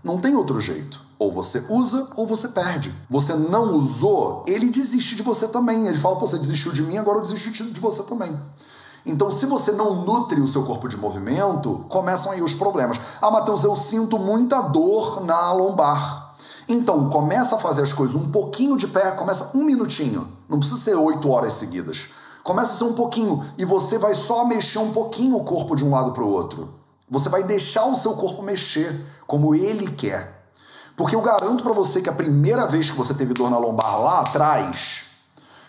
Não 0.02 0.22
tem 0.22 0.38
outro 0.38 0.58
jeito. 0.62 1.02
Ou 1.20 1.34
você 1.34 1.66
usa 1.70 2.08
ou 2.16 2.26
você 2.26 2.48
perde. 2.48 2.96
Você 3.10 3.34
não 3.34 3.76
usou, 3.76 4.46
ele 4.48 4.70
desiste 4.70 5.18
de 5.18 5.22
você 5.22 5.50
também. 5.50 5.88
Ele 5.88 6.00
fala: 6.00 6.16
Pô, 6.16 6.26
você 6.26 6.38
desistiu 6.38 6.72
de 6.72 6.82
mim, 6.84 6.98
agora 6.98 7.18
eu 7.18 7.22
desisto 7.24 7.52
de 7.52 7.80
você 7.82 8.04
também. 8.04 8.40
Então, 9.06 9.30
se 9.30 9.46
você 9.48 9.74
não 9.74 10.06
nutre 10.06 10.40
o 10.40 10.48
seu 10.48 10.64
corpo 10.64 10.88
de 10.88 10.96
movimento, 10.96 11.84
começam 11.90 12.32
aí 12.32 12.42
os 12.42 12.54
problemas. 12.54 12.98
Ah, 13.22 13.30
Matheus, 13.30 13.66
eu 13.66 13.76
sinto 13.76 14.18
muita 14.18 14.62
dor 14.62 15.26
na 15.26 15.52
lombar. 15.52 16.21
Então, 16.72 17.10
começa 17.10 17.58
a 17.58 17.60
fazer 17.60 17.82
as 17.82 17.92
coisas 17.92 18.16
um 18.16 18.32
pouquinho 18.32 18.78
de 18.78 18.88
pé, 18.88 19.12
começa 19.12 19.52
um 19.54 19.66
minutinho. 19.66 20.26
Não 20.48 20.58
precisa 20.58 20.80
ser 20.80 20.96
oito 20.96 21.30
horas 21.30 21.52
seguidas. 21.52 22.12
Começa 22.46 22.74
a 22.74 22.78
ser 22.78 22.84
um 22.86 22.94
pouquinho 22.94 23.46
e 23.58 23.66
você 23.66 23.98
vai 23.98 24.14
só 24.14 24.46
mexer 24.46 24.80
um 24.80 24.94
pouquinho 24.94 25.36
o 25.36 25.44
corpo 25.44 25.76
de 25.76 25.84
um 25.84 25.92
lado 25.92 26.14
para 26.14 26.24
o 26.24 26.32
outro. 26.32 26.74
Você 27.10 27.28
vai 27.28 27.44
deixar 27.44 27.84
o 27.88 27.96
seu 27.98 28.14
corpo 28.14 28.42
mexer 28.42 29.06
como 29.28 29.54
ele 29.54 29.92
quer. 29.92 30.46
Porque 30.96 31.14
eu 31.14 31.22
garanto 31.22 31.62
para 31.62 31.74
você 31.74 32.02
que 32.02 32.10
a 32.10 32.14
primeira 32.14 32.66
vez 32.66 32.90
que 32.90 32.96
você 32.96 33.14
teve 33.14 33.34
dor 33.34 33.50
na 33.50 33.58
lombar 33.58 34.00
lá 34.00 34.22
atrás, 34.22 35.08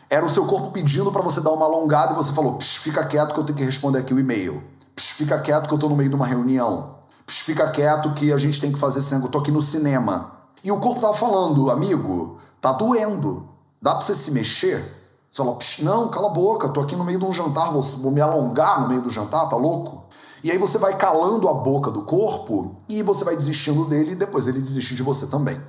era 0.08 0.24
o 0.24 0.28
seu 0.28 0.46
corpo 0.46 0.70
pedindo 0.70 1.10
para 1.10 1.20
você 1.20 1.40
dar 1.40 1.50
uma 1.50 1.66
alongada 1.66 2.12
e 2.12 2.16
você 2.16 2.32
falou: 2.32 2.60
fica 2.60 3.04
quieto 3.04 3.34
que 3.34 3.40
eu 3.40 3.44
tenho 3.44 3.58
que 3.58 3.64
responder 3.64 3.98
aqui 3.98 4.14
o 4.14 4.20
e-mail. 4.20 4.62
fica 4.96 5.40
quieto 5.40 5.66
que 5.66 5.74
eu 5.74 5.78
tô 5.78 5.88
no 5.88 5.96
meio 5.96 6.10
de 6.10 6.14
uma 6.14 6.28
reunião. 6.28 6.94
fica 7.26 7.68
quieto 7.72 8.14
que 8.14 8.32
a 8.32 8.38
gente 8.38 8.60
tem 8.60 8.70
que 8.70 8.78
fazer 8.78 9.02
cinema. 9.02 9.26
Eu 9.26 9.30
tô 9.32 9.38
aqui 9.38 9.50
no 9.50 9.60
cinema. 9.60 10.41
E 10.62 10.70
o 10.70 10.78
corpo 10.78 11.00
tava 11.00 11.14
falando, 11.14 11.70
amigo, 11.70 12.38
tá 12.60 12.72
doendo. 12.72 13.48
Dá 13.80 13.92
pra 13.92 14.00
você 14.00 14.14
se 14.14 14.30
mexer? 14.30 14.82
Você 15.28 15.42
fala, 15.42 15.58
não, 15.80 16.08
cala 16.08 16.28
a 16.28 16.32
boca, 16.32 16.68
tô 16.68 16.80
aqui 16.80 16.94
no 16.94 17.04
meio 17.04 17.18
de 17.18 17.24
um 17.24 17.32
jantar, 17.32 17.72
vou, 17.72 17.80
vou 17.80 18.10
me 18.10 18.20
alongar 18.20 18.82
no 18.82 18.88
meio 18.88 19.00
do 19.00 19.10
jantar, 19.10 19.48
tá 19.48 19.56
louco? 19.56 20.04
E 20.44 20.50
aí 20.50 20.58
você 20.58 20.76
vai 20.76 20.96
calando 20.96 21.48
a 21.48 21.54
boca 21.54 21.90
do 21.90 22.02
corpo 22.02 22.76
e 22.88 23.02
você 23.02 23.24
vai 23.24 23.34
desistindo 23.34 23.84
dele 23.86 24.12
e 24.12 24.14
depois 24.14 24.46
ele 24.46 24.60
desiste 24.60 24.94
de 24.94 25.02
você 25.02 25.26
também. 25.28 25.60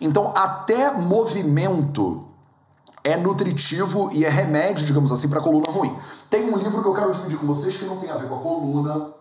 Então, 0.00 0.32
até 0.34 0.92
movimento 0.92 2.24
é 3.04 3.16
nutritivo 3.16 4.10
e 4.12 4.24
é 4.24 4.28
remédio, 4.28 4.86
digamos 4.86 5.12
assim, 5.12 5.28
para 5.28 5.40
coluna 5.40 5.70
ruim. 5.70 5.94
Tem 6.30 6.50
um 6.50 6.56
livro 6.56 6.82
que 6.82 6.88
eu 6.88 6.94
quero 6.94 7.12
dividir 7.12 7.38
com 7.38 7.46
vocês 7.46 7.76
que 7.76 7.84
não 7.84 7.98
tem 7.98 8.10
a 8.10 8.16
ver 8.16 8.28
com 8.28 8.36
a 8.36 8.38
coluna, 8.38 9.12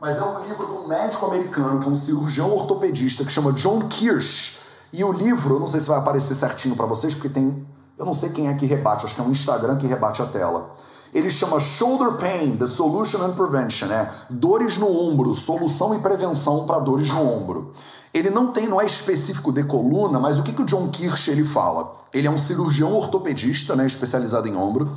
mas 0.00 0.18
é 0.18 0.24
um 0.24 0.42
livro 0.42 0.66
de 0.66 0.72
um 0.72 0.86
médico 0.86 1.26
americano, 1.26 1.80
que 1.80 1.86
é 1.86 1.90
um 1.90 1.94
cirurgião 1.94 2.52
ortopedista, 2.52 3.24
que 3.24 3.32
chama 3.32 3.52
John 3.52 3.88
Kirsch. 3.88 4.60
E 4.92 5.02
o 5.04 5.12
livro, 5.12 5.56
eu 5.56 5.60
não 5.60 5.68
sei 5.68 5.80
se 5.80 5.88
vai 5.88 5.98
aparecer 5.98 6.34
certinho 6.34 6.76
para 6.76 6.86
vocês, 6.86 7.14
porque 7.14 7.28
tem. 7.28 7.66
Eu 7.98 8.06
não 8.06 8.14
sei 8.14 8.30
quem 8.30 8.48
é 8.48 8.54
que 8.54 8.64
rebate, 8.64 9.04
acho 9.04 9.14
que 9.14 9.20
é 9.20 9.24
um 9.24 9.32
Instagram 9.32 9.76
que 9.76 9.86
rebate 9.86 10.22
a 10.22 10.26
tela. 10.26 10.70
Ele 11.12 11.30
chama 11.30 11.58
Shoulder 11.58 12.12
Pain, 12.12 12.56
The 12.56 12.66
Solution 12.66 13.24
and 13.24 13.32
Prevention, 13.32 13.88
né? 13.88 14.12
Dores 14.30 14.76
no 14.76 14.88
ombro, 14.88 15.34
solução 15.34 15.94
e 15.94 15.98
prevenção 15.98 16.66
para 16.66 16.78
dores 16.78 17.08
no 17.08 17.20
ombro. 17.20 17.72
Ele 18.12 18.30
não 18.30 18.52
tem, 18.52 18.68
não 18.68 18.80
é 18.80 18.86
específico 18.86 19.52
de 19.52 19.64
coluna, 19.64 20.18
mas 20.18 20.38
o 20.38 20.42
que, 20.42 20.52
que 20.52 20.62
o 20.62 20.66
John 20.66 20.88
Kirsch 20.90 21.28
ele 21.28 21.44
fala? 21.44 21.96
Ele 22.12 22.26
é 22.26 22.30
um 22.30 22.38
cirurgião 22.38 22.92
ortopedista, 22.94 23.76
né, 23.76 23.86
especializado 23.86 24.48
em 24.48 24.56
ombro, 24.56 24.90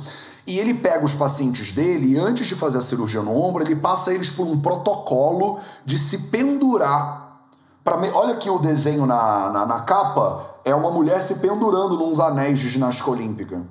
e 0.46 0.58
ele 0.58 0.74
pega 0.74 1.04
os 1.04 1.14
pacientes 1.14 1.72
dele 1.72 2.14
e 2.14 2.18
antes 2.18 2.46
de 2.46 2.56
fazer 2.56 2.78
a 2.78 2.82
cirurgia 2.82 3.22
no 3.22 3.36
ombro, 3.36 3.62
ele 3.62 3.76
passa 3.76 4.12
eles 4.12 4.30
por 4.30 4.46
um 4.46 4.60
protocolo 4.60 5.60
de 5.84 5.98
se 5.98 6.18
pendurar. 6.30 7.46
Pra, 7.84 7.96
olha 8.14 8.34
aqui 8.34 8.50
o 8.50 8.58
desenho 8.58 9.06
na, 9.06 9.50
na, 9.50 9.66
na 9.66 9.80
capa, 9.80 10.56
é 10.64 10.74
uma 10.74 10.90
mulher 10.90 11.20
se 11.20 11.36
pendurando 11.36 11.96
nos 11.96 12.20
anéis 12.20 12.58
de 12.58 12.68
ginástica 12.68 13.10
olímpica. 13.10 13.62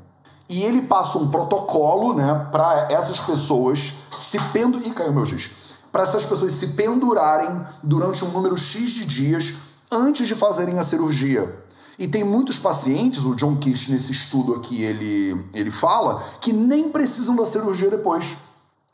E 0.50 0.64
ele 0.64 0.82
passa 0.82 1.18
um 1.18 1.30
protocolo, 1.30 2.14
né, 2.14 2.48
para 2.52 2.92
essas 2.92 3.22
pessoas 3.22 3.94
se 4.18 4.38
pendurarem. 4.52 4.90
Ih, 4.90 4.94
caiu 4.94 5.14
meu 5.14 5.26
giz. 5.26 5.52
Para 5.92 6.04
essas 6.04 6.26
pessoas 6.26 6.54
se 6.54 6.68
pendurarem 6.70 7.66
durante 7.84 8.24
um 8.24 8.30
número 8.30 8.58
X 8.58 8.92
de 8.92 9.06
dias 9.06 9.56
antes 9.92 10.28
de 10.28 10.36
fazerem 10.36 10.80
a 10.80 10.84
cirurgia. 10.84 11.61
E 12.02 12.08
tem 12.08 12.24
muitos 12.24 12.58
pacientes, 12.58 13.26
o 13.26 13.36
John 13.36 13.58
Kirsch 13.58 13.92
nesse 13.92 14.12
estudo 14.12 14.56
aqui 14.56 14.82
ele, 14.82 15.40
ele 15.54 15.70
fala, 15.70 16.20
que 16.42 16.52
nem 16.52 16.90
precisam 16.90 17.36
da 17.36 17.46
cirurgia 17.46 17.92
depois. 17.92 18.38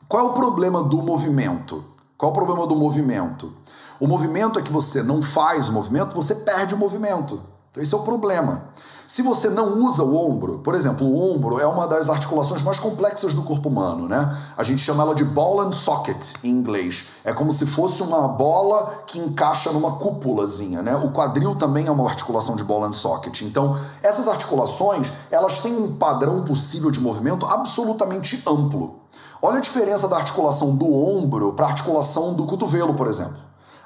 Qual 0.06 0.26
é 0.26 0.28
o 0.28 0.34
problema 0.34 0.82
do 0.82 0.98
movimento? 0.98 1.82
Qual 2.18 2.30
é 2.30 2.32
o 2.32 2.34
problema 2.34 2.66
do 2.66 2.76
movimento? 2.76 3.50
O 3.98 4.06
movimento 4.06 4.58
é 4.58 4.62
que 4.62 4.70
você 4.70 5.02
não 5.02 5.22
faz 5.22 5.70
o 5.70 5.72
movimento, 5.72 6.14
você 6.14 6.34
perde 6.34 6.74
o 6.74 6.76
movimento. 6.76 7.40
Então 7.70 7.82
esse 7.82 7.94
é 7.94 7.96
o 7.96 8.02
problema. 8.02 8.68
Se 9.10 9.22
você 9.22 9.48
não 9.48 9.86
usa 9.86 10.02
o 10.02 10.14
ombro, 10.14 10.58
por 10.58 10.74
exemplo, 10.74 11.06
o 11.06 11.34
ombro 11.34 11.58
é 11.58 11.66
uma 11.66 11.88
das 11.88 12.10
articulações 12.10 12.62
mais 12.62 12.78
complexas 12.78 13.32
do 13.32 13.42
corpo 13.42 13.70
humano, 13.70 14.06
né? 14.06 14.36
A 14.54 14.62
gente 14.62 14.82
chama 14.82 15.02
ela 15.02 15.14
de 15.14 15.24
ball 15.24 15.62
and 15.62 15.72
socket 15.72 16.34
em 16.44 16.50
inglês. 16.50 17.08
É 17.24 17.32
como 17.32 17.50
se 17.50 17.64
fosse 17.64 18.02
uma 18.02 18.28
bola 18.28 19.04
que 19.06 19.18
encaixa 19.18 19.72
numa 19.72 19.92
cúpulazinha, 19.92 20.82
né? 20.82 20.94
O 20.94 21.10
quadril 21.10 21.56
também 21.56 21.86
é 21.86 21.90
uma 21.90 22.06
articulação 22.06 22.54
de 22.54 22.62
ball 22.62 22.84
and 22.84 22.92
socket. 22.92 23.40
Então, 23.40 23.80
essas 24.02 24.28
articulações, 24.28 25.10
elas 25.30 25.62
têm 25.62 25.74
um 25.74 25.96
padrão 25.96 26.44
possível 26.44 26.90
de 26.90 27.00
movimento 27.00 27.46
absolutamente 27.46 28.42
amplo. 28.46 28.96
Olha 29.40 29.56
a 29.56 29.62
diferença 29.62 30.06
da 30.06 30.16
articulação 30.16 30.76
do 30.76 30.84
ombro 30.94 31.54
para 31.54 31.64
a 31.64 31.70
articulação 31.70 32.34
do 32.34 32.44
cotovelo, 32.44 32.92
por 32.92 33.06
exemplo. 33.06 33.38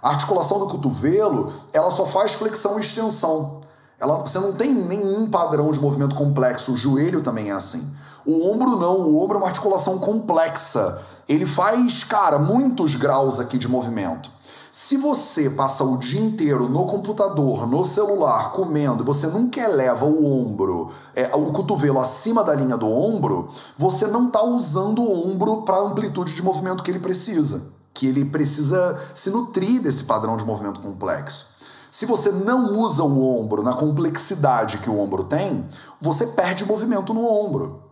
A 0.03 0.11
articulação 0.11 0.59
do 0.59 0.67
cotovelo, 0.67 1.53
ela 1.73 1.93
só 1.93 2.07
faz 2.07 2.33
flexão 2.33 2.77
e 2.77 2.81
extensão. 2.81 3.62
Ela, 4.03 4.17
você 4.17 4.41
não 4.41 4.53
tem 4.53 4.75
nenhum 4.75 5.31
padrão 5.31 5.71
de 5.71 5.81
movimento 5.81 6.17
complexo. 6.17 6.73
O 6.73 6.77
joelho 6.77 7.23
também 7.23 7.51
é 7.51 7.53
assim. 7.53 7.89
O 8.27 8.51
ombro 8.51 8.75
não. 8.77 8.99
O 9.03 9.23
ombro 9.23 9.37
é 9.37 9.41
uma 9.41 9.47
articulação 9.47 10.01
complexa. 10.01 11.01
Ele 11.29 11.47
faz, 11.47 12.03
cara, 12.03 12.37
muitos 12.37 12.97
graus 12.97 13.39
aqui 13.39 13.57
de 13.57 13.69
movimento. 13.69 14.29
Se 14.73 14.97
você 14.97 15.51
passa 15.51 15.85
o 15.85 15.99
dia 15.99 16.21
inteiro 16.21 16.69
no 16.69 16.87
computador, 16.87 17.65
no 17.69 17.85
celular, 17.85 18.51
comendo, 18.51 19.05
você 19.05 19.29
nunca 19.29 19.61
eleva 19.61 20.05
o 20.05 20.27
ombro, 20.27 20.91
é, 21.15 21.31
o 21.37 21.53
cotovelo 21.53 22.01
acima 22.01 22.43
da 22.43 22.55
linha 22.55 22.77
do 22.77 22.91
ombro, 22.91 23.51
você 23.79 24.09
não 24.09 24.27
está 24.27 24.43
usando 24.43 25.01
o 25.03 25.29
ombro 25.29 25.63
para 25.63 25.77
a 25.77 25.83
amplitude 25.83 26.35
de 26.35 26.43
movimento 26.43 26.83
que 26.83 26.91
ele 26.91 26.99
precisa. 26.99 27.71
Que 27.95 28.07
ele 28.07 28.25
precisa 28.25 28.99
se 29.15 29.31
nutrir 29.31 29.81
desse 29.81 30.05
padrão 30.05 30.37
de 30.37 30.45
movimento 30.45 30.81
complexo. 30.81 31.52
Se 31.93 32.07
você 32.07 32.33
não 32.33 32.81
usa 32.81 33.05
o 33.05 33.39
ombro 33.39 33.63
na 33.63 33.75
complexidade 33.75 34.79
que 34.79 34.89
o 34.89 34.99
ombro 34.99 35.25
tem, 35.25 35.69
você 36.01 36.29
perde 36.29 36.65
movimento 36.65 37.13
no 37.13 37.29
ombro. 37.29 37.83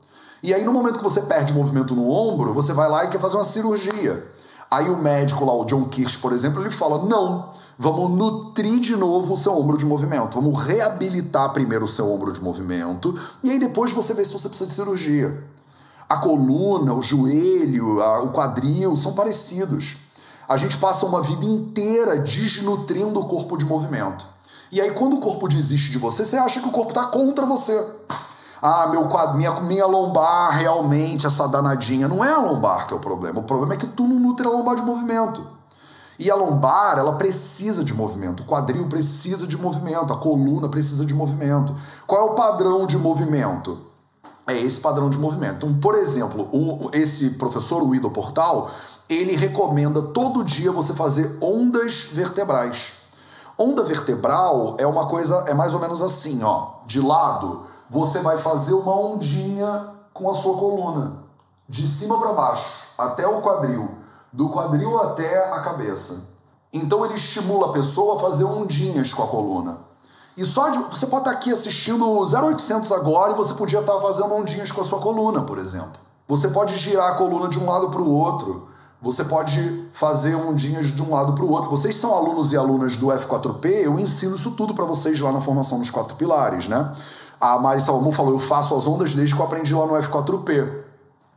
E 0.42 0.54
aí, 0.54 0.64
no 0.64 0.72
momento 0.72 0.96
que 0.96 1.04
você 1.04 1.20
perde 1.20 1.52
movimento 1.52 1.94
no 1.94 2.10
ombro, 2.10 2.54
você 2.54 2.72
vai 2.72 2.88
lá 2.88 3.04
e 3.04 3.10
quer 3.10 3.20
fazer 3.20 3.36
uma 3.36 3.44
cirurgia. 3.44 4.26
Aí 4.70 4.88
o 4.88 4.96
médico 4.96 5.44
lá, 5.44 5.52
o 5.52 5.66
John 5.66 5.84
Kirsch, 5.84 6.16
por 6.16 6.32
exemplo, 6.32 6.62
ele 6.62 6.70
fala: 6.70 7.04
não, 7.04 7.50
vamos 7.78 8.12
nutrir 8.12 8.80
de 8.80 8.96
novo 8.96 9.34
o 9.34 9.36
seu 9.36 9.52
ombro 9.52 9.76
de 9.76 9.84
movimento. 9.84 10.40
Vamos 10.40 10.58
reabilitar 10.62 11.52
primeiro 11.52 11.84
o 11.84 11.88
seu 11.88 12.10
ombro 12.10 12.32
de 12.32 12.42
movimento. 12.42 13.14
E 13.44 13.50
aí 13.50 13.58
depois 13.58 13.92
você 13.92 14.14
vê 14.14 14.24
se 14.24 14.32
você 14.32 14.48
precisa 14.48 14.66
de 14.70 14.74
cirurgia. 14.74 15.44
A 16.08 16.16
coluna, 16.16 16.94
o 16.94 17.02
joelho, 17.02 18.00
a, 18.00 18.22
o 18.22 18.32
quadril 18.32 18.96
são 18.96 19.12
parecidos 19.12 19.98
a 20.50 20.56
gente 20.56 20.76
passa 20.78 21.06
uma 21.06 21.22
vida 21.22 21.44
inteira 21.44 22.18
desnutrindo 22.18 23.20
o 23.20 23.24
corpo 23.26 23.56
de 23.56 23.64
movimento. 23.64 24.26
E 24.72 24.80
aí, 24.80 24.90
quando 24.90 25.14
o 25.14 25.20
corpo 25.20 25.46
desiste 25.46 25.92
de 25.92 25.98
você, 25.98 26.24
você 26.26 26.36
acha 26.36 26.60
que 26.60 26.66
o 26.66 26.72
corpo 26.72 26.90
está 26.90 27.04
contra 27.04 27.46
você. 27.46 27.86
Ah, 28.60 28.88
meu 28.88 29.08
minha, 29.36 29.60
minha 29.60 29.86
lombar 29.86 30.58
realmente, 30.58 31.24
essa 31.24 31.46
danadinha. 31.46 32.08
Não 32.08 32.24
é 32.24 32.32
a 32.32 32.38
lombar 32.38 32.88
que 32.88 32.92
é 32.92 32.96
o 32.96 33.00
problema. 33.00 33.38
O 33.38 33.44
problema 33.44 33.74
é 33.74 33.76
que 33.76 33.86
tu 33.86 34.08
não 34.08 34.18
nutre 34.18 34.44
a 34.44 34.50
lombar 34.50 34.74
de 34.74 34.82
movimento. 34.82 35.46
E 36.18 36.28
a 36.28 36.34
lombar, 36.34 36.98
ela 36.98 37.12
precisa 37.12 37.84
de 37.84 37.94
movimento. 37.94 38.42
O 38.42 38.46
quadril 38.46 38.88
precisa 38.88 39.46
de 39.46 39.56
movimento. 39.56 40.12
A 40.12 40.16
coluna 40.16 40.68
precisa 40.68 41.06
de 41.06 41.14
movimento. 41.14 41.76
Qual 42.08 42.20
é 42.20 42.24
o 42.32 42.34
padrão 42.34 42.88
de 42.88 42.98
movimento? 42.98 43.78
É 44.48 44.58
esse 44.58 44.80
padrão 44.80 45.08
de 45.08 45.16
movimento. 45.16 45.64
Então, 45.64 45.78
por 45.78 45.94
exemplo, 45.94 46.48
o, 46.52 46.90
esse 46.92 47.30
professor, 47.30 47.84
o 47.84 47.94
Ido 47.94 48.10
Portal, 48.10 48.68
ele 49.10 49.34
recomenda 49.34 50.00
todo 50.00 50.44
dia 50.44 50.70
você 50.70 50.94
fazer 50.94 51.36
ondas 51.42 52.10
vertebrais. 52.12 53.00
Onda 53.58 53.82
vertebral 53.82 54.76
é 54.78 54.86
uma 54.86 55.08
coisa, 55.08 55.44
é 55.48 55.52
mais 55.52 55.74
ou 55.74 55.80
menos 55.80 56.00
assim, 56.00 56.42
ó. 56.44 56.74
De 56.86 57.00
lado, 57.00 57.66
você 57.90 58.20
vai 58.20 58.38
fazer 58.38 58.72
uma 58.72 58.94
ondinha 58.94 59.90
com 60.14 60.30
a 60.30 60.34
sua 60.34 60.56
coluna, 60.56 61.24
de 61.68 61.86
cima 61.86 62.18
para 62.20 62.32
baixo, 62.32 62.94
até 62.96 63.26
o 63.26 63.42
quadril, 63.42 63.98
do 64.32 64.48
quadril 64.48 64.98
até 65.02 65.52
a 65.52 65.60
cabeça. 65.60 66.38
Então 66.72 67.04
ele 67.04 67.14
estimula 67.14 67.70
a 67.70 67.72
pessoa 67.72 68.16
a 68.16 68.18
fazer 68.20 68.44
ondinhas 68.44 69.12
com 69.12 69.24
a 69.24 69.26
coluna. 69.26 69.80
E 70.36 70.44
só 70.44 70.68
de, 70.68 70.78
você 70.78 71.06
pode 71.06 71.22
estar 71.22 71.32
aqui 71.32 71.52
assistindo 71.52 72.06
0800 72.20 72.92
agora 72.92 73.32
e 73.32 73.36
você 73.36 73.54
podia 73.54 73.80
estar 73.80 74.00
fazendo 74.00 74.32
ondinhas 74.34 74.70
com 74.70 74.80
a 74.80 74.84
sua 74.84 75.00
coluna, 75.00 75.42
por 75.42 75.58
exemplo. 75.58 75.98
Você 76.28 76.48
pode 76.48 76.76
girar 76.76 77.10
a 77.10 77.14
coluna 77.16 77.48
de 77.48 77.58
um 77.58 77.68
lado 77.68 77.90
para 77.90 78.00
o 78.00 78.08
outro. 78.08 78.69
Você 79.02 79.24
pode 79.24 79.88
fazer 79.94 80.34
ondinhas 80.34 80.88
de 80.88 81.02
um 81.02 81.12
lado 81.12 81.32
para 81.32 81.44
o 81.44 81.50
outro. 81.50 81.70
Vocês 81.70 81.96
são 81.96 82.14
alunos 82.14 82.52
e 82.52 82.56
alunas 82.56 82.96
do 82.96 83.06
F4P, 83.06 83.66
eu 83.84 83.98
ensino 83.98 84.36
isso 84.36 84.50
tudo 84.50 84.74
para 84.74 84.84
vocês 84.84 85.18
lá 85.20 85.32
na 85.32 85.40
formação 85.40 85.78
dos 85.78 85.90
quatro 85.90 86.16
pilares, 86.16 86.68
né? 86.68 86.94
A 87.40 87.58
Mari 87.58 87.80
Salomão 87.80 88.12
falou: 88.12 88.32
eu 88.32 88.38
faço 88.38 88.76
as 88.76 88.86
ondas 88.86 89.14
desde 89.14 89.34
que 89.34 89.40
eu 89.40 89.46
aprendi 89.46 89.74
lá 89.74 89.86
no 89.86 89.94
F4P. 89.94 90.84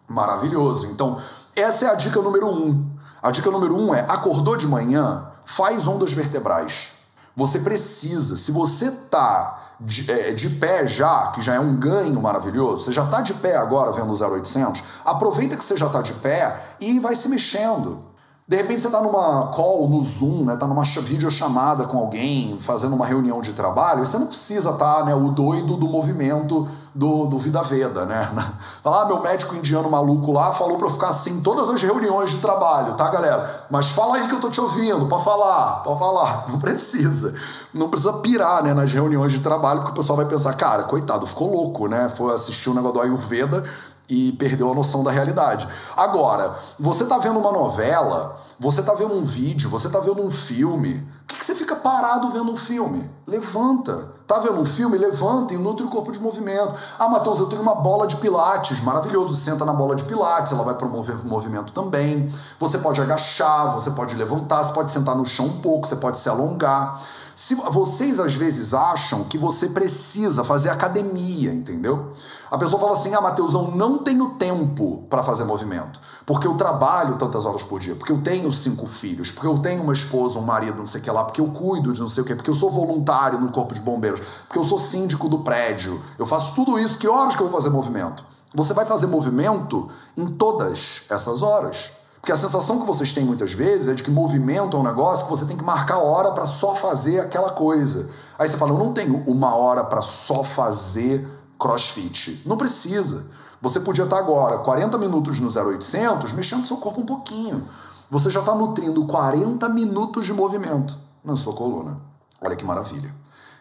Maravilhoso. 0.10 0.88
Então, 0.88 1.18
essa 1.56 1.86
é 1.86 1.90
a 1.90 1.96
dica 1.96 2.22
número 2.22 2.48
um. 2.48 2.86
A 3.22 3.32
dica 3.32 3.50
número 3.50 3.78
um 3.78 3.96
é: 3.96 4.02
acordou 4.10 4.58
de 4.58 4.68
manhã, 4.68 5.28
faz 5.46 5.88
ondas 5.88 6.12
vertebrais. 6.12 6.90
Você 7.34 7.60
precisa, 7.60 8.36
se 8.36 8.52
você 8.52 8.92
tá 9.10 9.63
de, 9.80 10.10
é, 10.12 10.32
de, 10.32 10.50
pé 10.52 10.88
já, 10.88 11.32
que 11.34 11.42
já 11.42 11.56
é 11.56 11.60
um 11.60 11.76
ganho 11.76 12.22
maravilhoso, 12.22 12.84
você 12.84 12.92
já 12.92 13.06
tá 13.06 13.22
de 13.22 13.34
pé 13.36 13.56
agora 13.56 13.92
vendo 13.92 14.12
o 14.12 14.36
0800, 14.36 14.84
aproveita 15.06 15.58
que 15.58 15.64
você 15.64 15.78
já 15.78 15.90
tá 15.90 16.02
de 16.02 16.14
pé 16.14 16.76
e 16.80 17.00
vai 17.00 17.16
se 17.16 17.30
mexendo. 17.30 18.13
De 18.46 18.58
repente 18.58 18.82
você 18.82 18.88
está 18.88 19.00
numa 19.00 19.48
call 19.48 19.88
no 19.88 20.04
Zoom, 20.04 20.44
né? 20.44 20.58
Tá 20.58 20.68
numa 20.68 20.84
videochamada 20.84 21.86
com 21.86 21.98
alguém, 21.98 22.58
fazendo 22.60 22.94
uma 22.94 23.06
reunião 23.06 23.42
de 23.42 23.54
trabalho, 23.54 24.06
você 24.06 24.18
não 24.18 24.28
precisa 24.28 24.72
estar, 24.72 24.96
tá, 24.96 25.06
né, 25.06 25.16
o 25.16 25.30
doido 25.30 25.78
do 25.78 25.88
movimento 25.88 26.68
do, 26.94 27.26
do 27.26 27.40
Vida 27.40 27.64
Veda, 27.64 28.06
né? 28.06 28.30
Falar, 28.84 29.04
ah, 29.04 29.06
meu 29.06 29.22
médico 29.22 29.56
indiano 29.56 29.90
maluco 29.90 30.34
lá 30.34 30.54
falou 30.54 30.78
para 30.78 30.88
eu 30.88 30.92
ficar 30.92 31.08
assim 31.08 31.42
todas 31.42 31.70
as 31.70 31.82
reuniões 31.82 32.32
de 32.32 32.40
trabalho, 32.40 32.96
tá, 32.96 33.10
galera? 33.10 33.66
Mas 33.72 33.92
fala 33.92 34.18
aí 34.18 34.28
que 34.28 34.36
eu 34.36 34.42
tô 34.42 34.50
te 34.50 34.60
ouvindo, 34.60 35.08
para 35.08 35.20
falar, 35.20 35.82
para 35.82 35.96
falar. 35.96 36.46
Não 36.52 36.60
precisa. 36.60 37.34
Não 37.74 37.90
precisa 37.90 38.12
pirar, 38.14 38.62
né, 38.62 38.74
nas 38.74 38.92
reuniões 38.92 39.32
de 39.32 39.40
trabalho, 39.40 39.80
porque 39.80 39.94
o 39.94 39.96
pessoal 39.96 40.18
vai 40.18 40.26
pensar, 40.26 40.54
cara, 40.56 40.84
coitado, 40.84 41.26
ficou 41.26 41.50
louco, 41.50 41.88
né? 41.88 42.10
Foi 42.10 42.34
assistir 42.34 42.68
o 42.68 42.74
um 42.74 42.76
negócio 42.76 42.96
do 42.96 43.02
Ayurveda 43.02 43.64
e 44.10 44.32
perdeu 44.34 44.72
a 44.72 44.76
noção 44.76 45.04
da 45.04 45.12
realidade. 45.12 45.68
Agora, 45.96 46.56
você 46.80 47.06
tá 47.06 47.18
vendo 47.18 47.40
uma 47.40 47.52
novela, 47.52 48.38
você 48.60 48.82
tá 48.82 48.94
vendo 48.94 49.14
um 49.14 49.24
vídeo, 49.24 49.70
você 49.70 49.90
tá 49.90 50.00
vendo 50.00 50.22
um 50.22 50.32
filme. 50.32 51.08
Por 51.26 51.28
que, 51.28 51.40
que 51.40 51.46
você 51.46 51.56
fica 51.56 51.76
parado 51.76 52.30
vendo 52.30 52.52
um 52.52 52.58
filme? 52.58 53.10
Levanta. 53.26 54.12
Tá 54.28 54.40
vendo 54.40 54.60
um 54.60 54.66
filme? 54.66 54.98
Levanta 54.98 55.54
e 55.54 55.58
nutre 55.58 55.86
o 55.86 55.90
corpo 55.90 56.12
de 56.12 56.20
movimento. 56.20 56.76
Ah, 56.98 57.08
Matheus, 57.08 57.40
eu 57.40 57.48
tenho 57.48 57.62
uma 57.62 57.76
bola 57.76 58.08
de 58.08 58.18
pilates, 58.18 58.82
maravilhoso. 58.82 59.36
Senta 59.36 59.64
na 59.66 59.74
bola 59.74 59.96
de 59.96 60.04
pilates, 60.04 60.52
ela 60.52 60.64
vai 60.64 60.76
promover 60.76 61.16
o 61.16 61.28
movimento 61.28 61.72
também. 61.72 62.32
Você 62.60 62.78
pode 62.78 63.02
agachar, 63.02 63.74
você 63.74 63.92
pode 63.92 64.16
levantar, 64.16 64.64
você 64.64 64.74
pode 64.74 64.92
sentar 64.92 65.16
no 65.16 65.26
chão 65.26 65.46
um 65.46 65.62
pouco, 65.62 65.88
você 65.88 65.96
pode 65.96 66.18
se 66.18 66.30
alongar. 66.30 67.02
Se 67.36 67.56
vocês 67.56 68.20
às 68.20 68.36
vezes 68.36 68.74
acham 68.76 69.24
que 69.24 69.40
você 69.40 69.70
precisa 69.70 70.44
fazer 70.44 70.70
academia, 70.70 71.52
entendeu? 71.52 72.14
A 72.52 72.58
pessoa 72.60 72.80
fala 72.80 72.94
assim: 72.94 73.14
"Ah, 73.16 73.22
Mateus, 73.22 73.56
eu 73.56 73.72
não 73.72 73.98
tenho 73.98 74.32
tempo 74.32 75.04
para 75.10 75.24
fazer 75.24 75.44
movimento, 75.44 76.00
porque 76.28 76.46
eu 76.46 76.54
trabalho 76.54 77.18
tantas 77.18 77.46
horas 77.46 77.64
por 77.64 77.80
dia, 77.80 77.96
porque 77.96 78.12
eu 78.12 78.22
tenho 78.22 78.52
cinco 78.52 78.86
filhos, 78.86 79.32
porque 79.32 79.48
eu 79.48 79.58
tenho 79.58 79.82
uma 79.82 79.94
esposa, 79.94 80.38
um 80.38 80.44
marido, 80.44 80.78
não 80.78 80.86
sei 80.86 81.02
o 81.02 81.04
que 81.04 81.10
lá, 81.10 81.24
porque 81.24 81.42
eu 81.42 81.48
cuido 81.48 81.92
de 81.92 82.02
não 82.02 82.08
sei 82.08 82.22
o 82.22 82.26
que, 82.26 82.36
porque 82.36 82.50
eu 82.52 82.56
sou 82.56 82.70
voluntário 82.70 83.42
no 83.42 83.52
corpo 83.52 83.74
de 83.74 83.82
bombeiros, 83.82 84.22
porque 84.48 84.60
eu 84.60 84.64
sou 84.64 84.78
síndico 84.78 85.28
do 85.28 85.40
prédio, 85.40 86.00
eu 86.20 86.28
faço 86.28 86.54
tudo 86.54 86.78
isso, 86.78 87.00
que 87.00 87.08
horas 87.08 87.36
que 87.36 87.42
eu 87.42 87.50
vou 87.50 87.56
fazer 87.60 87.72
movimento?" 87.72 88.24
Você 88.56 88.74
vai 88.76 88.86
fazer 88.86 89.08
movimento 89.08 89.90
em 90.16 90.28
todas 90.28 91.08
essas 91.10 91.42
horas. 91.42 92.03
Porque 92.24 92.32
a 92.32 92.38
sensação 92.38 92.80
que 92.80 92.86
vocês 92.86 93.12
têm 93.12 93.26
muitas 93.26 93.52
vezes 93.52 93.90
é 93.90 93.94
de 93.94 94.02
que 94.02 94.10
movimento 94.10 94.78
é 94.78 94.80
um 94.80 94.84
negócio 94.84 95.26
que 95.26 95.30
você 95.30 95.44
tem 95.44 95.58
que 95.58 95.64
marcar 95.64 95.98
hora 95.98 96.32
para 96.32 96.48
só 96.48 96.74
fazer 96.74 97.20
aquela 97.20 97.50
coisa. 97.50 98.10
Aí 98.40 98.48
você 98.48 98.56
fala, 98.56 98.72
eu 98.72 98.78
não 98.78 98.94
tenho 98.94 99.22
uma 99.28 99.54
hora 99.54 99.84
para 99.84 100.02
só 100.02 100.42
fazer 100.42 101.28
crossfit. 101.60 102.42
Não 102.46 102.56
precisa. 102.56 103.30
Você 103.62 103.82
podia 103.82 104.06
estar 104.06 104.20
agora 104.20 104.60
40 104.60 104.98
minutos 104.98 105.42
no 105.42 105.50
0800 105.50 106.32
mexendo 106.32 106.66
seu 106.66 106.78
corpo 106.78 107.02
um 107.02 107.06
pouquinho. 107.06 107.68
Você 108.10 108.30
já 108.30 108.40
está 108.40 108.56
nutrindo 108.56 109.06
40 109.06 109.68
minutos 109.68 110.26
de 110.26 110.32
movimento 110.32 110.98
na 111.26 111.36
sua 111.36 111.52
coluna. 111.52 112.00
Olha 112.42 112.56
que 112.56 112.64
maravilha. 112.64 113.14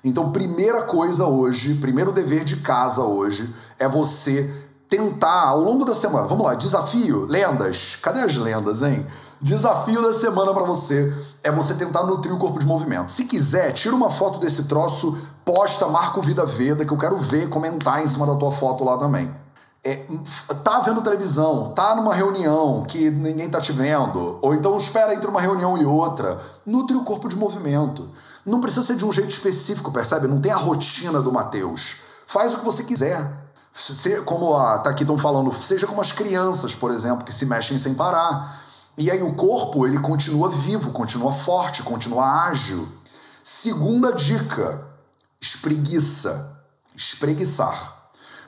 Então, 0.05 0.31
primeira 0.31 0.83
coisa 0.83 1.27
hoje, 1.27 1.81
primeiro 1.81 2.13
dever 2.13 2.45
de 2.45 2.59
casa 2.59 3.03
hoje 3.03 3.53
é 3.77 3.89
você 3.89 4.71
tentar 4.93 5.49
ao 5.49 5.61
longo 5.63 5.87
da 5.87 5.95
semana. 5.95 6.27
Vamos 6.27 6.45
lá, 6.45 6.55
desafio, 6.55 7.25
lendas. 7.25 7.97
Cadê 7.97 8.21
as 8.21 8.37
lendas, 8.37 8.83
hein? 8.83 9.07
Desafio 9.41 10.03
da 10.03 10.13
semana 10.13 10.53
para 10.53 10.65
você 10.65 11.13
é 11.43 11.51
você 11.51 11.73
tentar 11.75 12.03
nutrir 12.03 12.33
o 12.35 12.39
corpo 12.39 12.59
de 12.59 12.67
movimento. 12.67 13.11
Se 13.11 13.25
quiser, 13.25 13.73
tira 13.73 13.97
uma 13.97 14.11
foto 14.11 14.39
desse 14.39 14.65
troço, 14.65 15.17
posta, 15.47 15.87
marca 15.87 16.19
o 16.19 16.23
Vida 16.23 16.45
Veda, 16.45 16.85
que 16.85 16.93
eu 16.93 16.99
quero 16.99 17.17
ver, 17.17 17.49
comentar 17.49 18.05
em 18.05 18.07
cima 18.07 18.27
da 18.27 18.35
tua 18.35 18.53
foto 18.53 18.85
lá 18.85 18.99
também. 18.99 19.35
É, 19.83 20.05
tá 20.63 20.81
vendo 20.81 21.01
televisão, 21.01 21.73
tá 21.75 21.97
numa 21.97 22.15
reunião 22.15 22.85
que 22.87 23.11
ninguém 23.11 23.49
tá 23.49 23.63
te 23.63 23.73
vendo, 23.73 24.39
ou 24.43 24.55
então 24.55 24.77
espera 24.77 25.15
entre 25.15 25.27
uma 25.27 25.41
reunião 25.41 25.77
e 25.79 25.87
outra, 25.87 26.39
nutre 26.67 26.95
o 26.95 27.03
corpo 27.03 27.31
de 27.31 27.35
movimento. 27.35 28.11
Não 28.45 28.61
precisa 28.61 28.87
ser 28.87 28.97
de 28.97 29.07
um 29.07 29.13
jeito 29.13 29.31
específico, 29.31 29.91
percebe? 29.91 30.29
Não 30.29 30.41
tem 30.41 30.53
a 30.53 30.57
rotina 30.57 31.23
do 31.23 31.33
Mateus. 31.33 32.03
Faz 32.27 32.55
o 32.55 32.59
que 32.59 32.65
você 32.65 32.85
quiser 32.85 33.42
como 34.25 34.55
a, 34.55 34.79
tá 34.79 34.91
aqui 34.91 35.03
estão 35.03 35.17
falando, 35.17 35.53
seja 35.55 35.87
como 35.87 36.01
as 36.01 36.13
crianças, 36.13 36.75
por 36.75 36.91
exemplo, 36.91 37.25
que 37.25 37.33
se 37.33 37.47
mexem 37.47 37.79
sem 37.79 37.95
parar. 37.95 38.63
E 38.97 39.11
aí 39.11 39.23
o 39.23 39.35
corpo 39.35 39.87
ele 39.87 39.99
continua 39.99 40.51
vivo, 40.51 40.91
continua 40.91 41.33
forte, 41.33 41.83
continua 41.83 42.47
ágil. 42.49 42.87
Segunda 43.43 44.13
dica: 44.13 44.87
espreguiça, 45.41 46.63
espreguiçar. 46.95 48.01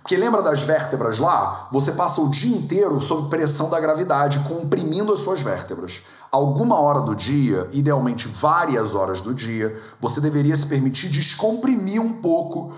Porque 0.02 0.18
lembra 0.18 0.42
das 0.42 0.62
vértebras 0.64 1.18
lá? 1.18 1.66
Você 1.72 1.92
passa 1.92 2.20
o 2.20 2.30
dia 2.30 2.54
inteiro 2.54 3.00
sob 3.00 3.30
pressão 3.30 3.70
da 3.70 3.80
gravidade, 3.80 4.38
comprimindo 4.40 5.14
as 5.14 5.20
suas 5.20 5.40
vértebras. 5.40 6.02
Alguma 6.30 6.78
hora 6.78 7.00
do 7.00 7.16
dia, 7.16 7.70
idealmente 7.72 8.28
várias 8.28 8.94
horas 8.94 9.22
do 9.22 9.32
dia, 9.32 9.80
você 9.98 10.20
deveria 10.20 10.54
se 10.54 10.66
permitir 10.66 11.08
descomprimir 11.08 12.02
um 12.02 12.20
pouco 12.20 12.74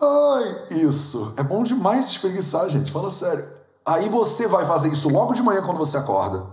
Ai, 0.00 0.66
isso. 0.70 1.34
É 1.36 1.42
bom 1.42 1.62
demais 1.62 2.08
espreguiçar, 2.08 2.68
gente. 2.68 2.90
Fala 2.90 3.10
sério. 3.10 3.48
Aí 3.86 4.08
você 4.08 4.48
vai 4.48 4.66
fazer 4.66 4.88
isso 4.88 5.08
logo 5.08 5.34
de 5.34 5.42
manhã 5.42 5.62
quando 5.62 5.78
você 5.78 5.96
acorda. 5.96 6.46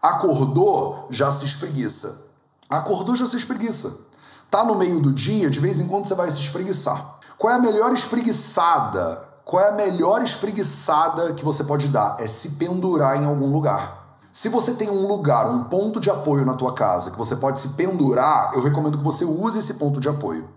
Acordou, 0.00 1.06
já 1.10 1.30
se 1.30 1.44
espreguiça. 1.44 2.28
Acordou, 2.70 3.16
já 3.16 3.26
se 3.26 3.36
espreguiça. 3.36 4.06
Tá 4.50 4.64
no 4.64 4.74
meio 4.74 5.00
do 5.00 5.12
dia, 5.12 5.50
de 5.50 5.60
vez 5.60 5.80
em 5.80 5.88
quando 5.88 6.06
você 6.06 6.14
vai 6.14 6.30
se 6.30 6.40
espreguiçar. 6.40 7.18
Qual 7.36 7.52
é 7.52 7.56
a 7.56 7.60
melhor 7.60 7.92
espreguiçada? 7.92 9.26
Qual 9.44 9.62
é 9.62 9.68
a 9.68 9.72
melhor 9.72 10.22
espreguiçada 10.22 11.34
que 11.34 11.44
você 11.44 11.64
pode 11.64 11.88
dar? 11.88 12.16
É 12.20 12.26
se 12.26 12.52
pendurar 12.52 13.20
em 13.20 13.26
algum 13.26 13.50
lugar. 13.52 14.18
Se 14.32 14.48
você 14.48 14.74
tem 14.74 14.88
um 14.88 15.06
lugar, 15.06 15.50
um 15.50 15.64
ponto 15.64 15.98
de 15.98 16.10
apoio 16.10 16.44
na 16.44 16.54
tua 16.54 16.74
casa 16.74 17.10
que 17.10 17.18
você 17.18 17.36
pode 17.36 17.60
se 17.60 17.70
pendurar, 17.70 18.52
eu 18.54 18.62
recomendo 18.62 18.98
que 18.98 19.04
você 19.04 19.24
use 19.24 19.58
esse 19.58 19.74
ponto 19.74 20.00
de 20.00 20.08
apoio. 20.08 20.48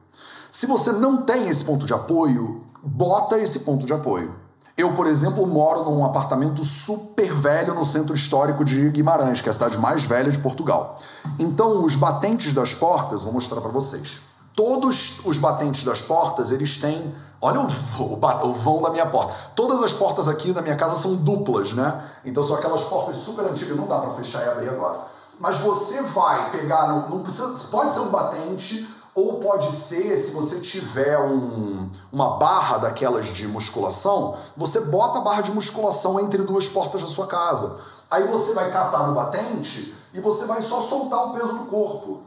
Se 0.51 0.65
você 0.65 0.91
não 0.91 1.21
tem 1.21 1.47
esse 1.47 1.63
ponto 1.63 1.85
de 1.85 1.93
apoio, 1.93 2.61
bota 2.83 3.39
esse 3.39 3.59
ponto 3.59 3.85
de 3.85 3.93
apoio. 3.93 4.35
Eu, 4.75 4.93
por 4.93 5.07
exemplo, 5.07 5.47
moro 5.47 5.85
num 5.85 6.03
apartamento 6.03 6.61
super 6.65 7.33
velho 7.33 7.73
no 7.73 7.85
centro 7.85 8.13
histórico 8.13 8.65
de 8.65 8.89
Guimarães, 8.89 9.39
que 9.39 9.47
é 9.47 9.51
a 9.51 9.53
cidade 9.53 9.77
mais 9.77 10.03
velha 10.03 10.29
de 10.29 10.39
Portugal. 10.39 10.99
Então, 11.39 11.85
os 11.85 11.95
batentes 11.95 12.53
das 12.53 12.73
portas, 12.73 13.23
vou 13.23 13.31
mostrar 13.31 13.61
para 13.61 13.71
vocês. 13.71 14.23
Todos 14.53 15.25
os 15.25 15.37
batentes 15.37 15.85
das 15.85 16.01
portas, 16.01 16.51
eles 16.51 16.81
têm. 16.81 17.15
Olha 17.39 17.61
o, 17.61 17.67
o, 18.03 18.49
o, 18.49 18.53
vão 18.53 18.81
da 18.81 18.89
minha 18.89 19.05
porta. 19.05 19.33
Todas 19.55 19.81
as 19.81 19.93
portas 19.93 20.27
aqui 20.27 20.51
da 20.51 20.61
minha 20.61 20.75
casa 20.75 20.95
são 20.95 21.15
duplas, 21.15 21.71
né? 21.71 22.03
Então 22.25 22.43
são 22.43 22.57
aquelas 22.57 22.83
portas 22.83 23.15
super 23.15 23.45
antigas, 23.45 23.77
não 23.77 23.87
dá 23.87 23.99
para 23.99 24.09
fechar 24.11 24.45
e 24.45 24.49
abrir 24.49 24.69
agora. 24.69 24.99
Mas 25.39 25.59
você 25.59 26.01
vai 26.03 26.51
pegar, 26.51 26.87
não, 26.89 27.09
não 27.09 27.23
precisa, 27.23 27.47
pode 27.71 27.93
ser 27.93 28.01
um 28.01 28.09
batente 28.09 29.00
ou 29.13 29.39
pode 29.39 29.71
ser, 29.71 30.15
se 30.15 30.31
você 30.31 30.61
tiver 30.61 31.19
um, 31.19 31.89
uma 32.11 32.37
barra 32.37 32.77
daquelas 32.77 33.27
de 33.27 33.47
musculação, 33.47 34.37
você 34.55 34.79
bota 34.81 35.17
a 35.17 35.21
barra 35.21 35.41
de 35.41 35.51
musculação 35.51 36.19
entre 36.19 36.43
duas 36.43 36.67
portas 36.69 37.01
da 37.01 37.07
sua 37.07 37.27
casa. 37.27 37.77
Aí 38.09 38.25
você 38.27 38.53
vai 38.53 38.71
catar 38.71 39.07
no 39.07 39.15
batente 39.15 39.93
e 40.13 40.19
você 40.21 40.45
vai 40.45 40.61
só 40.61 40.81
soltar 40.81 41.27
o 41.27 41.33
peso 41.33 41.53
do 41.53 41.65
corpo. 41.65 42.21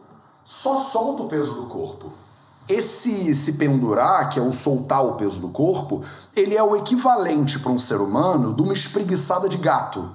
Só 0.44 0.78
solta 0.78 1.22
o 1.22 1.28
peso 1.28 1.54
do 1.54 1.66
corpo. 1.66 2.12
Esse 2.68 3.34
se 3.34 3.54
pendurar, 3.54 4.28
que 4.28 4.38
é 4.38 4.42
o 4.42 4.52
soltar 4.52 5.04
o 5.04 5.14
peso 5.14 5.40
do 5.40 5.48
corpo, 5.48 6.02
ele 6.36 6.54
é 6.56 6.62
o 6.62 6.76
equivalente 6.76 7.58
para 7.60 7.72
um 7.72 7.78
ser 7.78 8.00
humano 8.00 8.54
de 8.54 8.62
uma 8.62 8.72
espreguiçada 8.72 9.48
de 9.48 9.56
gato. 9.56 10.10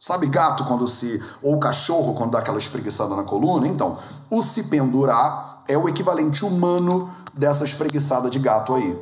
Sabe 0.00 0.26
gato 0.28 0.64
quando 0.64 0.86
se. 0.86 1.20
ou 1.42 1.58
cachorro 1.58 2.14
quando 2.14 2.32
dá 2.32 2.38
aquela 2.38 2.58
espreguiçada 2.58 3.16
na 3.16 3.24
coluna? 3.24 3.66
Então, 3.66 3.98
o 4.30 4.40
se 4.42 4.64
pendurar 4.64 5.47
é 5.68 5.76
o 5.76 5.88
equivalente 5.88 6.44
humano 6.44 7.10
dessa 7.32 7.64
espreguiçada 7.64 8.28
de 8.30 8.38
gato 8.38 8.74
aí. 8.74 8.98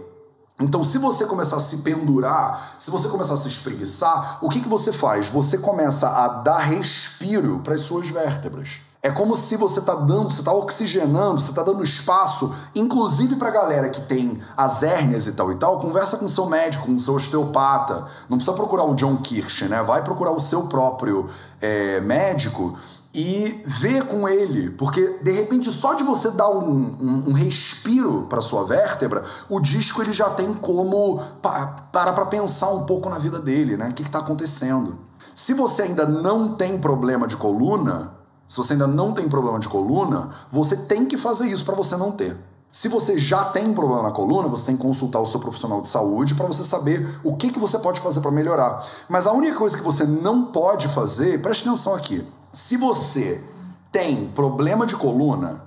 Então, 0.60 0.82
se 0.82 0.98
você 0.98 1.26
começar 1.26 1.56
a 1.56 1.60
se 1.60 1.78
pendurar, 1.78 2.74
se 2.78 2.90
você 2.90 3.08
começar 3.08 3.34
a 3.34 3.36
se 3.36 3.46
espreguiçar, 3.46 4.38
o 4.42 4.48
que, 4.48 4.60
que 4.60 4.68
você 4.68 4.90
faz? 4.90 5.28
Você 5.28 5.58
começa 5.58 6.08
a 6.08 6.28
dar 6.28 6.58
respiro 6.58 7.60
para 7.62 7.74
as 7.74 7.82
suas 7.82 8.08
vértebras. 8.08 8.80
É 9.02 9.10
como 9.10 9.36
se 9.36 9.56
você 9.56 9.78
está 9.78 9.94
dando, 9.94 10.32
você 10.32 10.40
está 10.40 10.52
oxigenando, 10.52 11.40
você 11.40 11.50
está 11.50 11.62
dando 11.62 11.84
espaço, 11.84 12.52
inclusive 12.74 13.36
para 13.36 13.48
a 13.48 13.52
galera 13.52 13.90
que 13.90 14.00
tem 14.00 14.42
as 14.56 14.82
hérnias 14.82 15.28
e 15.28 15.32
tal 15.34 15.52
e 15.52 15.56
tal, 15.56 15.78
conversa 15.78 16.16
com 16.16 16.28
seu 16.28 16.46
médico, 16.46 16.86
com 16.86 16.98
seu 16.98 17.14
osteopata. 17.14 18.06
Não 18.28 18.38
precisa 18.38 18.56
procurar 18.56 18.84
o 18.84 18.96
John 18.96 19.16
Kirsch, 19.18 19.68
né? 19.68 19.80
Vai 19.82 20.02
procurar 20.02 20.32
o 20.32 20.40
seu 20.40 20.66
próprio 20.66 21.28
é, 21.60 22.00
médico 22.00 22.76
e 23.16 23.62
ver 23.64 24.04
com 24.04 24.28
ele, 24.28 24.68
porque 24.72 25.20
de 25.22 25.30
repente 25.30 25.70
só 25.70 25.94
de 25.94 26.04
você 26.04 26.30
dar 26.32 26.50
um, 26.50 26.68
um, 26.68 27.24
um 27.28 27.32
respiro 27.32 28.26
para 28.28 28.42
sua 28.42 28.64
vértebra, 28.64 29.24
o 29.48 29.58
disco 29.58 30.02
ele 30.02 30.12
já 30.12 30.28
tem 30.28 30.52
como 30.52 31.18
pa, 31.40 31.88
para 31.90 32.12
para 32.12 32.26
pensar 32.26 32.70
um 32.72 32.84
pouco 32.84 33.08
na 33.08 33.18
vida 33.18 33.38
dele, 33.38 33.74
né? 33.74 33.88
O 33.88 33.94
que 33.94 34.02
está 34.02 34.18
acontecendo? 34.18 34.98
Se 35.34 35.54
você 35.54 35.84
ainda 35.84 36.06
não 36.06 36.56
tem 36.56 36.78
problema 36.78 37.26
de 37.26 37.38
coluna, 37.38 38.14
se 38.46 38.58
você 38.58 38.74
ainda 38.74 38.86
não 38.86 39.14
tem 39.14 39.26
problema 39.30 39.58
de 39.58 39.68
coluna, 39.68 40.34
você 40.52 40.76
tem 40.76 41.06
que 41.06 41.16
fazer 41.16 41.48
isso 41.48 41.64
para 41.64 41.74
você 41.74 41.96
não 41.96 42.12
ter. 42.12 42.36
Se 42.70 42.86
você 42.86 43.18
já 43.18 43.46
tem 43.46 43.72
problema 43.72 44.02
na 44.02 44.10
coluna, 44.10 44.46
você 44.46 44.66
tem 44.66 44.76
que 44.76 44.82
consultar 44.82 45.20
o 45.20 45.26
seu 45.26 45.40
profissional 45.40 45.80
de 45.80 45.88
saúde 45.88 46.34
para 46.34 46.46
você 46.46 46.62
saber 46.62 47.18
o 47.24 47.34
que, 47.34 47.50
que 47.50 47.58
você 47.58 47.78
pode 47.78 47.98
fazer 47.98 48.20
para 48.20 48.30
melhorar. 48.30 48.86
Mas 49.08 49.26
a 49.26 49.32
única 49.32 49.56
coisa 49.56 49.74
que 49.74 49.82
você 49.82 50.04
não 50.04 50.44
pode 50.46 50.86
fazer, 50.88 51.40
preste 51.40 51.66
atenção 51.66 51.94
aqui. 51.94 52.35
Se 52.56 52.78
você 52.78 53.44
tem 53.92 54.28
problema 54.28 54.86
de 54.86 54.96
coluna, 54.96 55.66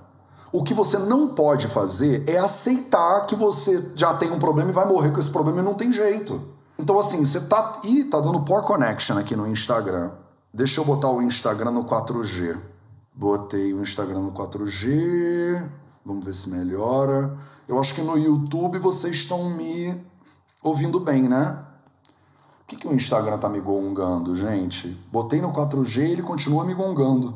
o 0.50 0.64
que 0.64 0.74
você 0.74 0.98
não 0.98 1.28
pode 1.28 1.68
fazer 1.68 2.28
é 2.28 2.36
aceitar 2.36 3.26
que 3.26 3.36
você 3.36 3.92
já 3.94 4.12
tem 4.14 4.28
um 4.32 4.40
problema 4.40 4.70
e 4.70 4.72
vai 4.72 4.88
morrer 4.88 5.12
com 5.12 5.20
esse 5.20 5.30
problema 5.30 5.60
e 5.60 5.64
não 5.64 5.74
tem 5.74 5.92
jeito. 5.92 6.42
Então, 6.76 6.98
assim, 6.98 7.24
você 7.24 7.42
tá. 7.42 7.78
Ih, 7.84 8.06
tá 8.06 8.18
dando 8.18 8.40
poor 8.40 8.64
connection 8.64 9.16
aqui 9.16 9.36
no 9.36 9.46
Instagram. 9.46 10.10
Deixa 10.52 10.80
eu 10.80 10.84
botar 10.84 11.10
o 11.10 11.22
Instagram 11.22 11.70
no 11.70 11.84
4G. 11.84 12.58
Botei 13.14 13.72
o 13.72 13.82
Instagram 13.82 14.22
no 14.22 14.32
4G. 14.32 15.64
Vamos 16.04 16.24
ver 16.24 16.34
se 16.34 16.50
melhora. 16.50 17.38
Eu 17.68 17.78
acho 17.78 17.94
que 17.94 18.02
no 18.02 18.18
YouTube 18.18 18.80
vocês 18.80 19.14
estão 19.14 19.48
me 19.50 19.96
ouvindo 20.60 20.98
bem, 20.98 21.28
né? 21.28 21.56
Que, 22.70 22.76
que 22.76 22.86
o 22.86 22.94
Instagram 22.94 23.36
tá 23.36 23.48
me 23.48 23.58
gongando, 23.58 24.36
gente? 24.36 24.96
Botei 25.10 25.40
no 25.40 25.52
4G 25.52 26.06
e 26.06 26.12
ele 26.12 26.22
continua 26.22 26.64
me 26.64 26.72
gongando. 26.72 27.34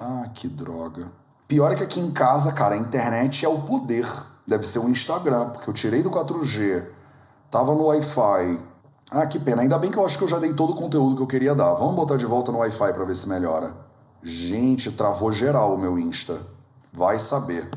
Ah, 0.00 0.30
que 0.32 0.48
droga. 0.48 1.12
Pior 1.46 1.70
é 1.70 1.76
que 1.76 1.82
aqui 1.82 2.00
em 2.00 2.10
casa, 2.10 2.52
cara, 2.52 2.74
a 2.74 2.78
internet 2.78 3.44
é 3.44 3.48
o 3.50 3.60
poder. 3.60 4.10
Deve 4.46 4.66
ser 4.66 4.78
o 4.78 4.88
Instagram, 4.88 5.50
porque 5.50 5.68
eu 5.68 5.74
tirei 5.74 6.02
do 6.02 6.10
4G, 6.10 6.86
tava 7.50 7.74
no 7.74 7.84
Wi-Fi. 7.84 8.60
Ah, 9.10 9.26
que 9.26 9.38
pena. 9.38 9.60
Ainda 9.60 9.78
bem 9.78 9.90
que 9.90 9.98
eu 9.98 10.06
acho 10.06 10.16
que 10.16 10.24
eu 10.24 10.28
já 10.28 10.38
dei 10.38 10.54
todo 10.54 10.72
o 10.72 10.76
conteúdo 10.76 11.16
que 11.16 11.22
eu 11.22 11.26
queria 11.26 11.54
dar. 11.54 11.74
Vamos 11.74 11.94
botar 11.94 12.16
de 12.16 12.24
volta 12.24 12.50
no 12.50 12.56
Wi-Fi 12.60 12.94
para 12.94 13.04
ver 13.04 13.14
se 13.14 13.28
melhora. 13.28 13.76
Gente, 14.22 14.90
travou 14.92 15.30
geral 15.34 15.74
o 15.74 15.78
meu 15.78 15.98
Insta. 15.98 16.40
Vai 16.90 17.18
saber. 17.18 17.68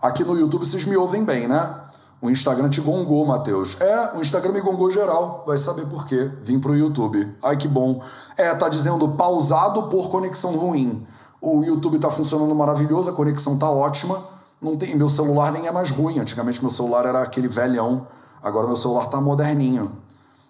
Aqui 0.00 0.22
no 0.22 0.38
YouTube 0.38 0.64
vocês 0.64 0.84
me 0.84 0.96
ouvem 0.96 1.24
bem, 1.24 1.48
né? 1.48 1.87
O 2.20 2.28
Instagram 2.28 2.68
te 2.68 2.80
gongou, 2.80 3.24
Matheus. 3.24 3.80
É, 3.80 4.16
o 4.16 4.20
Instagram 4.20 4.52
me 4.52 4.60
gongou 4.60 4.90
geral. 4.90 5.44
Vai 5.46 5.56
saber 5.56 5.86
por 5.86 6.04
quê. 6.04 6.30
Vim 6.42 6.58
pro 6.58 6.76
YouTube. 6.76 7.32
Ai, 7.42 7.56
que 7.56 7.68
bom. 7.68 8.02
É, 8.36 8.52
tá 8.54 8.68
dizendo 8.68 9.08
pausado 9.10 9.84
por 9.84 10.10
conexão 10.10 10.56
ruim. 10.56 11.06
O 11.40 11.62
YouTube 11.62 11.98
tá 12.00 12.10
funcionando 12.10 12.52
maravilhoso, 12.54 13.10
a 13.10 13.12
conexão 13.12 13.56
tá 13.56 13.70
ótima. 13.70 14.20
Não 14.60 14.76
tem, 14.76 14.96
meu 14.96 15.08
celular 15.08 15.52
nem 15.52 15.68
é 15.68 15.72
mais 15.72 15.90
ruim. 15.90 16.18
Antigamente 16.18 16.60
meu 16.60 16.70
celular 16.70 17.06
era 17.06 17.22
aquele 17.22 17.46
velhão. 17.46 18.08
Agora 18.42 18.66
meu 18.66 18.76
celular 18.76 19.06
tá 19.06 19.20
moderninho. 19.20 19.92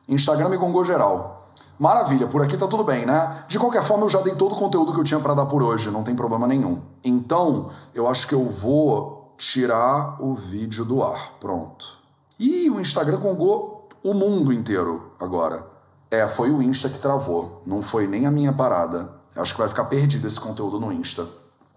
Instagram 0.08 0.48
me 0.48 0.56
gongou 0.56 0.82
geral. 0.84 1.50
Maravilha, 1.78 2.26
por 2.26 2.42
aqui 2.42 2.56
tá 2.56 2.66
tudo 2.66 2.82
bem, 2.82 3.06
né? 3.06 3.44
De 3.46 3.58
qualquer 3.58 3.84
forma, 3.84 4.04
eu 4.04 4.08
já 4.08 4.20
dei 4.20 4.34
todo 4.34 4.52
o 4.52 4.58
conteúdo 4.58 4.92
que 4.92 4.98
eu 4.98 5.04
tinha 5.04 5.20
para 5.20 5.34
dar 5.34 5.46
por 5.46 5.62
hoje, 5.62 5.90
não 5.90 6.02
tem 6.02 6.14
problema 6.16 6.46
nenhum. 6.46 6.80
Então, 7.04 7.70
eu 7.94 8.08
acho 8.08 8.26
que 8.26 8.34
eu 8.34 8.48
vou 8.48 9.17
tirar 9.38 10.20
o 10.20 10.34
vídeo 10.34 10.84
do 10.84 11.02
ar. 11.02 11.38
Pronto. 11.40 11.96
E 12.38 12.68
o 12.68 12.80
Instagram 12.80 13.20
congou 13.20 13.88
o 14.02 14.12
mundo 14.12 14.52
inteiro 14.52 15.12
agora. 15.18 15.64
É, 16.10 16.26
foi 16.26 16.50
o 16.50 16.62
Insta 16.62 16.88
que 16.88 16.98
travou, 16.98 17.62
não 17.64 17.82
foi 17.82 18.06
nem 18.06 18.26
a 18.26 18.30
minha 18.30 18.52
parada. 18.52 19.12
Acho 19.36 19.52
que 19.52 19.60
vai 19.60 19.68
ficar 19.68 19.84
perdido 19.84 20.26
esse 20.26 20.40
conteúdo 20.40 20.80
no 20.80 20.92
Insta. 20.92 21.26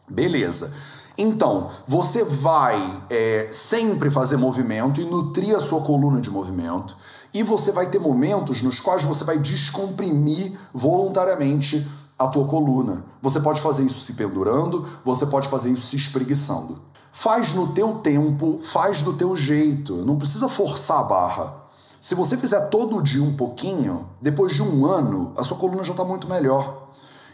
Beleza. 0.10 0.74
Então, 1.18 1.70
você 1.88 2.24
vai 2.24 3.04
é, 3.10 3.50
sempre 3.52 4.10
fazer 4.10 4.38
movimento 4.38 5.00
e 5.00 5.06
nutrir 5.06 5.56
a 5.56 5.62
sua 5.62 5.82
coluna 5.82 6.20
de 6.20 6.32
movimento. 6.32 6.96
E 7.34 7.44
você 7.44 7.72
vai 7.72 7.90
ter 7.90 8.00
momentos 8.00 8.62
nos 8.62 8.80
quais 8.80 9.04
você 9.04 9.24
vai 9.24 9.38
descomprimir 9.38 10.58
voluntariamente 10.74 11.88
a 12.18 12.28
tua 12.28 12.46
coluna. 12.46 13.06
Você 13.22 13.40
pode 13.40 13.62
fazer 13.62 13.84
isso 13.86 14.00
se 14.00 14.14
pendurando, 14.14 14.88
você 15.04 15.26
pode 15.26 15.48
fazer 15.48 15.72
isso 15.72 15.88
se 15.88 15.96
espreguiçando. 15.96 16.80
Faz 17.12 17.54
no 17.54 17.74
teu 17.74 17.96
tempo, 17.96 18.60
faz 18.64 19.02
do 19.02 19.14
teu 19.14 19.36
jeito, 19.36 19.98
não 20.06 20.18
precisa 20.18 20.48
forçar 20.48 21.00
a 21.00 21.04
barra. 21.04 21.54
Se 22.00 22.16
você 22.16 22.38
fizer 22.38 22.70
todo 22.70 23.04
dia 23.04 23.22
um 23.22 23.36
pouquinho, 23.36 24.10
depois 24.22 24.54
de 24.54 24.64
um 24.64 24.86
ano, 24.86 25.34
a 25.38 25.44
sua 25.44 25.58
coluna 25.58 25.84
já 25.84 25.92
está 25.92 26.04
muito 26.04 26.28
melhor. 26.28 26.88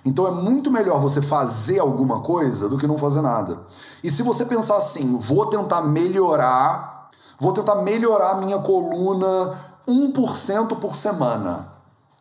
Então 0.03 0.27
é 0.27 0.31
muito 0.31 0.71
melhor 0.71 0.99
você 0.99 1.21
fazer 1.21 1.79
alguma 1.79 2.21
coisa 2.21 2.67
do 2.67 2.77
que 2.77 2.87
não 2.87 2.97
fazer 2.97 3.21
nada. 3.21 3.59
E 4.03 4.09
se 4.09 4.23
você 4.23 4.45
pensar 4.45 4.77
assim, 4.77 5.17
vou 5.17 5.45
tentar 5.45 5.81
melhorar, 5.81 7.09
vou 7.39 7.53
tentar 7.53 7.75
melhorar 7.75 8.31
a 8.31 8.41
minha 8.41 8.59
coluna 8.59 9.57
1% 9.87 10.79
por 10.79 10.95
semana. 10.95 11.71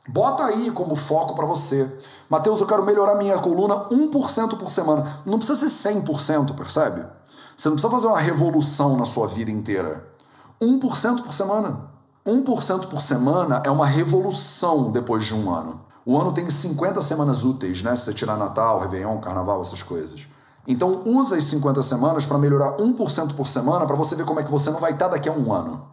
Bota 0.08 0.44
aí 0.44 0.70
como 0.70 0.94
foco 0.94 1.34
para 1.34 1.46
você. 1.46 1.90
Mateus, 2.28 2.60
eu 2.60 2.66
quero 2.66 2.84
melhorar 2.84 3.16
minha 3.16 3.38
coluna 3.38 3.88
1% 3.88 4.56
por 4.56 4.70
semana. 4.70 5.20
Não 5.24 5.38
precisa 5.38 5.68
ser 5.68 5.94
100%, 5.94 6.54
percebe? 6.54 7.15
Você 7.56 7.68
não 7.68 7.76
precisa 7.76 7.90
fazer 7.90 8.06
uma 8.06 8.20
revolução 8.20 8.96
na 8.96 9.06
sua 9.06 9.26
vida 9.26 9.50
inteira. 9.50 10.06
1% 10.60 11.22
por 11.22 11.32
semana. 11.32 11.90
1% 12.26 12.88
por 12.88 13.00
semana 13.00 13.62
é 13.64 13.70
uma 13.70 13.86
revolução 13.86 14.90
depois 14.90 15.24
de 15.24 15.34
um 15.34 15.50
ano. 15.50 15.80
O 16.04 16.18
ano 16.18 16.32
tem 16.32 16.48
50 16.48 17.00
semanas 17.00 17.44
úteis, 17.44 17.82
né? 17.82 17.96
Se 17.96 18.04
você 18.04 18.14
tirar 18.14 18.36
Natal, 18.36 18.80
Réveillon, 18.80 19.18
Carnaval, 19.18 19.60
essas 19.62 19.82
coisas. 19.82 20.26
Então 20.68 21.02
usa 21.06 21.36
as 21.36 21.44
50 21.44 21.82
semanas 21.82 22.26
para 22.26 22.38
melhorar 22.38 22.76
1% 22.76 23.34
por 23.34 23.46
semana 23.46 23.86
para 23.86 23.96
você 23.96 24.14
ver 24.14 24.24
como 24.24 24.40
é 24.40 24.42
que 24.42 24.50
você 24.50 24.70
não 24.70 24.80
vai 24.80 24.92
estar 24.92 25.08
daqui 25.08 25.28
a 25.28 25.32
um 25.32 25.52
ano. 25.52 25.86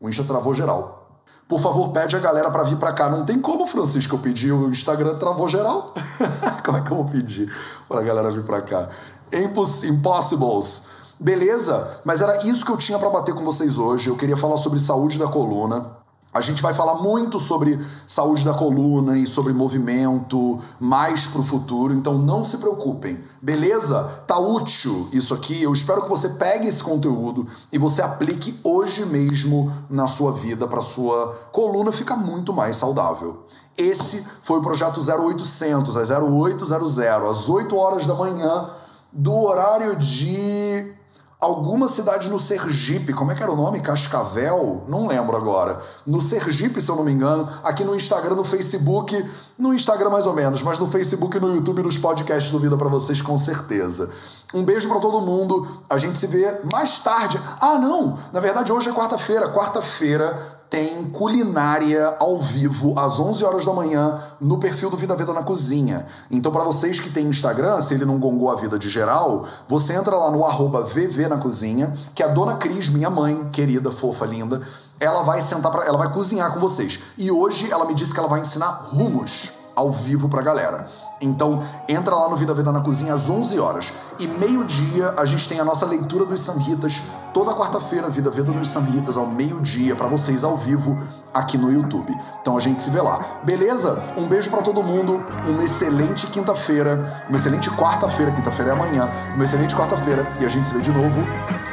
O 0.00 0.08
Insta 0.08 0.22
travou 0.24 0.54
geral. 0.54 1.22
Por 1.48 1.60
favor, 1.60 1.92
pede 1.92 2.14
a 2.14 2.18
galera 2.18 2.50
para 2.50 2.62
vir 2.62 2.76
para 2.76 2.92
cá. 2.92 3.08
Não 3.08 3.24
tem 3.24 3.40
como, 3.40 3.66
Francisco, 3.66 4.16
eu 4.16 4.18
pedir. 4.20 4.52
O 4.52 4.68
Instagram 4.68 5.16
travou 5.16 5.48
geral. 5.48 5.94
como 6.64 6.76
é 6.76 6.82
que 6.82 6.90
eu 6.90 6.96
vou 6.96 7.06
pedir 7.06 7.50
para 7.88 8.00
a 8.00 8.04
galera 8.04 8.30
vir 8.30 8.44
para 8.44 8.60
cá? 8.60 8.90
Imposs 9.32 9.82
impossibles. 9.84 10.97
Beleza? 11.20 12.00
Mas 12.04 12.20
era 12.20 12.46
isso 12.46 12.64
que 12.64 12.70
eu 12.70 12.76
tinha 12.76 12.98
para 12.98 13.10
bater 13.10 13.34
com 13.34 13.44
vocês 13.44 13.78
hoje. 13.78 14.08
Eu 14.08 14.16
queria 14.16 14.36
falar 14.36 14.56
sobre 14.56 14.78
saúde 14.78 15.18
da 15.18 15.26
coluna. 15.26 15.98
A 16.32 16.42
gente 16.42 16.62
vai 16.62 16.74
falar 16.74 16.96
muito 16.96 17.38
sobre 17.40 17.80
saúde 18.06 18.44
da 18.44 18.52
coluna 18.52 19.18
e 19.18 19.26
sobre 19.26 19.52
movimento 19.52 20.60
mais 20.78 21.26
para 21.26 21.40
o 21.40 21.44
futuro, 21.44 21.94
então 21.94 22.18
não 22.18 22.44
se 22.44 22.58
preocupem, 22.58 23.18
beleza? 23.40 24.04
Tá 24.26 24.38
útil 24.38 25.08
isso 25.10 25.32
aqui. 25.32 25.62
Eu 25.62 25.72
espero 25.72 26.02
que 26.02 26.08
você 26.08 26.28
pegue 26.28 26.68
esse 26.68 26.84
conteúdo 26.84 27.46
e 27.72 27.78
você 27.78 28.02
aplique 28.02 28.60
hoje 28.62 29.06
mesmo 29.06 29.72
na 29.88 30.06
sua 30.06 30.32
vida 30.32 30.68
para 30.68 30.82
sua 30.82 31.34
coluna 31.50 31.92
ficar 31.92 32.16
muito 32.16 32.52
mais 32.52 32.76
saudável. 32.76 33.44
Esse 33.76 34.26
foi 34.42 34.58
o 34.58 34.62
projeto 34.62 35.00
0800, 35.00 35.96
às 35.96 36.10
0800, 36.10 37.00
às 37.00 37.48
8 37.48 37.74
horas 37.74 38.06
da 38.06 38.14
manhã, 38.14 38.68
do 39.10 39.34
horário 39.34 39.96
de 39.96 40.97
alguma 41.40 41.88
cidade 41.88 42.28
no 42.28 42.38
Sergipe, 42.38 43.12
como 43.12 43.30
é 43.30 43.34
que 43.34 43.42
era 43.42 43.52
o 43.52 43.56
nome? 43.56 43.80
Cascavel? 43.80 44.82
Não 44.88 45.06
lembro 45.06 45.36
agora. 45.36 45.80
No 46.04 46.20
Sergipe, 46.20 46.80
se 46.80 46.90
eu 46.90 46.96
não 46.96 47.04
me 47.04 47.12
engano, 47.12 47.48
aqui 47.62 47.84
no 47.84 47.94
Instagram, 47.94 48.34
no 48.34 48.44
Facebook, 48.44 49.24
no 49.56 49.72
Instagram 49.72 50.10
mais 50.10 50.26
ou 50.26 50.32
menos, 50.32 50.62
mas 50.62 50.78
no 50.78 50.88
Facebook, 50.88 51.38
no 51.38 51.54
YouTube, 51.54 51.82
nos 51.82 51.96
podcasts 51.96 52.50
do 52.50 52.58
Vida 52.58 52.76
para 52.76 52.88
vocês 52.88 53.22
com 53.22 53.38
certeza. 53.38 54.10
Um 54.52 54.64
beijo 54.64 54.88
para 54.88 54.98
todo 54.98 55.20
mundo. 55.20 55.68
A 55.88 55.98
gente 55.98 56.18
se 56.18 56.26
vê 56.26 56.60
mais 56.72 57.00
tarde. 57.00 57.40
Ah, 57.60 57.78
não, 57.78 58.18
na 58.32 58.40
verdade 58.40 58.72
hoje 58.72 58.88
é 58.88 58.92
quarta-feira. 58.92 59.52
Quarta-feira 59.52 60.57
tem 60.78 61.10
culinária 61.10 62.14
ao 62.20 62.38
vivo 62.38 62.96
às 62.96 63.18
11 63.18 63.44
horas 63.44 63.64
da 63.64 63.72
manhã 63.72 64.22
no 64.40 64.58
perfil 64.58 64.88
do 64.88 64.96
Vida 64.96 65.16
Vida 65.16 65.32
na 65.32 65.42
Cozinha. 65.42 66.06
Então, 66.30 66.52
para 66.52 66.62
vocês 66.62 67.00
que 67.00 67.10
têm 67.10 67.26
Instagram, 67.26 67.80
se 67.80 67.94
ele 67.94 68.04
não 68.04 68.20
gongou 68.20 68.48
a 68.48 68.54
vida 68.54 68.78
de 68.78 68.88
geral, 68.88 69.48
você 69.66 69.94
entra 69.94 70.14
lá 70.14 70.30
no 70.30 70.44
arroba 70.44 70.82
VV 70.82 71.26
na 71.26 71.38
Cozinha, 71.38 71.92
que 72.14 72.22
a 72.22 72.28
dona 72.28 72.54
Cris, 72.54 72.90
minha 72.90 73.10
mãe, 73.10 73.50
querida, 73.52 73.90
fofa, 73.90 74.24
linda, 74.24 74.62
ela 75.00 75.24
vai 75.24 75.40
sentar 75.40 75.72
para, 75.72 75.84
ela 75.84 75.98
vai 75.98 76.12
cozinhar 76.12 76.52
com 76.54 76.60
vocês. 76.60 77.00
E 77.18 77.28
hoje 77.28 77.68
ela 77.72 77.84
me 77.84 77.94
disse 77.94 78.14
que 78.14 78.20
ela 78.20 78.28
vai 78.28 78.40
ensinar 78.40 78.86
rumos 78.92 79.54
ao 79.74 79.90
vivo 79.90 80.28
pra 80.28 80.42
galera. 80.42 80.86
Então, 81.20 81.62
entra 81.88 82.14
lá 82.14 82.28
no 82.28 82.36
Vida 82.36 82.54
Vida 82.54 82.70
na 82.70 82.80
Cozinha 82.80 83.14
às 83.14 83.28
11 83.28 83.58
horas. 83.58 83.92
E 84.18 84.26
meio-dia 84.26 85.14
a 85.16 85.24
gente 85.24 85.48
tem 85.48 85.58
a 85.58 85.64
nossa 85.64 85.86
leitura 85.86 86.24
dos 86.24 86.40
Samhitas. 86.40 87.02
Toda 87.34 87.54
quarta-feira, 87.54 88.08
Vida 88.08 88.30
Vida 88.30 88.52
nos 88.52 88.70
Samhitas 88.70 89.16
ao 89.16 89.26
meio-dia 89.26 89.96
para 89.96 90.06
vocês 90.06 90.44
ao 90.44 90.56
vivo 90.56 90.98
aqui 91.34 91.58
no 91.58 91.72
YouTube. 91.72 92.14
Então 92.40 92.56
a 92.56 92.60
gente 92.60 92.82
se 92.82 92.90
vê 92.90 93.00
lá. 93.00 93.24
Beleza? 93.44 94.02
Um 94.16 94.26
beijo 94.26 94.50
para 94.50 94.62
todo 94.62 94.82
mundo. 94.82 95.22
Uma 95.46 95.64
excelente 95.64 96.26
quinta-feira. 96.28 97.24
Uma 97.28 97.36
excelente 97.36 97.70
quarta-feira. 97.70 98.32
Quinta-feira 98.32 98.72
é 98.72 98.74
amanhã. 98.74 99.10
Uma 99.34 99.44
excelente 99.44 99.74
quarta-feira. 99.74 100.26
E 100.40 100.44
a 100.44 100.48
gente 100.48 100.68
se 100.68 100.74
vê 100.74 100.80
de 100.80 100.92
novo 100.92 101.20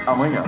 amanhã. 0.08 0.44